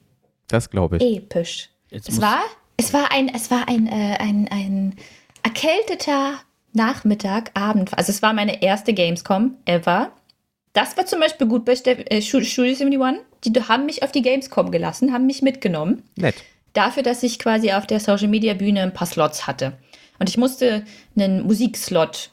[0.48, 1.18] Das glaube ich.
[1.18, 1.70] Episch.
[1.90, 2.42] Jetzt Es war,
[2.78, 4.96] es war ein, es war ein, äh, ein, ein
[5.44, 6.40] erkälteter
[6.74, 7.98] Nachmittag, Abend.
[7.98, 10.12] Also es war meine erste Gamescom ever.
[10.74, 13.26] Das war zum Beispiel gut bei Steff, äh, Stu- Studio 71.
[13.54, 16.04] Die haben mich auf die Gamescom gelassen, haben mich mitgenommen.
[16.16, 16.36] Nett.
[16.74, 19.78] Dafür, dass ich quasi auf der Social Media Bühne ein paar Slots hatte.
[20.20, 20.84] Und ich musste
[21.16, 22.30] einen Musikslot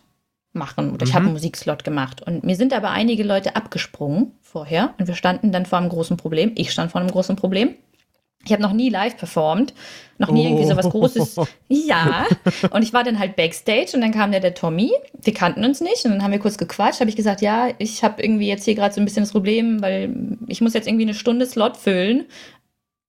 [0.57, 0.93] machen.
[0.93, 2.23] Oder ich habe einen Musikslot gemacht.
[2.23, 4.95] Und mir sind aber einige Leute abgesprungen vorher.
[4.99, 6.53] Und wir standen dann vor einem großen Problem.
[6.57, 7.75] Ich stand vor einem großen Problem.
[8.45, 9.75] Ich habe noch nie live performt,
[10.19, 11.37] noch nie irgendwie so was Großes.
[11.69, 12.27] Ja.
[12.71, 14.93] Und ich war dann halt backstage und dann kam der, der Tommy.
[15.21, 17.01] Wir kannten uns nicht und dann haben wir kurz gequatscht.
[17.01, 19.83] Habe ich gesagt, ja, ich habe irgendwie jetzt hier gerade so ein bisschen das Problem,
[19.83, 22.27] weil ich muss jetzt irgendwie eine Stunde Slot füllen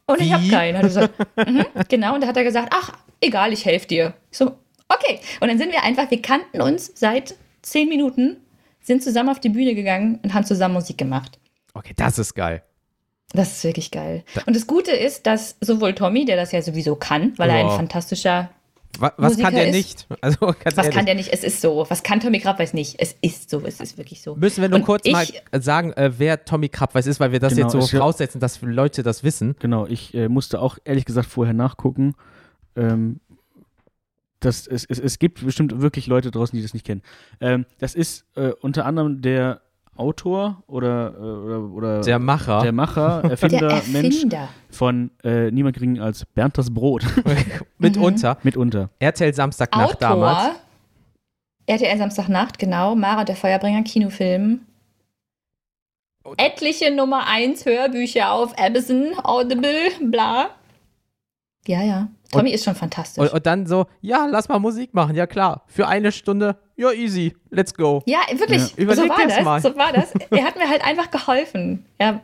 [0.07, 0.77] und ich habe keinen.
[0.77, 1.13] Hat er gesagt,
[1.47, 2.15] mhm, genau.
[2.15, 4.13] Und da hat er gesagt, ach, egal, ich helfe dir.
[4.31, 4.53] Ich so,
[4.89, 5.19] okay.
[5.39, 8.37] Und dann sind wir einfach, wir kannten uns seit zehn Minuten,
[8.81, 11.39] sind zusammen auf die Bühne gegangen und haben zusammen Musik gemacht.
[11.73, 12.63] Okay, das ist geil.
[13.33, 14.23] Das ist wirklich geil.
[14.45, 17.65] Und das Gute ist, dass sowohl Tommy, der das ja sowieso kann, weil er ein
[17.65, 17.75] Wow.
[17.75, 18.49] fantastischer,
[18.99, 20.07] Was, was Musiker kann der ist- nicht?
[20.21, 20.95] Also ganz was ehrlich.
[20.95, 21.33] kann der nicht?
[21.33, 21.85] Es ist so.
[21.89, 22.95] Was kann Tommy Krabweis nicht?
[22.99, 23.61] Es ist so.
[23.65, 24.35] Es ist wirklich so.
[24.37, 25.27] Müssen wir nur Und kurz ich- mal
[25.61, 29.03] sagen, äh, wer Tommy Krabweis ist, weil wir das Genau, jetzt so voraussetzen, dass Leute
[29.03, 29.57] das wissen.
[29.59, 32.15] Genau, ich äh, musste auch ehrlich gesagt vorher nachgucken.
[32.77, 33.19] Ähm,
[34.39, 37.01] das, es, es, es gibt bestimmt wirklich Leute draußen, die das nicht kennen.
[37.41, 39.61] Ähm, das ist äh, unter anderem der
[39.95, 42.61] Autor oder, äh, oder, oder Der Macher.
[42.61, 44.49] der Macher, Erfinder, der Mensch Erfinder.
[44.69, 47.03] von äh, niemand gering als Bernd das Brot.
[47.79, 48.37] Mitunter.
[48.43, 48.89] Mitunter.
[48.99, 50.09] RTL Samstagnacht Autor.
[50.09, 50.55] damals.
[51.65, 52.95] RTL Samstagnacht, genau.
[52.95, 54.61] Mara und der Feuerbringer, Kinofilm.
[56.37, 60.49] Etliche Nummer 1 Hörbücher auf Amazon, Audible, bla.
[61.65, 62.07] Ja, ja.
[62.31, 63.21] Tommy ist schon fantastisch.
[63.21, 65.15] Und, und dann so, ja, lass mal Musik machen.
[65.15, 65.63] Ja, klar.
[65.67, 66.57] Für eine Stunde.
[66.75, 67.35] Ja, easy.
[67.49, 68.03] Let's go.
[68.05, 68.71] Ja, wirklich.
[68.71, 68.77] Ja.
[68.77, 69.43] Überleg so war das.
[69.43, 69.61] mal.
[69.61, 70.13] So war das.
[70.29, 71.85] Er hat mir halt einfach geholfen.
[71.99, 72.21] Ja.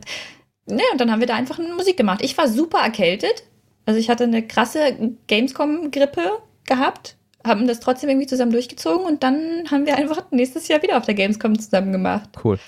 [0.65, 2.21] Ne, und dann haben wir da einfach Musik gemacht.
[2.21, 3.43] Ich war super erkältet.
[3.85, 6.21] Also ich hatte eine krasse Gamescom-Grippe
[6.65, 10.97] gehabt, haben das trotzdem irgendwie zusammen durchgezogen und dann haben wir einfach nächstes Jahr wieder
[10.97, 12.30] auf der Gamescom zusammen gemacht.
[12.43, 12.59] Cool.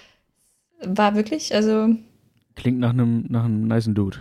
[0.84, 1.96] War wirklich, also
[2.56, 4.18] Klingt nach einem nach einem nicen Dude.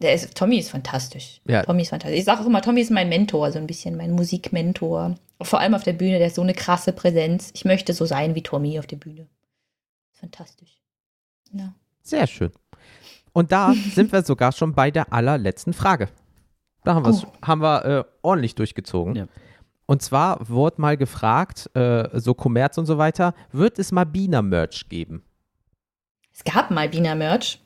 [0.00, 1.40] Der ist, Tommy ist fantastisch.
[1.46, 1.62] Ja.
[1.62, 2.18] Tommy ist fantastisch.
[2.18, 5.14] Ich sage auch immer, Tommy ist mein Mentor, so ein bisschen mein Musikmentor.
[5.42, 7.50] Vor allem auf der Bühne, der ist so eine krasse Präsenz.
[7.54, 9.26] Ich möchte so sein wie Tommy auf der Bühne.
[10.12, 10.80] Fantastisch.
[11.52, 11.74] Ja.
[12.02, 12.52] Sehr schön.
[13.32, 16.08] Und da sind wir sogar schon bei der allerletzten Frage.
[16.84, 17.46] Da haben, Oh.
[17.46, 19.16] haben wir äh, ordentlich durchgezogen.
[19.16, 19.26] Ja.
[19.86, 24.88] Und zwar wurde mal gefragt, äh, so Kommerz und so weiter, wird es mal Biener-Merch
[24.88, 25.22] geben?
[26.32, 27.60] Es gab mal Biener Merch.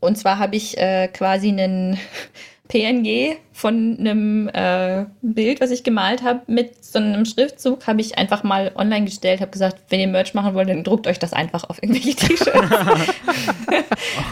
[0.00, 1.98] Und zwar habe ich äh, quasi einen
[2.68, 8.16] PNG von einem äh, Bild, was ich gemalt habe, mit so einem Schriftzug, habe ich
[8.16, 11.32] einfach mal online gestellt, habe gesagt, wenn ihr Merch machen wollt, dann druckt euch das
[11.32, 12.52] einfach auf irgendwelche T-Shirts.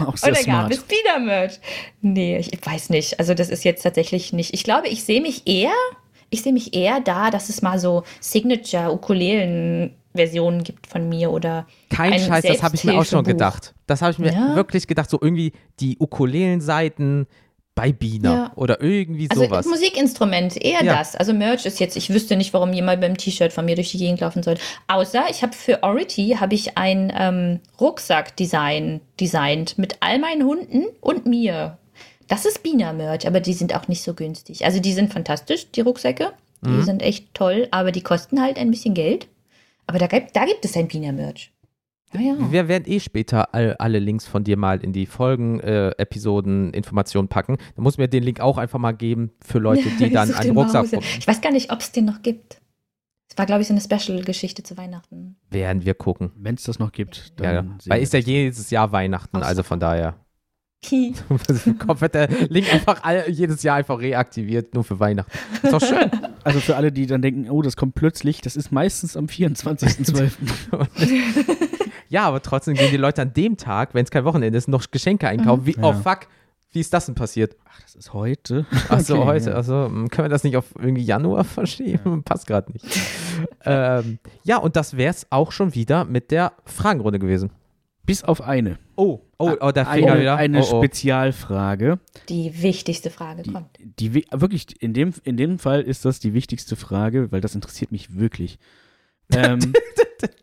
[0.06, 1.58] Auch sehr Und dann gab es Biener Merch.
[2.00, 3.18] Nee, ich weiß nicht.
[3.18, 4.54] Also das ist jetzt tatsächlich nicht.
[4.54, 5.74] Ich glaube, ich sehe mich eher,
[6.30, 8.04] ich sehe mich eher da, dass es mal so
[10.26, 13.74] Signature-Ukulelen-Versionen gibt von mir oder Kein ein Scheiß, das habe ich mir auch schon gedacht.
[13.86, 14.54] Das habe ich mir Ja.
[14.56, 17.26] wirklich gedacht, so irgendwie die Ukulelen-Seiten,
[17.74, 18.52] bei Bina Ja.
[18.56, 19.64] oder irgendwie Also sowas.
[19.66, 20.96] Musikinstrument, eher Ja.
[20.96, 21.14] das.
[21.14, 23.98] Also Merch ist jetzt, ich wüsste nicht, warum jemand beim T-Shirt von mir durch die
[23.98, 24.56] Gegend laufen soll.
[24.88, 30.86] Außer ich habe für Ority habe ich ein ähm, Rucksack-Design designt mit all meinen Hunden
[31.00, 31.78] und mir.
[32.26, 34.64] Das ist Bina-Merch, aber die sind auch nicht so günstig.
[34.64, 36.32] Also die sind fantastisch, die Rucksäcke.
[36.64, 36.82] Die Mhm.
[36.82, 39.28] sind echt toll, aber die kosten halt ein bisschen Geld.
[39.88, 41.50] Aber da gibt, da gibt es ein Bina-Merch.
[42.14, 42.36] Ah ja.
[42.52, 46.72] Wir werden eh später all, alle Links von dir mal in die Folgen, äh, Episoden,
[46.72, 47.56] Informationen packen.
[47.76, 50.92] Da muss mir den Link auch einfach mal geben für Leute, die dann einen Rucksack
[50.92, 51.04] raus.
[51.18, 52.60] Ich weiß gar nicht, ob es den noch gibt.
[53.30, 55.36] Es war, glaube ich, so eine Special-Geschichte zu Weihnachten.
[55.50, 56.30] werden wir gucken.
[56.36, 57.52] Wenn es das noch gibt, Ja, ja.
[57.56, 59.46] dann sehen Weil wir ist ja jedes Jahr Weihnachten, Ach so.
[59.48, 60.14] also von daher.
[61.78, 65.30] Kommt wird der Link einfach all, jedes Jahr einfach reaktiviert, nur für Weihnachten.
[65.62, 66.10] Ist doch schön.
[66.44, 70.30] Also für alle, die dann denken, oh, das kommt plötzlich, das ist meistens am 24.12.
[72.08, 74.90] ja, aber trotzdem gehen die Leute an dem Tag, wenn es kein Wochenende ist, noch
[74.90, 75.66] Geschenke einkaufen.
[75.66, 75.92] Wie, oh Ja.
[75.92, 76.20] fuck,
[76.72, 77.54] wie ist das denn passiert?
[77.68, 78.64] Ach, das ist heute.
[78.88, 79.56] Achso, Okay, heute, ja.
[79.56, 82.22] also können wir das nicht auf irgendwie Januar verschieben?
[82.22, 82.86] Passt gerade nicht.
[83.66, 87.50] ähm, ja, und das wäre es auch schon wieder mit der Fragenrunde gewesen.
[88.06, 88.78] Bis auf eine.
[88.96, 90.36] Oh, oh, oh, der eine, Finger wieder.
[90.36, 90.78] eine oh, oh.
[90.82, 91.98] Spezialfrage.
[92.28, 93.68] Die wichtigste Frage Die, kommt.
[93.80, 97.54] die wi- wirklich, in dem, in dem Fall ist das die wichtigste Frage, weil das
[97.54, 98.58] interessiert mich wirklich.
[99.32, 99.58] Ähm,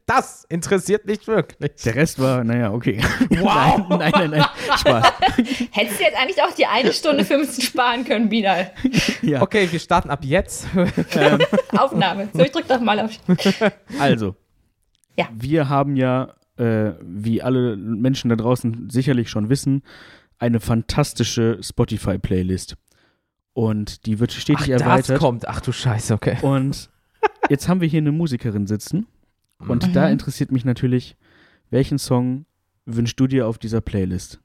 [0.06, 1.82] Das interessiert mich wirklich.
[1.84, 3.02] der Rest war, naja, okay.
[3.32, 3.90] Wow.
[3.90, 4.46] nein, nein, nein, nein.
[4.78, 5.14] Spaß.
[5.72, 8.72] Hättest du jetzt eigentlich auch die eine Stunde 15 sparen können, Bilal?
[9.24, 9.42] Ja.
[9.42, 10.68] Okay, wir starten ab jetzt.
[11.76, 12.30] Aufnahme.
[12.34, 13.12] So, ich drück doch mal auf.
[14.00, 14.36] Also,
[15.18, 15.28] Ja.
[15.34, 19.84] wir haben ja, äh, wie alle Menschen da draußen sicherlich schon wissen,
[20.40, 22.76] eine fantastische Spotify-Playlist.
[23.54, 25.20] Und die wird stetig Ach, das erweitert.
[25.20, 25.48] kommt.
[25.48, 26.38] Ach du Scheiße, okay.
[26.42, 26.90] Und
[27.50, 29.08] jetzt haben wir hier eine Musikerin sitzen.
[29.60, 30.12] Und da Mhm.
[30.14, 31.16] interessiert mich natürlich,
[31.70, 32.46] welchen Song
[32.86, 34.40] wünschst du dir auf dieser Playlist?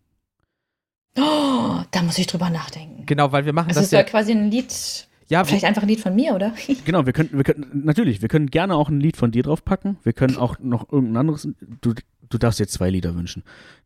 [1.19, 3.05] Oh, da muss ich drüber nachdenken.
[3.07, 4.05] Genau, weil wir machen Also es das soll ja.
[4.05, 6.53] quasi ein Lied, Ja, vielleicht einfach ein Lied von mir, oder?
[6.85, 9.97] Genau, wir können, wir können, natürlich, wir können gerne auch ein Lied von dir draufpacken.
[10.03, 11.49] Wir können auch noch irgendein anderes,
[11.81, 11.95] du,
[12.29, 13.45] du darfst dir zwei Lieder wünschen.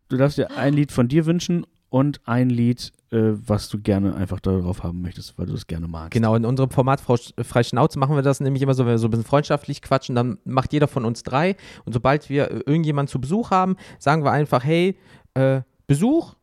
[0.08, 4.16] Du darfst dir ein Lied von dir wünschen und ein Lied, äh, was du gerne
[4.16, 6.12] einfach darauf haben möchtest, weil du es gerne magst.
[6.12, 9.08] Genau, in unserem Format Frei Schnauze machen wir das nämlich immer so, wenn wir so
[9.08, 13.10] ein bisschen freundschaftlich quatschen, dann macht jeder von uns drei und sobald wir äh, irgendjemanden
[13.10, 14.96] zu Besuch haben, sagen wir einfach, hey,
[15.34, 16.34] äh, Besuch,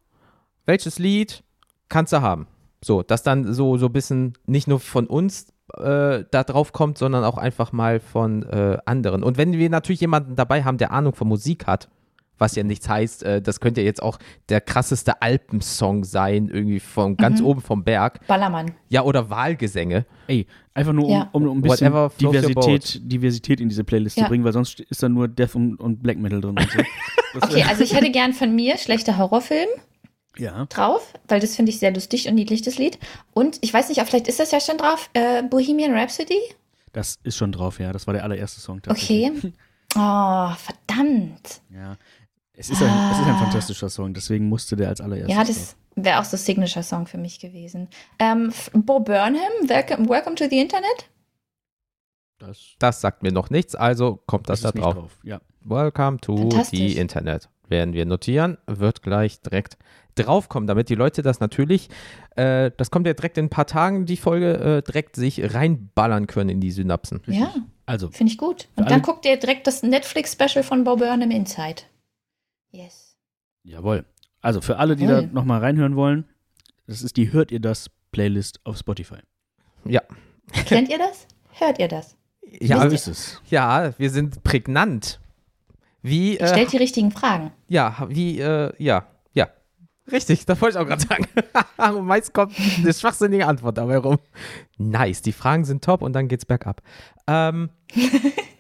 [0.68, 1.44] welches Lied
[1.90, 2.46] kannst du haben?
[2.84, 6.98] So, dass dann so, so ein bisschen nicht nur von uns äh, da drauf kommt,
[6.98, 9.24] sondern auch einfach mal von äh, anderen.
[9.24, 11.90] Und wenn wir natürlich jemanden dabei haben, der Ahnung von Musik hat,
[12.40, 14.18] was ja nichts heißt, äh, das könnte ja jetzt auch
[14.50, 17.46] der krasseste Alpensong sein, irgendwie von ganz Mhm.
[17.46, 18.26] oben vom Berg.
[18.26, 18.72] Ballermann.
[18.90, 20.08] Ja, oder Wahlgesänge.
[20.26, 21.30] Ey, einfach nur, um, Ja.
[21.34, 24.24] um, um ein bisschen Diversität, Diversität in diese Playlist Ja.
[24.24, 26.58] zu bringen, weil sonst ist da nur Death und, und Black Metal drin.
[26.58, 26.80] Und so.
[27.34, 29.70] Okay, also ich hätte gern von mir schlechter Horrorfilm
[30.38, 30.66] ja.
[30.66, 32.98] drauf, weil das finde ich sehr lustig und niedlich, das Lied.
[33.34, 36.40] Und ich weiß nicht, vielleicht ist das ja schon drauf, äh, Bohemian Rhapsody?
[36.94, 37.92] Das ist schon drauf, ja.
[37.94, 39.30] Das war der allererste Song tatsächlich.
[39.38, 39.54] Okay.
[39.94, 41.60] Oh, verdammt.
[41.70, 41.98] Ja.
[42.54, 43.40] Es ist, ein, es ist ein Ah.
[43.44, 47.40] fantastischer Song, deswegen musste der als allererstes Ja, das wäre auch so Signature-Song für mich
[47.42, 47.90] gewesen.
[48.18, 51.10] Ähm, Bo Burnham, Welcome, Welcome to the Internet.
[52.40, 54.94] Das, Das sagt mir noch nichts, also kommt das, ist da drauf.
[54.94, 55.20] drauf.
[55.24, 55.42] Ja.
[55.60, 57.50] Welcome to the Internet.
[57.68, 59.78] Werden wir notieren, wird gleich direkt
[60.16, 61.90] draufkommen, damit die Leute das natürlich,
[62.36, 66.28] äh, das kommt ja direkt in ein paar Tagen, die Folge, äh, direkt sich reinballern
[66.28, 67.22] können in die Synapsen.
[67.28, 67.54] Ja,
[67.86, 68.68] Also, finde ich gut.
[68.76, 71.84] Und dann guckt ihr direkt das Netflix-Special von Bo Burnham Inside.
[72.72, 73.16] Yes.
[73.64, 74.06] jawohl.
[74.42, 75.30] Also, für alle, die da Jawohl.
[75.34, 76.26] nochmal reinhören wollen,
[76.88, 79.18] das ist die Hört ihr das Playlist auf Spotify.
[80.66, 81.28] Kennt ihr das?
[81.54, 82.16] Hört ihr das?
[82.60, 83.42] Ja, so ist es.
[83.50, 85.22] ja, wir sind prägnant.
[86.02, 87.52] Wie, äh, Stellt die richtigen Fragen.
[87.70, 89.08] ja, wie, äh, ja, ja.
[90.12, 91.26] Richtig, das wollte ich auch gerade sagen.
[91.98, 94.18] Und meist kommt eine schwachsinnige Antwort dabei rum.
[94.78, 96.82] Nice, die Fragen sind top und dann geht's bergab.
[97.28, 97.70] Ähm,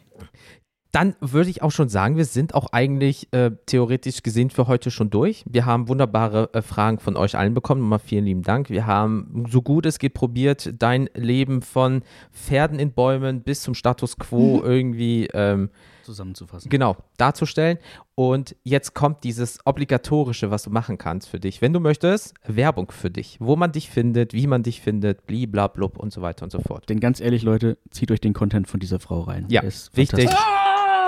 [0.91, 4.91] dann würde ich auch schon sagen, wir sind auch eigentlich äh, theoretisch gesehen für heute
[4.91, 5.45] schon durch.
[5.47, 7.81] Wir haben wunderbare äh, Fragen von euch allen bekommen.
[7.81, 8.69] Nochmal vielen lieben Dank.
[8.69, 12.03] Wir haben so gut es geht probiert, dein Leben von
[12.33, 15.69] Pferden in Bäumen bis zum Status quo irgendwie ähm,
[16.03, 16.69] Zusammenzufassen.
[16.69, 17.77] genau darzustellen.
[18.15, 21.61] Und jetzt kommt dieses obligatorische, was du machen kannst für dich.
[21.61, 25.97] Wenn du möchtest, Werbung für dich, wo man dich findet, wie man dich findet, bliblablub
[25.97, 26.89] und so weiter und so fort.
[26.89, 29.45] Denn ganz ehrlich, Leute, zieht euch den Content von dieser Frau rein.
[29.49, 30.25] Ja, ist wichtig.
[30.25, 30.60] fantastisch.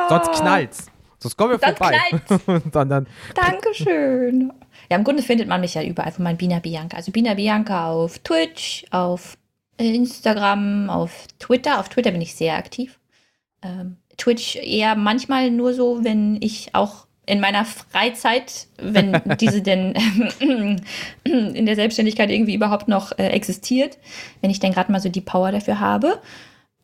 [0.09, 0.88] Sonst knallt's.
[1.19, 1.99] Sonst kommen wir Dann vorbei.
[2.53, 4.51] Und dann, dann, Dankeschön.
[4.89, 6.97] Ja, im Grunde findet man mich ja überall von meinem Bina Bianca.
[6.97, 9.38] Also Bina Bianca auf Twitch, auf
[9.77, 11.80] Instagram, auf Twitter.
[11.80, 12.99] Auf Twitter bin ich sehr aktiv.
[13.61, 19.93] Ähm, Twitch eher manchmal nur so, wenn ich auch in meiner Freizeit, wenn diese denn
[21.23, 23.97] in der Selbstständigkeit irgendwie überhaupt noch äh, existiert,
[24.41, 26.19] wenn ich denn gerade mal so die Power dafür habe.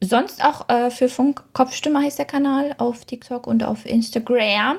[0.02, 4.78] Sonst auch äh, für Funk Kopfstimme heißt der Kanal auf TikTok und auf Instagram.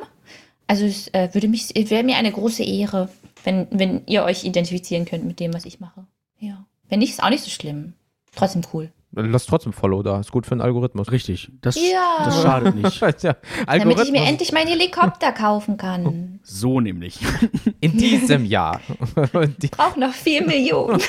[0.67, 3.11] Also es äh, würde mich, wäre mir eine große Ehre,
[3.45, 6.07] wenn, wenn ihr euch identifizieren könnt mit dem, was ich mache.
[6.39, 6.65] Ja.
[6.89, 7.95] Wenn nicht, ist auch nicht so schlimm.
[8.35, 8.91] Trotzdem cool.
[9.13, 10.21] Lass trotzdem Follow da.
[10.21, 11.11] Ist gut für den Algorithmus.
[11.11, 11.51] Richtig.
[11.63, 12.25] Das, Ja.
[12.25, 13.01] das schadet nicht.
[13.23, 13.35] ja,
[13.67, 16.39] Damit ich mir endlich meinen Helikopter kaufen kann.
[16.45, 17.19] So nämlich.
[17.81, 18.81] in diesem Jahr.
[19.59, 21.01] Die, Braucht noch vier Millionen.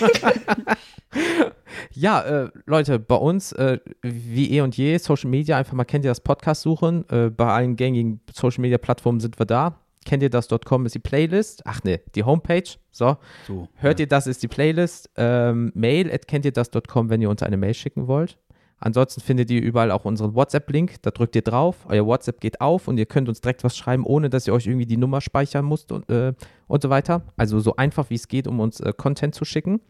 [1.91, 6.06] ja, äh, Leute, bei uns, äh, wie eh und je, Social Media, einfach mal kennt
[6.06, 7.07] ihr das Podcast suchen.
[7.10, 9.76] Äh, bei allen gängigen Social Media Plattformen sind wir da.
[10.06, 11.61] Kennt ihr das.com ist die Playlist.
[11.65, 12.64] Ach ne, die Homepage.
[12.91, 13.18] So.
[13.48, 13.68] So.
[13.76, 15.10] Hört ihr das ist die Playlist.
[15.15, 18.38] Ähm, Mail at kennt ihr das.com, wenn ihr uns eine Mail schicken wollt.
[18.84, 21.03] Ansonsten findet ihr überall auch unseren WhatsApp-Link.
[21.03, 24.06] Da drückt ihr drauf, euer WhatsApp geht auf und ihr könnt uns direkt was schreiben,
[24.06, 26.34] ohne dass ihr euch irgendwie die Nummer speichern müsst und, äh,
[26.68, 27.22] und so weiter.
[27.38, 29.82] Also so einfach wie es geht, um uns äh, Content zu schicken.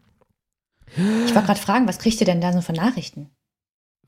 [0.94, 3.30] Ich wollte gerade fragen, was kriegt ihr denn da so für Nachrichten?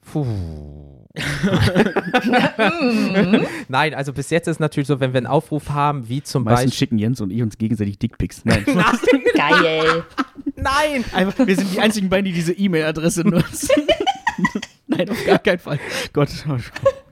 [0.03, 0.94] Puh.
[3.69, 6.71] Nein, also bis jetzt ist natürlich so, wenn wir einen Aufruf haben, wie zum Meistens
[6.71, 6.79] Beispiel.
[6.79, 8.45] schicken Jens und ich uns gegenseitig Dickpics.
[8.45, 8.65] Nein.
[9.35, 10.03] Geil.
[10.57, 11.05] Nein!
[11.13, 13.87] Einfach, wir sind die einzigen beiden, die diese E-Mail-Adresse nutzen.
[14.89, 15.79] Nein, auf gar keinen Fall.
[16.13, 16.31] Gott.
[16.49, 16.57] oh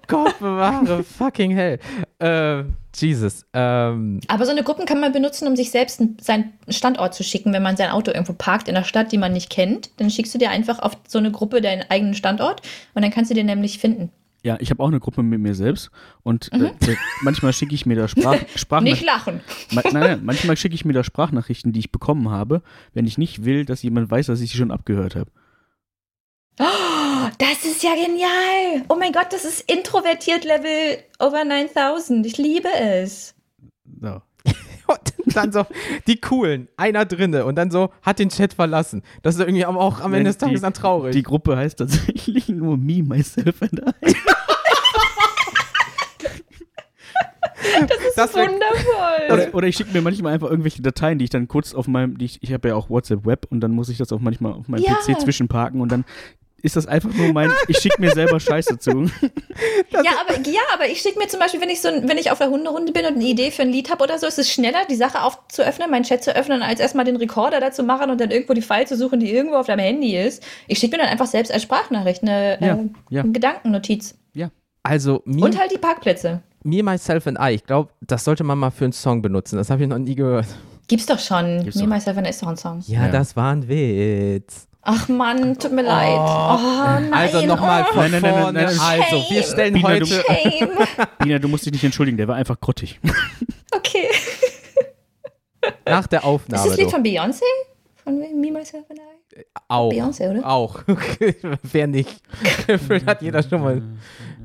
[0.09, 1.79] Gott bewahre, fucking hell.
[2.19, 3.47] Ähm, Jesus.
[3.53, 7.53] Ähm, Aber so eine Gruppen kann man benutzen, um sich selbst seinen Standort zu schicken,
[7.53, 9.91] wenn man sein Auto irgendwo parkt in einer Stadt, die man nicht kennt.
[9.99, 12.61] Dann schickst du dir einfach auf so eine Gruppe deinen eigenen Standort
[12.95, 14.11] und dann kannst du den nämlich finden.
[14.45, 15.91] Ja, ich habe auch eine Gruppe mit mir selbst
[16.25, 19.07] und äh, äh, manchmal schicke ich mir da Sprach, Nicht Sprachnachrichten.
[19.07, 19.41] lachen.
[19.71, 22.63] Ma nein, nein, manchmal schicke ich mir da Sprachnachrichten, die ich bekommen habe,
[22.93, 25.31] wenn ich nicht will, dass jemand weiß, dass ich sie schon abgehört habe.
[26.61, 27.02] Oh,
[27.39, 28.85] das ist ja genial.
[28.89, 32.27] Oh mein Gott, das ist introvertiert Level over 9000.
[32.27, 33.35] Ich liebe es.
[34.01, 34.21] So.
[34.89, 35.65] und dann so,
[36.07, 39.03] die coolen, einer drinne und dann so, hat den Chat verlassen.
[39.23, 41.13] Das ist irgendwie aber auch am Ende des Tages dann traurig.
[41.13, 44.15] Die Gruppe heißt tatsächlich nur Me, Myself and I.
[48.17, 49.33] das wär- Wundervoll.
[49.33, 52.19] Oder, oder ich schicke mir manchmal einfach irgendwelche Dateien, die ich dann kurz auf meinem,
[52.19, 54.53] die ich, ich habe ja auch WhatsApp Web und dann muss ich das auch manchmal
[54.53, 54.95] auf meinem Ja.
[54.95, 56.05] PC zwischenparken und dann
[56.63, 59.11] ist das einfach nur mein, ich schicke mir selber Scheiße zu.
[59.93, 62.39] Ja, aber, ja, aber ich schicke mir zum Beispiel, wenn ich so, wenn ich auf
[62.39, 64.79] der Hunderunde bin und eine Idee für ein Lied habe oder so, ist es schneller,
[64.91, 68.21] die Sache aufzuöffnen, meinen Chat zu öffnen, als erstmal den Rekorder da zu machen und
[68.21, 70.43] dann irgendwo die File zu suchen, die irgendwo auf deinem Handy ist.
[70.67, 72.79] Ich schicke mir dann einfach selbst als Sprachnachricht eine, Ja, äh,
[73.11, 73.23] ja.
[73.23, 74.15] eine Gedankennotiz.
[74.85, 76.43] also, me, Und halt die Parkplätze.
[76.65, 79.57] me, myself and I, ich glaube, das sollte man mal für einen Song benutzen.
[79.57, 80.47] Das habe ich noch nie gehört.
[80.89, 81.63] Gibt's doch schon.
[81.63, 81.89] Gibt's Me, doch.
[81.91, 82.83] Myself and I ist doch ein Song.
[82.87, 83.09] Ja, Ja.
[83.13, 84.67] das war ein Witz.
[84.85, 86.19] Ach Mann, tut mir leid.
[86.19, 87.13] Oh, nein.
[87.15, 88.79] Also nochmal oh, von Nein, nein, nein, nein, nein.
[88.81, 90.01] Also, wir stellen Bina, heute.
[90.01, 90.71] du- Shame.
[91.25, 93.01] Nina, du musst dich nicht entschuldigen, der war einfach grottig.
[93.75, 94.09] Okay.
[95.87, 96.69] Nach der Ist Aufnahme.
[96.69, 97.43] das Lied von Beyoncé?
[98.05, 99.45] Von Me, Myself and I?
[99.69, 99.91] Auch.
[99.91, 100.47] Beyoncé, oder?
[100.47, 100.83] Auch.
[101.63, 102.21] Wer nicht?
[102.67, 103.83] Gefühlt hat jeder schon mal.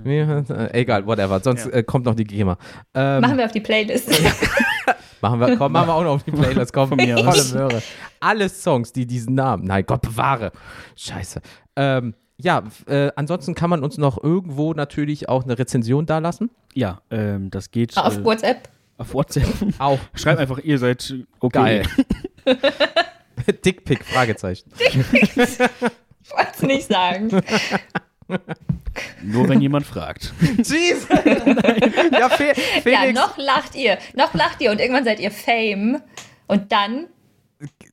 [0.74, 1.40] Egal, whatever.
[1.40, 1.72] Sonst Ja.
[1.72, 2.58] äh, kommt noch die GEMA.
[2.94, 4.10] Ähm, Machen wir auf die Playlist.
[5.22, 6.72] Machen wir, komm, machen wir auch noch auf die Playlist.
[6.74, 7.52] Komm, Von mir aus.
[7.54, 7.82] Möhre.
[8.20, 10.52] Alle Songs, die diesen Namen, nein, Gott bewahre.
[10.96, 11.42] Scheiße.
[11.76, 16.52] Ähm, ja, äh, ansonsten kann man uns noch irgendwo natürlich auch eine Rezension dalassen.
[16.76, 18.70] Ja, ähm, das geht auf äh, WhatsApp.
[19.00, 19.48] auf WhatsApp.
[19.80, 21.84] Auch Schreib einfach, ihr seid okay.
[22.46, 22.56] geil.
[23.66, 24.70] Dickpick, Fragezeichen.
[24.78, 27.30] Ich wollte es nicht sagen.
[29.24, 30.34] Nur wenn jemand fragt.
[30.58, 31.08] Jesus!
[31.10, 33.14] ja, Fe Ja, Felix.
[33.20, 33.98] noch lacht ihr.
[34.16, 36.02] Noch lacht ihr und irgendwann seid ihr Fame.
[36.48, 37.08] Und dann,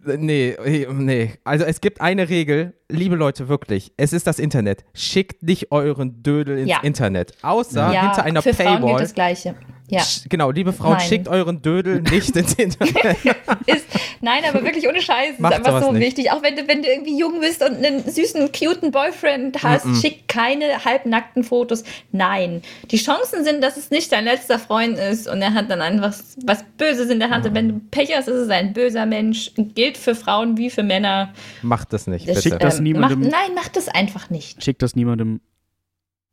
[0.04, 0.56] Nee,
[0.92, 1.32] nee.
[1.42, 3.92] Also es gibt eine Regel, liebe Leute, wirklich.
[3.96, 4.84] Es ist das Internet.
[4.92, 6.80] Schickt nicht euren Dödel ins Ja.
[6.82, 7.32] Internet.
[7.40, 9.00] Außer ja, hinter einer für Frauen gilt Paywall.
[9.00, 9.54] das Gleiche.
[9.88, 10.02] Ja.
[10.30, 11.08] Genau, liebe Frauen, Nein.
[11.08, 12.94] schickt euren Dödel nicht ins Internet.
[13.66, 13.84] Ist,
[14.22, 15.32] nein, aber wirklich ohne Scheiß.
[15.32, 16.06] Ist Macht einfach sowas so nicht.
[16.06, 16.32] wichtig.
[16.32, 20.26] Auch wenn du, wenn du irgendwie jung bist und einen süßen, cuten Boyfriend hast, schick
[20.26, 21.84] keine halbnackten Fotos.
[22.12, 22.62] Nein.
[22.90, 26.14] Die Chancen sind, dass es nicht dein letzter Freund ist und er hat dann einfach
[26.46, 27.44] was Böses in der Hand.
[27.46, 29.52] Und wenn du Pech hast, ist es ein böser Mensch.
[29.56, 31.34] Gilt für Frauen wie für Männer.
[31.62, 32.48] Macht das nicht, Das, bitte.
[32.48, 34.64] Schickt das ähm, niemandem- Macht, nein, macht das einfach nicht.
[34.64, 35.40] Schickt das niemandem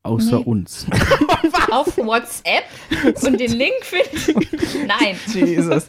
[0.03, 0.43] außer Nee.
[0.45, 0.85] uns.
[1.71, 2.63] Auf WhatsApp
[3.23, 4.47] und den Link finden.
[4.87, 5.17] Nein.
[5.27, 5.87] Jesus.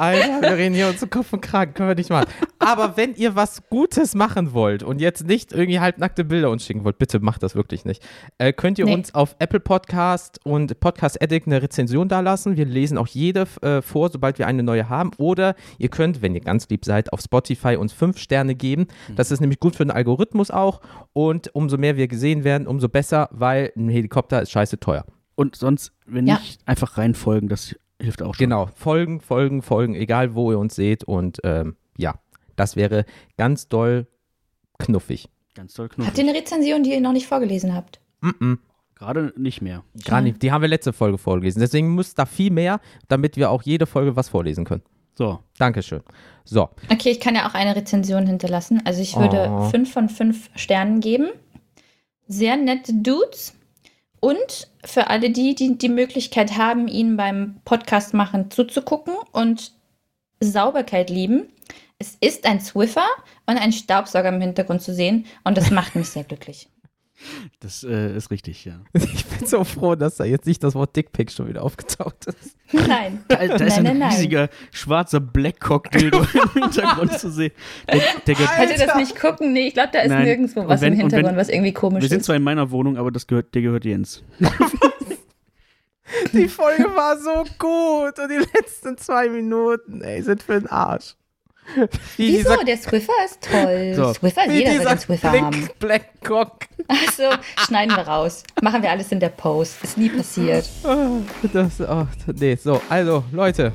[0.00, 2.26] Alter, wir reden hier uns Kopf und Kragen, können wir nicht machen.
[2.58, 6.84] Aber wenn ihr was Gutes machen wollt und jetzt nicht irgendwie halbnackte Bilder uns schicken
[6.84, 8.02] wollt, bitte macht das wirklich nicht.
[8.38, 8.94] Äh, könnt ihr Nee.
[8.94, 12.56] uns auf Apple Podcast und Podcast Addict eine Rezension dalassen.
[12.56, 15.10] Wir lesen auch jede äh, vor, sobald wir eine neue haben.
[15.18, 18.86] Oder ihr könnt, wenn ihr ganz lieb seid, auf Spotify uns fünf Sterne geben.
[19.16, 20.80] Das ist nämlich gut für den Algorithmus auch.
[21.12, 25.04] Und umso mehr wir gesehen werden, umso besser, weil ein Helikopter ist scheiße teuer.
[25.34, 26.34] Und sonst, wenn Ja.
[26.34, 28.44] nicht, einfach reinfolgen, das Hilft auch schon.
[28.44, 31.04] Genau, folgen, folgen, folgen, egal wo ihr uns seht.
[31.04, 32.14] Und ähm, ja,
[32.56, 33.04] das wäre
[33.36, 34.06] ganz doll
[34.78, 35.28] knuffig.
[35.54, 36.20] Ganz toll Habt ihr knuffig.
[36.28, 38.00] eine Rezension, die ihr noch nicht vorgelesen habt?
[38.20, 38.58] Mm -mm.
[38.94, 39.82] Gerade nicht mehr.
[40.04, 40.42] Gar nicht.
[40.42, 41.60] Die haben wir letzte Folge vorgelesen.
[41.60, 44.82] Deswegen muss da viel mehr, damit wir auch jede Folge was vorlesen können.
[45.14, 46.02] So, Dankeschön.
[46.44, 48.82] So, Okay, ich kann ja auch eine Rezension hinterlassen.
[48.84, 49.70] Also ich würde Oh.
[49.70, 51.28] fünf von fünf Sternen geben.
[52.26, 53.54] Sehr nette Dudes.
[54.20, 59.72] Und für alle die, die die Möglichkeit haben, ihnen beim Podcast machen zuzugucken und
[60.40, 61.48] Sauberkeit lieben.
[61.98, 63.06] Es ist ein Swiffer
[63.46, 66.68] und ein Staubsauger im Hintergrund zu sehen und das macht mich sehr glücklich.
[67.60, 68.80] das äh, ist richtig, ja.
[68.92, 72.56] ich bin so froh, dass da jetzt nicht das Wort Dickpick schon wieder aufgetaucht ist.
[72.72, 73.24] Nein.
[73.28, 74.10] Da, da ist nein, ein nein, nein.
[74.12, 76.18] riesiger schwarzer Blackcock-Dildo
[76.54, 77.52] im Hintergrund zu sehen.
[77.92, 79.52] Der, der Könnt ihr das nicht gucken?
[79.52, 80.24] Nee, ich glaube, da ist Nein.
[80.24, 82.26] nirgendwo was wenn- im und wenn- Hintergrund, was irgendwie komisch wir sind ist.
[82.26, 84.22] zwar in meiner Wohnung, aber das gehört, der gehört Jens.
[86.32, 91.14] Die Folge war so gut und die letzten zwei Minuten, ey, sind für den Arsch.
[92.16, 92.50] Wie Wieso?
[92.50, 93.92] dieser, Der Swiffer ist toll.
[93.96, 94.14] So.
[94.14, 95.50] Swiffer, wie jeder will dieser einen Swiffer haben.
[95.50, 96.52] Blink Blackcock.
[96.88, 97.24] Also,
[97.66, 98.42] schneiden wir raus.
[98.62, 99.76] Machen wir alles in der Post.
[99.82, 100.68] Ist nie passiert.
[100.84, 101.06] Ah,
[101.52, 102.06] Das, oh,
[102.38, 103.72] nee, so, also, Leute,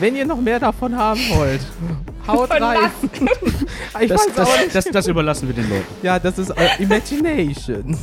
[0.00, 1.60] wenn ihr noch mehr davon haben wollt,
[2.26, 2.78] haut Von rein.
[4.00, 4.74] Ich Das, weiß auch das, nicht.
[4.74, 5.86] das, das überlassen wir den Leuten.
[6.02, 7.96] Ja, das ist äh, Imagination.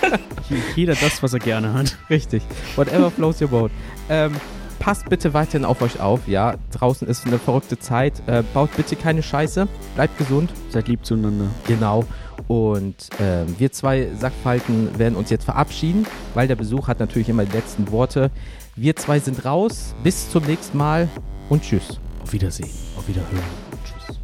[0.76, 1.96] Jeder das, was er gerne hat.
[2.10, 2.42] Richtig.
[2.76, 3.70] Whatever flows your boat.
[4.08, 4.32] Ähm,
[4.78, 6.28] passt bitte weiterhin auf euch auf.
[6.28, 8.22] Ja, draußen ist eine verrückte Zeit.
[8.26, 9.68] Äh, baut bitte keine Scheiße.
[9.94, 10.52] Bleibt gesund.
[10.70, 11.46] Seid lieb zueinander.
[11.66, 12.04] Genau.
[12.48, 17.44] Und ähm, wir zwei Sackfalten werden uns jetzt verabschieden, weil der Besuch hat natürlich immer
[17.44, 18.30] die letzten Worte.
[18.76, 19.94] Wir zwei sind raus.
[20.02, 21.08] Bis zum nächsten Mal
[21.48, 21.98] und tschüss.
[22.22, 22.70] Auf Wiedersehen.
[22.96, 23.42] Auf Wiederhören.
[23.84, 24.18] Tschüss.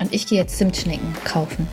[0.00, 1.68] Und ich gehe jetzt Zimtschnecken kaufen.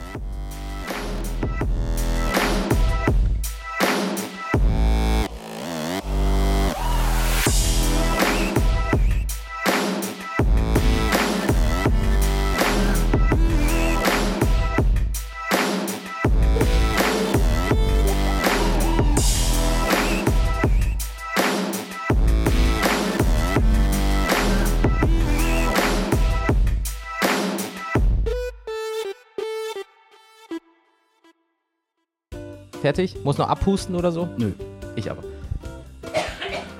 [32.90, 33.24] Fertig?
[33.24, 34.28] Muss noch abhusten oder so?
[34.40, 34.52] Nö.
[34.95, 35.22] Ich aber.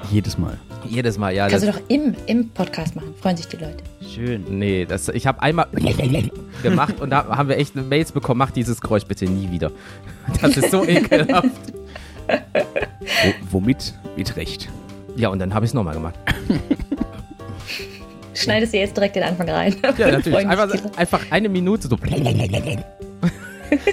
[0.10, 0.57] Jedes Mal.
[0.88, 1.48] Jedes Mal, ja.
[1.48, 3.14] Kannst du doch im, im Podcast machen.
[3.22, 3.84] Freuen sich die Leute.
[4.02, 4.44] Schön.
[4.57, 5.68] nee, das, ich habe einmal
[6.64, 8.40] gemacht und da haben wir echt Mails bekommen.
[8.40, 9.72] Mach dieses Geräusch bitte nie wieder.
[10.41, 11.52] Das ist so ekelhaft.
[13.52, 13.94] Wo, womit?
[14.18, 14.68] Mit Recht.
[15.15, 16.15] Ja, und dann habe ich es nochmal gemacht.
[18.34, 19.76] Schneidest du jetzt direkt den Anfang rein.
[19.95, 20.48] Ja, natürlich.
[20.48, 21.98] Einfach, einfach eine Minute so.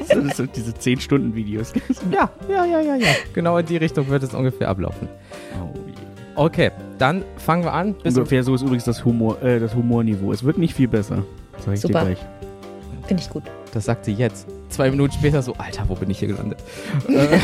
[0.08, 1.72] Das sind diese 10-Stunden-Videos.
[2.10, 3.08] Ja, ja, ja, ja, ja.
[3.34, 5.08] Genau in die Richtung wird es ungefähr ablaufen.
[5.60, 5.92] Oh, je.
[6.34, 7.94] Okay, dann fangen wir an.
[7.94, 10.32] Bis Ungefähr so ist übrigens das, Humor, äh, das Humorniveau.
[10.32, 11.24] Es wird nicht viel besser.
[11.64, 12.00] Sag ich Super.
[12.00, 12.18] dir gleich.
[13.06, 13.44] Finde ich gut.
[13.72, 14.46] Das sagt sie jetzt.
[14.68, 16.58] Zwei Minuten später so, Alter, wo bin ich hier gelandet?
[17.08, 17.38] Äh.